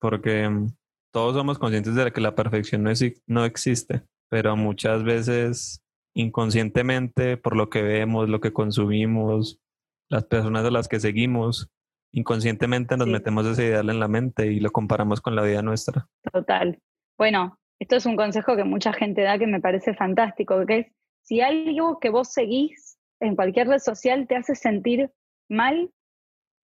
porque 0.00 0.48
mm, 0.48 0.72
todos 1.12 1.34
somos 1.34 1.58
conscientes 1.58 1.94
de 1.94 2.12
que 2.12 2.20
la 2.20 2.34
perfección 2.34 2.82
no, 2.82 2.90
no 3.26 3.44
existe, 3.44 4.02
pero 4.28 4.56
muchas 4.56 5.04
veces 5.04 5.82
inconscientemente, 6.14 7.36
por 7.36 7.56
lo 7.56 7.70
que 7.70 7.82
vemos, 7.82 8.28
lo 8.28 8.40
que 8.40 8.52
consumimos, 8.52 9.60
las 10.08 10.24
personas 10.24 10.64
a 10.64 10.70
las 10.70 10.88
que 10.88 10.98
seguimos, 10.98 11.70
inconscientemente 12.12 12.96
nos 12.96 13.06
metemos 13.06 13.46
ese 13.46 13.66
ideal 13.66 13.90
en 13.90 14.00
la 14.00 14.08
mente 14.08 14.46
y 14.46 14.60
lo 14.60 14.70
comparamos 14.70 15.20
con 15.20 15.36
la 15.36 15.42
vida 15.42 15.62
nuestra. 15.62 16.08
Total. 16.32 16.78
Bueno, 17.16 17.58
esto 17.78 17.96
es 17.96 18.06
un 18.06 18.16
consejo 18.16 18.56
que 18.56 18.64
mucha 18.64 18.92
gente 18.92 19.22
da 19.22 19.38
que 19.38 19.46
me 19.46 19.60
parece 19.60 19.94
fantástico, 19.94 20.66
que 20.66 20.78
es 20.78 20.86
si 21.30 21.40
algo 21.40 22.00
que 22.00 22.10
vos 22.10 22.32
seguís 22.32 22.98
en 23.20 23.36
cualquier 23.36 23.68
red 23.68 23.78
social 23.78 24.26
te 24.26 24.34
hace 24.34 24.56
sentir 24.56 25.12
mal, 25.48 25.88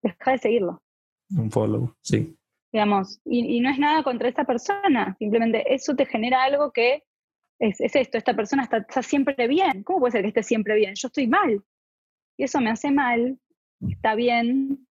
deja 0.03 0.33
de 0.33 0.39
seguirlo. 0.39 0.83
Un 1.31 1.53
follow, 1.53 1.95
sí. 2.03 2.37
Digamos, 2.73 3.21
y, 3.25 3.61
no 3.61 3.71
es 3.71 3.79
nada 3.79 4.03
contra 4.03 4.29
esa 4.29 4.43
persona, 4.43 5.15
simplemente 5.21 5.73
eso 5.73 5.95
te 5.95 6.05
genera 6.05 6.43
algo 6.43 6.73
que 6.73 7.05
es, 7.61 7.77
esto, 7.79 8.19
esta 8.19 8.35
persona 8.35 8.65
está, 8.65 8.79
está, 8.79 9.05
siempre 9.05 9.47
bien. 9.47 9.85
¿Cómo 9.85 10.01
puede 10.01 10.11
ser 10.11 10.23
que 10.23 10.29
esté 10.29 10.43
siempre 10.43 10.75
bien? 10.75 10.95
Yo 10.97 11.07
estoy 11.07 11.29
mal. 11.29 11.63
Y 12.37 12.43
eso 12.43 12.61
me 12.61 12.71
hace 12.71 12.91
mal. 12.91 13.39
Está 13.89 14.17
bien 14.17 14.85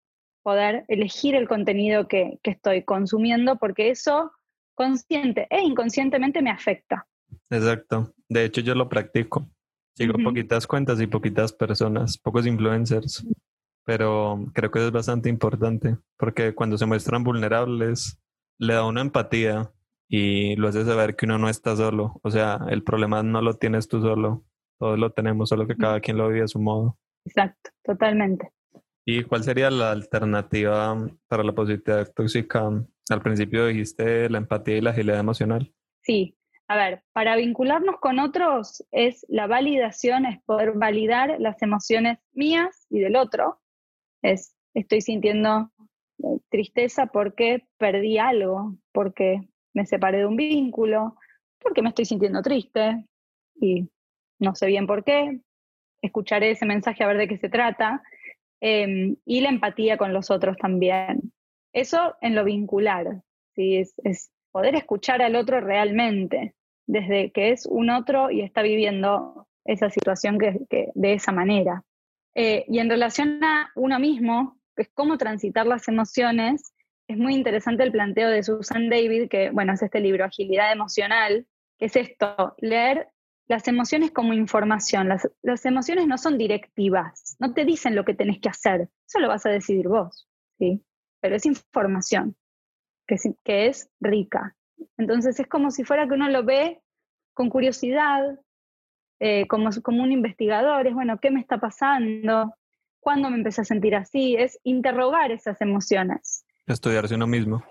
poder 0.44 0.86
elegir 0.88 1.34
el 1.34 1.48
contenido 1.48 2.08
que, 2.08 2.38
que 2.44 2.52
estoy 2.52 2.84
consumiendo 2.84 3.58
porque 3.58 3.90
eso 3.90 4.34
consciente 4.76 5.48
e 5.50 5.64
inconscientemente 5.64 6.44
me 6.44 6.52
afecta. 6.52 7.08
Exacto. 7.50 8.14
De 8.30 8.46
hecho, 8.46 8.62
yo 8.62 8.76
lo 8.76 8.88
practico. 8.88 9.50
Sigo 9.96 10.14
poquitas 10.24 10.66
cuentas 10.66 11.00
y 11.02 11.08
poquitas 11.08 11.54
personas, 11.54 12.18
pocos 12.18 12.48
influencers, 12.48 13.26
pero 13.86 14.44
creo 14.54 14.72
que 14.72 14.86
es 14.86 14.92
bastante 14.92 15.30
importante 15.30 15.98
porque 16.18 16.56
cuando 16.56 16.78
se 16.78 16.86
muestran 16.86 17.24
vulnerables, 17.24 18.20
le 18.58 18.74
da 18.74 18.86
una 18.86 19.02
empatía 19.02 19.72
y 20.08 20.56
lo 20.56 20.68
hace 20.68 20.86
saber 20.86 21.16
que 21.16 21.26
uno 21.26 21.38
no 21.38 21.50
está 21.50 21.76
solo. 21.76 22.20
O 22.24 22.32
sea, 22.32 22.60
el 22.70 22.84
problema 22.84 23.24
no 23.24 23.42
lo 23.42 23.56
tienes 23.56 23.88
tú 23.88 24.02
solo, 24.02 24.44
todos 24.80 24.98
lo 24.98 25.12
tenemos, 25.12 25.50
solo 25.50 25.68
que 25.68 25.76
cada 25.76 26.00
quien 26.00 26.18
lo 26.18 26.28
vive 26.28 26.44
a 26.44 26.48
su 26.48 26.60
modo. 26.60 26.98
Exacto, 27.26 27.70
totalmente. 27.84 28.50
¿Y 29.06 29.24
cuál 29.24 29.44
sería 29.44 29.70
la 29.70 29.92
alternativa 29.92 30.98
para 31.28 31.44
la 31.44 31.52
positividad 31.54 32.12
tóxica? 32.14 32.70
Al 33.10 33.22
principio 33.22 33.68
dijiste 33.68 34.30
la 34.30 34.38
empatía 34.38 34.78
y 34.78 34.82
la 34.82 34.92
agilidad 34.92 35.20
emocional. 35.20 35.74
Sí, 36.02 36.38
a 36.68 36.78
ver, 36.78 37.04
para 37.12 37.36
vincularnos 37.36 38.00
con 38.00 38.20
otros 38.20 38.84
es 38.92 39.26
la 39.28 39.48
validación, 39.48 40.26
es 40.26 40.42
poder 40.44 40.74
validar 40.74 41.40
las 41.40 41.62
emociones 41.62 42.20
mías 42.32 42.88
y 42.90 43.00
del 43.00 43.16
otro. 43.16 43.60
Es, 44.22 44.56
estoy 44.74 45.02
sintiendo 45.02 45.72
eh, 46.20 46.40
tristeza 46.50 47.08
porque 47.08 47.66
perdí 47.78 48.18
algo, 48.18 48.76
porque 48.94 49.42
me 49.74 49.86
separé 49.86 50.20
de 50.20 50.26
un 50.26 50.38
vínculo, 50.38 51.18
porque 51.60 51.82
me 51.82 51.90
estoy 51.90 52.06
sintiendo 52.06 52.42
triste 52.42 53.06
y 53.60 53.90
no 54.40 54.56
sé 54.56 54.68
bien 54.68 54.88
por 54.88 55.04
qué. 55.04 55.42
Escucharé 56.02 56.52
ese 56.52 56.66
mensaje 56.66 57.04
a 57.04 57.08
ver 57.08 57.18
de 57.18 57.28
qué 57.28 57.38
se 57.38 57.50
trata. 57.50 58.04
Em, 58.62 59.18
y 59.26 59.42
la 59.42 59.50
empatía 59.50 59.98
con 59.98 60.14
los 60.14 60.32
otros 60.32 60.56
también. 60.58 61.34
Eso 61.74 62.16
en 62.22 62.36
lo 62.36 62.46
vincular, 62.46 63.22
¿sí? 63.56 63.78
es, 63.78 63.94
es 64.06 64.32
poder 64.54 64.76
escuchar 64.76 65.22
al 65.22 65.36
otro 65.36 65.60
realmente, 65.60 66.56
desde 66.86 67.32
que 67.32 67.52
es 67.52 67.66
un 67.66 67.90
otro 67.90 68.30
y 68.30 68.42
está 68.42 68.62
viviendo 68.62 69.48
esa 69.66 69.90
situación 69.90 70.38
que, 70.38 70.92
de 70.94 71.14
esa 71.14 71.32
manera. 71.32 71.84
Eh, 72.36 72.64
y 72.68 72.80
en 72.80 72.90
relación 72.90 73.44
a 73.44 73.72
uno 73.76 74.00
mismo, 74.00 74.60
que 74.76 74.84
es 74.84 74.90
cómo 74.94 75.18
transitar 75.18 75.66
las 75.66 75.88
emociones, 75.88 76.74
es 77.08 77.18
muy 77.18 77.34
interesante 77.34 77.84
el 77.84 77.92
planteo 77.92 78.30
de 78.30 78.44
Susan 78.44 78.90
David, 78.90 79.28
que 79.28 79.50
bueno, 79.50 79.74
es 79.74 79.82
este 79.82 80.00
libro, 80.00 80.24
Agilidad 80.24 80.72
Emocional, 80.72 81.48
que 81.80 81.86
es 81.86 81.96
esto, 81.96 82.56
leer 82.60 83.10
las 83.48 83.68
emociones 83.68 84.12
como 84.12 84.34
información. 84.34 85.10
Las, 85.10 85.28
las, 85.42 85.66
emociones 85.66 86.08
no 86.08 86.18
son 86.18 86.38
directivas, 86.38 87.36
no 87.40 87.54
te 87.54 87.66
dicen 87.66 87.96
lo 87.96 88.06
que 88.06 88.14
tenés 88.14 88.40
que 88.40 88.50
hacer, 88.50 88.90
eso 89.08 89.20
lo 89.20 89.28
vas 89.28 89.46
a 89.46 89.50
decidir 89.50 89.88
vos, 89.88 90.30
¿sí? 90.60 90.84
Pero 91.22 91.36
es 91.36 91.46
información 91.46 92.36
que 93.08 93.68
es, 93.68 93.90
rica. 94.00 94.56
Entonces 94.98 95.40
es 95.40 95.48
como 95.48 95.72
si 95.72 95.84
fuera 95.84 96.08
que 96.08 96.14
uno 96.14 96.30
lo 96.30 96.44
ve 96.44 96.82
con 97.34 97.50
curiosidad, 97.50 98.40
eh, 99.20 99.48
como, 99.48 99.70
como 99.82 100.04
un 100.04 100.12
investigador, 100.12 100.88
es 100.88 100.94
bueno, 100.94 101.20
¿qué 101.20 101.32
me 101.32 101.40
está 101.40 101.60
pasando? 101.60 102.54
¿Cuándo 103.00 103.30
me 103.30 103.38
empecé 103.38 103.62
a 103.62 103.66
sentir 103.66 103.96
así? 103.96 104.36
Es 104.36 104.60
interrogar 104.64 105.32
esas 105.32 105.60
emociones. 105.62 106.46
Estudiarse 106.68 107.16
uno 107.16 107.28
mismo. 107.28 107.64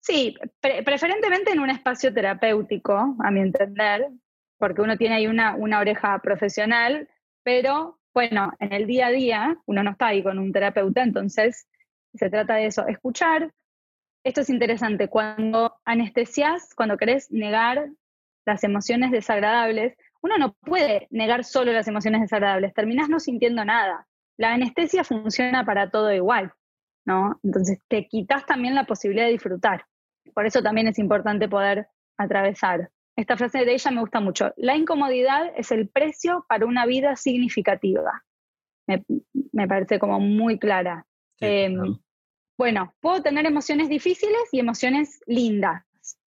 Sí, 0.00 0.36
preferentemente 0.60 1.52
en 1.52 1.60
un 1.60 1.70
espacio 1.70 2.12
terapéutico, 2.12 3.16
a 3.20 3.30
mi 3.30 3.40
entender, 3.40 4.08
porque 4.58 4.82
uno 4.82 4.96
tiene 4.96 5.14
ahí 5.14 5.26
una, 5.28 5.54
una 5.54 5.78
oreja 5.78 6.18
profesional, 6.20 7.08
pero 7.44 8.00
bueno, 8.12 8.52
en 8.58 8.72
el 8.72 8.86
día 8.86 9.06
a 9.06 9.10
día 9.10 9.56
uno 9.66 9.82
no 9.82 9.92
está 9.92 10.08
ahí 10.08 10.22
con 10.22 10.38
un 10.38 10.52
terapeuta, 10.52 11.02
entonces 11.02 11.68
se 12.14 12.30
trata 12.30 12.56
de 12.56 12.66
eso, 12.66 12.86
escuchar, 12.86 13.52
esto 14.24 14.40
es 14.40 14.50
interesante, 14.50 15.08
cuando 15.08 15.74
anestesias, 15.84 16.74
cuando 16.74 16.96
querés 16.96 17.30
negar 17.30 17.90
las 18.44 18.64
emociones 18.64 19.10
desagradables, 19.10 19.96
uno 20.22 20.38
no 20.38 20.52
puede 20.54 21.08
negar 21.10 21.44
solo 21.44 21.72
las 21.72 21.88
emociones 21.88 22.20
desagradables, 22.20 22.74
terminás 22.74 23.08
no 23.08 23.18
sintiendo 23.18 23.64
nada. 23.64 24.06
La 24.36 24.52
anestesia 24.54 25.04
funciona 25.04 25.64
para 25.64 25.90
todo 25.90 26.12
igual, 26.12 26.52
¿no? 27.04 27.40
Entonces 27.42 27.78
te 27.88 28.06
quitas 28.06 28.46
también 28.46 28.74
la 28.74 28.84
posibilidad 28.84 29.26
de 29.26 29.32
disfrutar. 29.32 29.86
Por 30.34 30.46
eso 30.46 30.62
también 30.62 30.86
es 30.86 30.98
importante 30.98 31.48
poder 31.48 31.88
atravesar. 32.16 32.90
Esta 33.16 33.36
frase 33.36 33.64
de 33.64 33.74
ella 33.74 33.90
me 33.90 34.00
gusta 34.00 34.20
mucho. 34.20 34.52
La 34.56 34.76
incomodidad 34.76 35.52
es 35.56 35.70
el 35.70 35.88
precio 35.88 36.46
para 36.48 36.64
una 36.64 36.86
vida 36.86 37.16
significativa. 37.16 38.24
Me, 38.86 39.68
parece 39.68 39.98
como 39.98 40.18
muy 40.18 40.58
clara. 40.58 41.06
Em, 41.40 41.98
bueno, 42.62 42.94
puedo 43.00 43.20
tener 43.20 43.44
emociones 43.44 43.88
difíciles 43.88 44.40
y 44.52 44.60
emociones 44.60 45.20
lindas, 45.26 45.82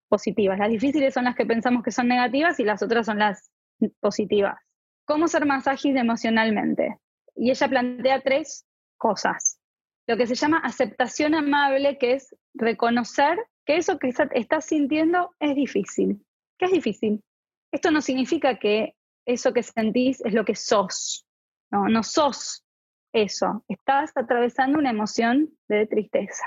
positivas. 0.09 0.59
Las 0.59 0.69
difíciles 0.69 1.13
son 1.13 1.23
las 1.23 1.33
que 1.33 1.45
pensamos 1.45 1.81
que 1.81 1.93
son 1.93 2.09
negativas 2.09 2.59
y 2.59 2.65
las 2.65 2.83
otras 2.83 3.05
son 3.05 3.19
las 3.19 3.49
positivas. 4.01 4.57
¿Cómo 5.05 5.29
ser 5.29 5.45
más 5.45 5.65
ágil 5.65 5.95
emocionalmente? 5.95 6.99
Y 7.38 7.51
ella 7.51 7.69
plantea 7.69 8.19
tres 8.19 8.65
cosas. 8.97 9.61
Lo 10.07 10.17
que 10.17 10.27
se 10.27 10.36
llama 10.36 10.57
aceptación 10.57 11.36
amable, 11.36 11.97
que 11.97 12.15
es 12.15 12.36
reconocer 12.53 13.38
que 13.65 13.77
eso 13.77 13.97
que 13.97 14.11
estás 14.33 14.65
sintiendo 14.65 15.33
es 15.39 15.55
difícil. 15.55 16.21
¿Qué 16.57 16.65
es 16.65 16.71
difícil? 16.73 17.23
Esto 17.71 17.91
no 17.91 18.01
significa 18.01 18.59
que 18.59 18.93
eso 19.25 19.53
que 19.53 19.63
sentís 19.63 20.19
es 20.25 20.33
lo 20.33 20.43
que 20.43 20.55
sos. 20.55 21.25
No, 21.71 21.88
no 21.88 22.03
sos 22.03 22.64
eso, 23.16 23.63
estás 23.70 24.11
atravesando 24.16 24.78
una 24.78 24.89
emoción 24.89 25.49
de 25.70 25.88
tristeza. 25.88 26.43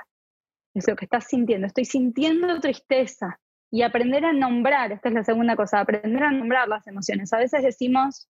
Es 0.75 0.87
lo 0.87 0.97
que 0.97 1.07
estás 1.07 1.25
sintiendo. 1.25 1.67
Estoy 1.67 1.87
sintiendo 1.87 2.61
tristeza. 2.61 3.41
Y 3.71 3.83
aprender 3.83 4.25
a 4.25 4.33
nombrar, 4.33 4.93
esta 4.93 5.09
es 5.09 5.15
la 5.15 5.25
segunda 5.25 5.55
cosa, 5.55 5.81
aprender 5.81 6.23
a 6.23 6.31
nombrar 6.31 6.69
las 6.69 6.87
emociones. 6.87 7.33
A 7.33 7.39
veces 7.39 7.63
decimos, 7.63 8.29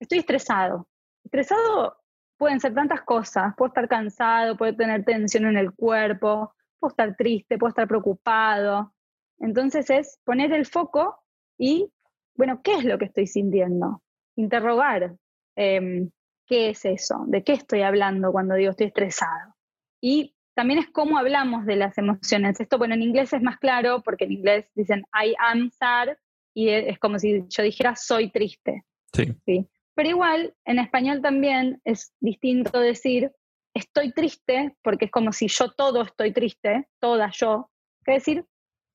estoy 0.00 0.18
estresado. 0.18 0.88
Estresado 1.24 1.98
pueden 2.38 2.60
ser 2.60 2.74
tantas 2.74 3.02
cosas. 3.02 3.54
Puedo 3.56 3.68
estar 3.68 3.88
cansado, 3.88 4.56
puedo 4.56 4.74
tener 4.76 5.04
tensión 5.04 5.46
en 5.46 5.56
el 5.56 5.72
cuerpo, 5.72 6.54
puedo 6.78 6.90
estar 6.90 7.16
triste, 7.16 7.58
puedo 7.58 7.70
estar 7.70 7.88
preocupado. 7.88 8.94
Entonces 9.38 9.90
es 9.90 10.18
poner 10.24 10.52
el 10.52 10.66
foco 10.66 11.22
y, 11.58 11.90
bueno, 12.34 12.60
¿qué 12.62 12.74
es 12.74 12.84
lo 12.84 12.98
que 12.98 13.06
estoy 13.06 13.26
sintiendo? 13.26 14.02
Interrogar. 14.36 15.16
Em, 15.56 16.10
¿Qué 16.48 16.70
es 16.70 16.84
eso? 16.84 17.24
¿De 17.26 17.44
qué 17.44 17.52
estoy 17.52 17.82
hablando 17.82 18.32
cuando 18.32 18.54
digo 18.54 18.70
estoy 18.70 18.86
estresado? 18.86 19.54
Y 20.00 20.34
también 20.54 20.80
es 20.80 20.88
cómo 20.88 21.18
hablamos 21.18 21.66
de 21.66 21.76
las 21.76 21.96
emociones. 21.98 22.58
Esto, 22.58 22.78
bueno, 22.78 22.94
en 22.94 23.02
inglés 23.02 23.32
es 23.32 23.42
más 23.42 23.58
claro 23.58 24.02
porque 24.02 24.24
en 24.24 24.32
inglés 24.32 24.70
dicen 24.74 25.04
I 25.12 25.34
am 25.38 25.70
sad 25.70 26.16
y 26.54 26.70
es 26.70 26.98
como 26.98 27.18
si 27.18 27.44
yo 27.48 27.62
dijera 27.62 27.94
soy 27.94 28.30
triste. 28.30 28.84
Sí. 29.12 29.36
¿sí? 29.44 29.68
Pero 29.94 30.08
igual, 30.08 30.54
en 30.64 30.78
español 30.78 31.20
también 31.20 31.80
es 31.84 32.12
distinto 32.18 32.80
decir 32.80 33.30
estoy 33.74 34.12
triste 34.12 34.76
porque 34.82 35.04
es 35.04 35.10
como 35.10 35.32
si 35.32 35.48
yo 35.48 35.70
todo 35.72 36.02
estoy 36.02 36.32
triste, 36.32 36.88
toda 36.98 37.30
yo, 37.30 37.70
que 38.04 38.12
decir 38.12 38.46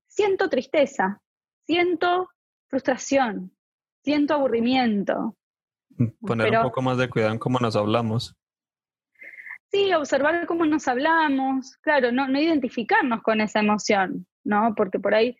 siento 0.08 0.49
tristeza, 0.49 1.22
siento 1.66 2.30
frustración, 2.68 3.56
siento 4.04 4.34
aburrimiento, 4.34 5.36
Poner 6.22 6.58
un 6.58 6.64
poco 6.64 6.82
más 6.82 6.98
de 6.98 7.10
cuidado 7.10 7.34
en 7.34 7.39
cómo 7.39 7.60
nos 7.60 7.76
hablamos. 7.76 8.36
Sí, 9.72 9.91
observar 9.94 10.46
cómo 10.46 10.66
nos 10.66 10.88
hablamos, 10.88 11.78
claro, 11.78 12.12
no, 12.12 12.28
no 12.28 12.39
identificarnos 12.39 13.24
con 13.24 13.41
esa 13.41 13.60
emoción, 13.60 14.28
¿no? 14.44 14.76
Porque 14.76 15.00
por 15.00 15.16
ahí 15.16 15.36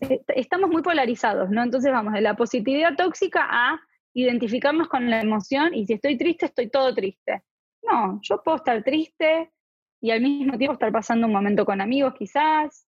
eh, 0.00 0.20
estamos 0.28 0.70
muy 0.70 0.82
polarizados, 0.82 1.50
¿no? 1.50 1.62
Entonces 1.62 1.92
vamos 1.92 2.12
de 2.12 2.20
la 2.20 2.34
positividad 2.34 2.96
tóxica 2.96 3.46
a 3.48 3.80
identificarnos 4.12 4.88
con 4.88 5.08
la 5.08 5.20
emoción 5.20 5.74
y 5.74 5.86
si 5.86 5.94
estoy 5.94 6.18
triste, 6.18 6.46
estoy 6.46 6.68
todo 6.68 6.94
triste. 6.94 7.42
No, 7.82 8.18
yo 8.22 8.42
puedo 8.42 8.56
estar 8.56 8.82
triste 8.82 9.52
y 10.00 10.10
al 10.10 10.20
mismo 10.20 10.58
tiempo 10.58 10.72
estar 10.72 10.90
pasando 10.90 11.26
un 11.26 11.32
momento 11.32 11.64
con 11.64 11.80
amigos 11.80 12.14
quizás, 12.18 12.88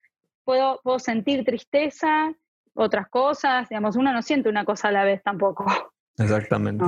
puedo, 0.45 0.81
puedo 0.83 0.99
sentir 0.99 1.45
tristeza, 1.45 2.33
otras 2.75 3.09
cosas, 3.09 3.69
digamos, 3.69 3.97
uno 3.97 4.13
no 4.13 4.23
siente 4.23 4.49
una 4.49 4.65
cosa 4.65 4.89
a 4.89 4.93
la 4.93 5.05
vez 5.05 5.23
tampoco. 5.23 5.67
Exactamente. 6.21 6.85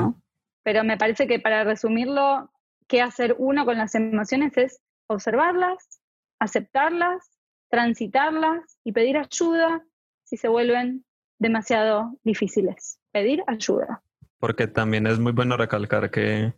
Pero 0.63 0.85
me 0.85 0.97
parece 0.97 1.27
que 1.27 1.41
para 1.41 1.65
resumirlo, 1.65 2.53
qué 2.87 3.01
hacer 3.01 3.35
uno 3.39 3.65
con 3.65 3.79
las 3.79 3.95
emociones 3.95 4.57
es 4.57 4.81
observarlas, 5.09 6.01
aceptarlas, 6.39 7.31
transitarlas 7.71 8.79
y 8.85 8.93
pedir 8.93 9.17
ayuda 9.17 9.83
si 10.25 10.37
se 10.37 10.49
vuelven 10.49 11.05
demasiado 11.39 12.19
difíciles. 12.23 13.01
Pedir 13.13 13.43
ayuda. 13.47 14.03
Porque 14.39 14.67
también 14.67 15.07
es 15.07 15.19
muy 15.19 15.33
bueno 15.33 15.57
recalcar 15.57 16.11
que 16.11 16.53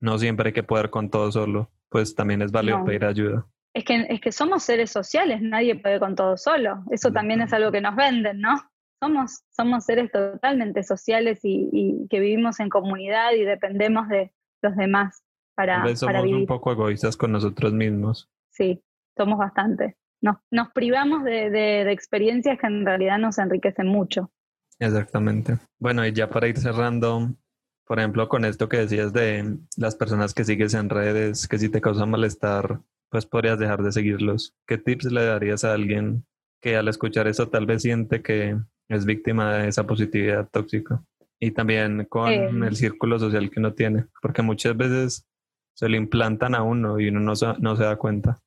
no 0.00 0.18
siempre 0.18 0.48
hay 0.48 0.52
que 0.52 0.62
poder 0.62 0.90
con 0.90 1.10
todo 1.10 1.30
solo, 1.30 1.70
pues 1.88 2.14
también 2.14 2.42
es 2.42 2.50
válido 2.50 2.84
pedir 2.84 3.04
ayuda. 3.04 3.46
Es 3.74 3.84
que, 3.84 4.06
es 4.08 4.20
que 4.20 4.32
somos 4.32 4.62
seres 4.62 4.90
sociales, 4.90 5.40
nadie 5.42 5.74
puede 5.76 5.98
con 5.98 6.14
todo 6.14 6.36
solo. 6.36 6.84
Eso 6.90 7.10
también 7.12 7.40
es 7.40 7.52
algo 7.52 7.72
que 7.72 7.80
nos 7.80 7.96
venden, 7.96 8.40
¿no? 8.40 8.54
Somos, 9.04 9.44
somos 9.50 9.84
seres 9.84 10.10
totalmente 10.10 10.82
sociales 10.82 11.40
y 11.42 12.06
que 12.08 12.20
vivimos 12.20 12.58
en 12.60 12.70
comunidad 12.70 13.32
y 13.32 13.44
dependemos 13.44 14.08
de 14.08 14.32
los 14.62 14.74
demás 14.76 15.24
para, 15.54 15.94
somos 15.94 16.24
un 16.24 16.46
poco 16.46 16.72
egoístas 16.72 17.16
con 17.16 17.32
nosotros 17.32 17.72
mismos. 17.72 18.28
Sí, 18.50 18.82
somos 19.16 19.38
bastante. 19.38 19.96
Nos, 20.20 20.36
nos 20.50 20.70
privamos 20.72 21.22
de, 21.24 21.50
de, 21.50 21.92
experiencias 21.92 22.58
que 22.58 22.66
en 22.66 22.84
realidad 22.84 23.18
nos 23.18 23.38
enriquecen 23.38 23.86
mucho. 23.86 24.32
Exactamente. 24.78 25.58
Bueno, 25.78 26.06
y 26.06 26.12
ya 26.12 26.30
para 26.30 26.48
ir 26.48 26.58
cerrando, 26.58 27.34
por 27.86 27.98
ejemplo, 27.98 28.28
con 28.28 28.44
esto 28.44 28.68
que 28.68 28.78
decías 28.78 29.12
de 29.12 29.58
las 29.76 29.94
personas 29.96 30.34
que 30.34 30.44
sigues 30.44 30.74
en 30.74 30.88
redes, 30.88 31.46
que 31.46 31.58
si 31.58 31.68
te 31.68 31.80
causa 31.80 32.06
malestar, 32.06 32.80
pues 33.10 33.26
podrías 33.26 33.58
dejar 33.58 33.82
de 33.82 33.92
seguirlos. 33.92 34.54
¿Qué 34.66 34.78
tips 34.78 35.12
le 35.12 35.24
darías 35.24 35.62
a 35.64 35.74
alguien 35.74 36.24
que 36.60 36.76
al 36.76 36.88
escuchar 36.88 37.28
eso 37.28 37.48
tal 37.50 37.66
vez 37.66 37.82
siente 37.82 38.22
que 38.22 38.58
es 38.88 39.04
víctima 39.04 39.54
de 39.54 39.68
esa 39.68 39.84
positividad 39.86 40.48
tóxica? 40.50 41.02
Y 41.40 41.50
también 41.50 42.06
con 42.06 42.32
el 42.64 42.76
círculo 42.76 43.18
social 43.18 43.50
que 43.50 43.60
uno 43.60 43.74
tiene, 43.74 44.06
porque 44.22 44.42
muchas 44.42 44.76
veces 44.76 45.28
se 45.74 45.88
lo 45.88 45.96
implantan 45.96 46.54
a 46.54 46.62
uno 46.62 46.98
y 46.98 47.08
uno 47.08 47.20
no 47.20 47.36
se, 47.36 47.46
no 47.58 47.76
se 47.76 47.84
da 47.84 47.96
cuenta. 47.96 48.38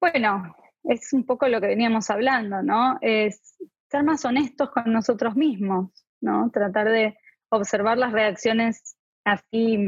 Bueno, 0.00 0.54
es 0.84 1.12
un 1.12 1.24
poco 1.24 1.48
lo 1.48 1.60
que 1.60 1.68
veníamos 1.68 2.10
hablando, 2.10 2.62
¿no? 2.62 2.98
Es 3.00 3.56
ser 3.88 4.02
más 4.04 4.24
honestos 4.24 4.70
con 4.70 4.92
nosotros 4.92 5.36
mismos, 5.36 5.90
¿no? 6.20 6.50
Tratar 6.50 6.90
de 6.90 7.16
observar 7.48 7.96
las 7.96 8.12
reacciones 8.12 8.96
así 9.24 9.78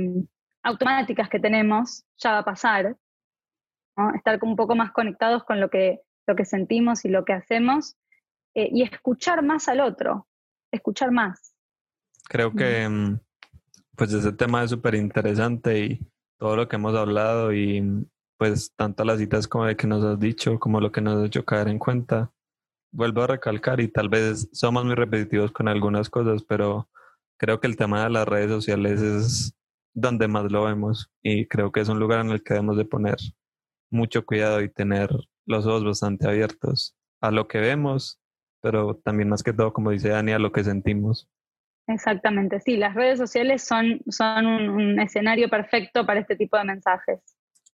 automáticas 0.62 1.28
que 1.28 1.40
tenemos, 1.40 2.04
ya 2.16 2.32
va 2.32 2.38
a 2.38 2.44
pasar, 2.44 2.96
¿no? 3.96 4.14
Estar 4.14 4.38
un 4.42 4.56
poco 4.56 4.74
más 4.74 4.92
conectados 4.92 5.44
con 5.44 5.60
lo 5.60 5.68
que, 5.68 6.00
lo 6.26 6.36
que 6.36 6.44
sentimos 6.44 7.04
y 7.04 7.08
lo 7.08 7.24
que 7.24 7.34
hacemos 7.34 7.96
eh, 8.58 8.68
y 8.72 8.82
escuchar 8.82 9.44
más 9.44 9.68
al 9.68 9.80
otro, 9.80 10.26
escuchar 10.72 11.12
más. 11.12 11.54
Creo 12.28 12.52
que 12.52 12.88
mm, 12.88 13.20
pues 13.94 14.12
ese 14.12 14.32
tema 14.32 14.64
es 14.64 14.70
súper 14.70 14.96
interesante 14.96 15.78
y 15.78 16.00
todo 16.40 16.56
lo 16.56 16.66
que 16.66 16.74
hemos 16.74 16.96
hablado 16.96 17.52
y 17.52 18.04
pues 18.36 18.72
tanto 18.74 19.04
las 19.04 19.20
citas 19.20 19.46
como 19.46 19.64
de 19.64 19.76
que 19.76 19.86
nos 19.86 20.02
has 20.02 20.18
dicho, 20.18 20.58
como 20.58 20.80
lo 20.80 20.90
que 20.90 21.00
nos 21.00 21.18
has 21.18 21.26
hecho 21.26 21.44
caer 21.44 21.68
en 21.68 21.78
cuenta. 21.78 22.32
Vuelvo 22.90 23.22
a 23.22 23.28
recalcar 23.28 23.78
y 23.78 23.86
tal 23.86 24.08
vez 24.08 24.48
somos 24.52 24.84
muy 24.84 24.96
repetitivos 24.96 25.52
con 25.52 25.68
algunas 25.68 26.10
cosas, 26.10 26.42
pero 26.42 26.88
creo 27.38 27.60
que 27.60 27.68
el 27.68 27.76
tema 27.76 28.02
de 28.02 28.10
las 28.10 28.26
redes 28.26 28.50
sociales 28.50 29.00
es 29.00 29.54
donde 29.94 30.26
más 30.26 30.50
lo 30.50 30.64
vemos 30.64 31.12
y 31.22 31.46
creo 31.46 31.70
que 31.70 31.78
es 31.78 31.88
un 31.88 32.00
lugar 32.00 32.22
en 32.22 32.32
el 32.32 32.42
que 32.42 32.54
debemos 32.54 32.76
de 32.76 32.86
poner 32.86 33.18
mucho 33.88 34.26
cuidado 34.26 34.60
y 34.62 34.68
tener 34.68 35.10
los 35.46 35.64
ojos 35.64 35.84
bastante 35.84 36.26
abiertos 36.26 36.96
a 37.20 37.30
lo 37.30 37.46
que 37.46 37.58
vemos, 37.58 38.20
pero 38.60 38.96
también 38.96 39.28
más 39.28 39.42
que 39.42 39.52
todo, 39.52 39.72
como 39.72 39.90
dice 39.90 40.08
Dani, 40.08 40.32
a 40.32 40.38
lo 40.38 40.52
que 40.52 40.64
sentimos. 40.64 41.28
Exactamente, 41.86 42.60
sí, 42.60 42.76
las 42.76 42.94
redes 42.94 43.18
sociales 43.18 43.62
son, 43.62 44.00
son 44.08 44.46
un, 44.46 45.00
escenario 45.00 45.48
perfecto 45.48 46.04
para 46.04 46.20
este 46.20 46.36
tipo 46.36 46.58
de 46.58 46.64
mensajes. 46.64 47.20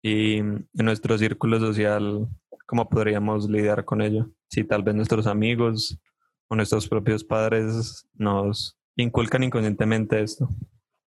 Y 0.03 0.39
en 0.39 0.67
nuestro 0.73 1.19
círculo 1.19 1.59
social, 1.59 2.29
¿cómo 2.67 2.89
podríamos 2.89 3.51
lidiar 3.51 3.85
con 3.85 4.03
ello? 4.03 4.31
Si 4.49 4.63
tal 4.63 4.85
vez 4.85 4.95
nuestros 4.95 5.27
amigos 5.27 5.99
o 6.49 6.55
nuestros 6.55 6.89
propios 6.89 7.25
padres 7.25 8.07
nos 8.15 8.79
inculcan 8.97 9.43
inconscientemente 9.43 10.23
esto. 10.23 10.49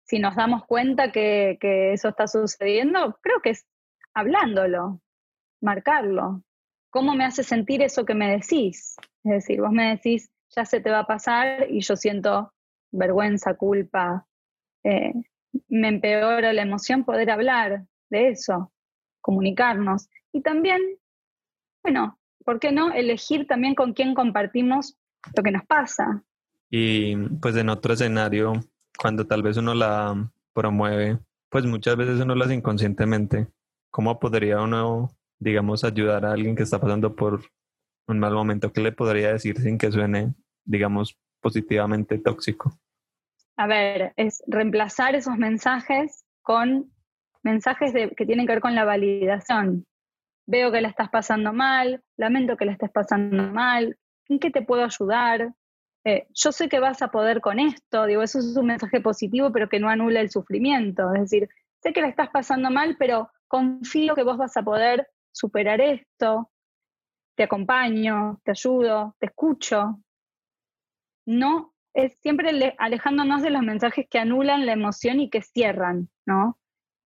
Si 0.04 0.18
nos 0.18 0.36
damos 0.36 0.66
cuenta 0.66 1.10
que, 1.10 1.56
que 1.60 1.92
eso 1.94 2.08
está 2.08 2.26
sucediendo, 2.26 3.18
creo 3.22 3.40
que 3.42 3.50
es 3.50 3.66
hablándolo, 4.12 5.00
marcarlo. 5.62 6.42
¿Cómo 6.90 7.14
me 7.14 7.24
hace 7.24 7.42
sentir 7.42 7.82
eso 7.82 8.04
que 8.04 8.14
me 8.14 8.30
decís? 8.30 8.96
Es 9.24 9.32
decir, 9.32 9.60
vos 9.60 9.72
me 9.72 9.90
decís, 9.90 10.30
ya 10.54 10.64
se 10.64 10.80
te 10.80 10.90
va 10.90 11.00
a 11.00 11.06
pasar 11.06 11.70
y 11.70 11.80
yo 11.80 11.96
siento 11.96 12.52
vergüenza, 12.90 13.54
culpa, 13.54 14.26
eh, 14.84 15.12
me 15.68 15.88
empeora 15.88 16.52
la 16.52 16.62
emoción 16.62 17.04
poder 17.04 17.30
hablar 17.30 17.86
de 18.10 18.30
eso, 18.30 18.72
comunicarnos. 19.20 20.08
Y 20.32 20.40
también, 20.40 20.80
bueno, 21.82 22.18
¿por 22.44 22.60
qué 22.60 22.72
no 22.72 22.92
elegir 22.92 23.46
también 23.46 23.74
con 23.74 23.92
quién 23.92 24.14
compartimos 24.14 24.96
lo 25.36 25.42
que 25.42 25.50
nos 25.50 25.66
pasa? 25.66 26.22
Y 26.70 27.16
pues 27.40 27.56
en 27.56 27.68
otro 27.68 27.94
escenario, 27.94 28.52
cuando 28.98 29.26
tal 29.26 29.42
vez 29.42 29.56
uno 29.56 29.74
la 29.74 30.30
promueve, 30.52 31.18
pues 31.48 31.64
muchas 31.64 31.96
veces 31.96 32.20
uno 32.20 32.34
lo 32.34 32.44
hace 32.44 32.54
inconscientemente. 32.54 33.48
¿Cómo 33.90 34.18
podría 34.18 34.60
uno, 34.60 35.10
digamos, 35.38 35.84
ayudar 35.84 36.24
a 36.24 36.32
alguien 36.32 36.56
que 36.56 36.62
está 36.62 36.80
pasando 36.80 37.14
por 37.14 37.42
un 38.06 38.18
mal 38.18 38.32
momento? 38.32 38.72
¿Qué 38.72 38.80
le 38.80 38.92
podría 38.92 39.32
decir 39.32 39.58
sin 39.60 39.78
que 39.78 39.92
suene, 39.92 40.34
digamos, 40.64 41.18
positivamente 41.40 42.18
tóxico? 42.18 42.72
A 43.56 43.66
ver, 43.66 44.12
es 44.16 44.42
reemplazar 44.46 45.14
esos 45.14 45.36
mensajes 45.36 46.24
con 46.42 46.92
mensajes 47.42 47.92
que 47.92 48.26
tienen 48.26 48.46
que 48.46 48.52
ver 48.52 48.62
con 48.62 48.74
la 48.74 48.84
validación. 48.84 49.86
Veo 50.46 50.72
que 50.72 50.80
la 50.80 50.88
estás 50.88 51.10
pasando 51.10 51.52
mal, 51.52 52.02
lamento 52.16 52.56
que 52.56 52.64
la 52.64 52.72
estés 52.72 52.90
pasando 52.90 53.52
mal, 53.52 53.98
¿en 54.28 54.38
qué 54.38 54.50
te 54.50 54.62
puedo 54.62 54.84
ayudar? 54.84 55.52
Eh, 56.04 56.26
yo 56.32 56.52
sé 56.52 56.68
que 56.68 56.80
vas 56.80 57.02
a 57.02 57.10
poder 57.10 57.40
con 57.40 57.58
esto, 57.58 58.06
digo, 58.06 58.22
eso 58.22 58.38
es 58.38 58.56
un 58.56 58.66
mensaje 58.66 59.00
positivo, 59.00 59.52
pero 59.52 59.68
que 59.68 59.80
no 59.80 59.88
anula 59.88 60.20
el 60.20 60.30
sufrimiento. 60.30 61.12
Es 61.14 61.22
decir, 61.22 61.48
sé 61.82 61.92
que 61.92 62.00
la 62.00 62.08
estás 62.08 62.30
pasando 62.30 62.70
mal, 62.70 62.96
pero 62.98 63.30
confío 63.46 64.14
que 64.14 64.22
vos 64.22 64.38
vas 64.38 64.56
a 64.56 64.62
poder 64.62 65.08
superar 65.32 65.80
esto, 65.80 66.50
te 67.36 67.44
acompaño, 67.44 68.40
te 68.44 68.50
ayudo, 68.52 69.14
te 69.18 69.26
escucho 69.26 70.00
no 71.28 71.74
es 71.94 72.16
siempre 72.22 72.74
alejándonos 72.78 73.42
de 73.42 73.50
los 73.50 73.62
mensajes 73.62 74.06
que 74.08 74.18
anulan 74.18 74.64
la 74.64 74.72
emoción 74.72 75.20
y 75.20 75.28
que 75.28 75.42
cierran, 75.42 76.08
¿no? 76.26 76.58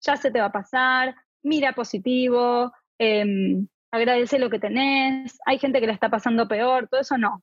Ya 0.00 0.16
se 0.16 0.32
te 0.32 0.40
va 0.40 0.46
a 0.46 0.52
pasar, 0.52 1.14
mira 1.42 1.72
positivo, 1.72 2.72
em, 2.98 3.68
agradece 3.92 4.40
lo 4.40 4.50
que 4.50 4.58
tenés, 4.58 5.38
hay 5.46 5.58
gente 5.58 5.80
que 5.80 5.86
le 5.86 5.92
está 5.92 6.10
pasando 6.10 6.48
peor, 6.48 6.88
todo 6.88 7.00
eso 7.00 7.16
no. 7.16 7.42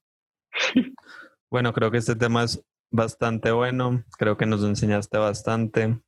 Bueno, 1.51 1.71
creo 1.71 1.91
que 1.91 1.99
este 1.99 2.15
tema 2.15 2.43
es 2.43 2.61
bastante 2.91 3.51
bueno, 3.51 4.03
creo 4.17 4.35
que 4.35 4.45
nos 4.45 4.63
enseñaste 4.63 5.17
bastante. 5.17 6.01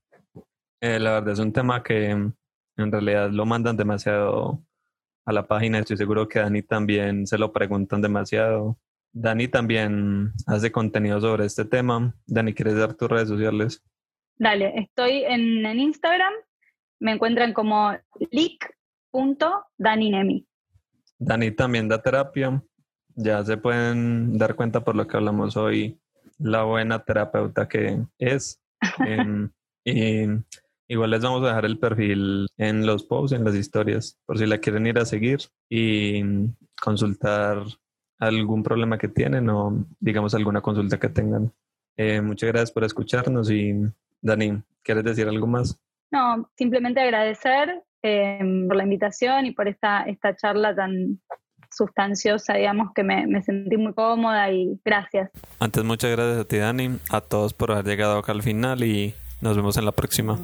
Eh, 0.81 0.99
la 0.99 1.11
verdad 1.13 1.33
es 1.33 1.39
un 1.39 1.53
tema 1.53 1.83
que 1.83 2.33
en 2.77 2.91
realidad 2.91 3.31
lo 3.31 3.45
mandan 3.45 3.77
demasiado 3.77 4.61
a 5.25 5.33
la 5.33 5.47
página, 5.47 5.79
estoy 5.79 5.97
seguro 5.97 6.27
que 6.27 6.39
a 6.39 6.43
Dani 6.43 6.61
también 6.61 7.27
se 7.27 7.37
lo 7.37 7.51
preguntan 7.51 8.01
demasiado. 8.01 8.77
Dani 9.11 9.47
también 9.47 10.31
hace 10.45 10.71
contenido 10.71 11.19
sobre 11.19 11.45
este 11.45 11.65
tema. 11.65 12.13
Dani, 12.25 12.53
¿quieres 12.53 12.77
dar 12.77 12.93
tus 12.93 13.09
redes 13.09 13.27
sociales? 13.27 13.83
Dale, 14.37 14.73
estoy 14.77 15.23
en, 15.23 15.65
Instagram. 15.65 16.33
Me 16.99 17.11
encuentran 17.11 17.53
como 17.53 17.91
leak.daninemi. 18.31 20.45
Dani 21.19 21.51
también 21.51 21.87
da 21.87 22.01
terapia. 22.01 22.63
Ya 23.15 23.43
se 23.43 23.57
pueden 23.57 24.37
dar 24.37 24.55
cuenta 24.55 24.83
por 24.83 24.95
lo 24.95 25.07
que 25.07 25.17
hablamos 25.17 25.57
hoy, 25.57 25.99
la 26.37 26.63
buena 26.63 27.03
terapeuta 27.03 27.67
que 27.67 27.99
es. 28.17 28.61
Y 29.89 30.25
igual 30.87 31.11
les 31.11 31.21
vamos 31.21 31.43
a 31.43 31.47
dejar 31.47 31.65
el 31.65 31.79
perfil 31.79 32.47
en 32.57 32.85
los 32.85 33.03
posts, 33.03 33.37
en 33.37 33.43
las 33.43 33.55
historias, 33.55 34.17
por 34.25 34.37
si 34.37 34.45
la 34.45 34.59
quieren 34.59 34.87
ir 34.87 34.97
a 34.99 35.05
seguir 35.05 35.39
y 35.69 36.21
consultar 36.81 37.63
algún 38.19 38.63
problema 38.63 38.97
que 38.97 39.07
tienen 39.07 39.49
o 39.49 39.85
digamos 39.99 40.33
alguna 40.33 40.61
consulta 40.61 40.99
que 40.99 41.09
tengan. 41.09 41.51
Eh, 41.97 42.21
muchas 42.21 42.49
gracias 42.49 42.71
por 42.71 42.83
escucharnos 42.83 43.49
y 43.51 43.73
Dani, 44.21 44.61
¿quieres 44.83 45.03
decir 45.03 45.27
algo 45.27 45.47
más? 45.47 45.79
No, 46.11 46.49
simplemente 46.55 47.01
agradecer 47.01 47.83
eh, 48.03 48.39
por 48.67 48.75
la 48.75 48.83
invitación 48.83 49.45
y 49.45 49.51
por 49.51 49.67
esta, 49.67 50.03
esta 50.03 50.35
charla 50.35 50.75
tan 50.75 51.19
sustanciosa, 51.71 52.53
digamos, 52.53 52.93
que 52.93 53.03
me, 53.03 53.27
me, 53.27 53.43
sentí 53.43 53.77
muy 53.77 53.93
cómoda 53.93 54.51
y 54.51 54.79
gracias. 54.85 55.29
Antes, 55.59 55.83
muchas 55.83 56.11
gracias 56.11 56.39
a 56.39 56.47
ti, 56.47 56.57
Dani, 56.57 56.97
a 57.09 57.21
todos 57.21 57.53
por 57.53 57.71
haber 57.71 57.85
llegado 57.85 58.17
acá 58.17 58.31
al 58.31 58.41
final 58.41 58.83
y 58.83 59.13
nos 59.41 59.55
vemos 59.55 59.77
en 59.77 59.85
la 59.85 59.91
próxima. 59.91 60.39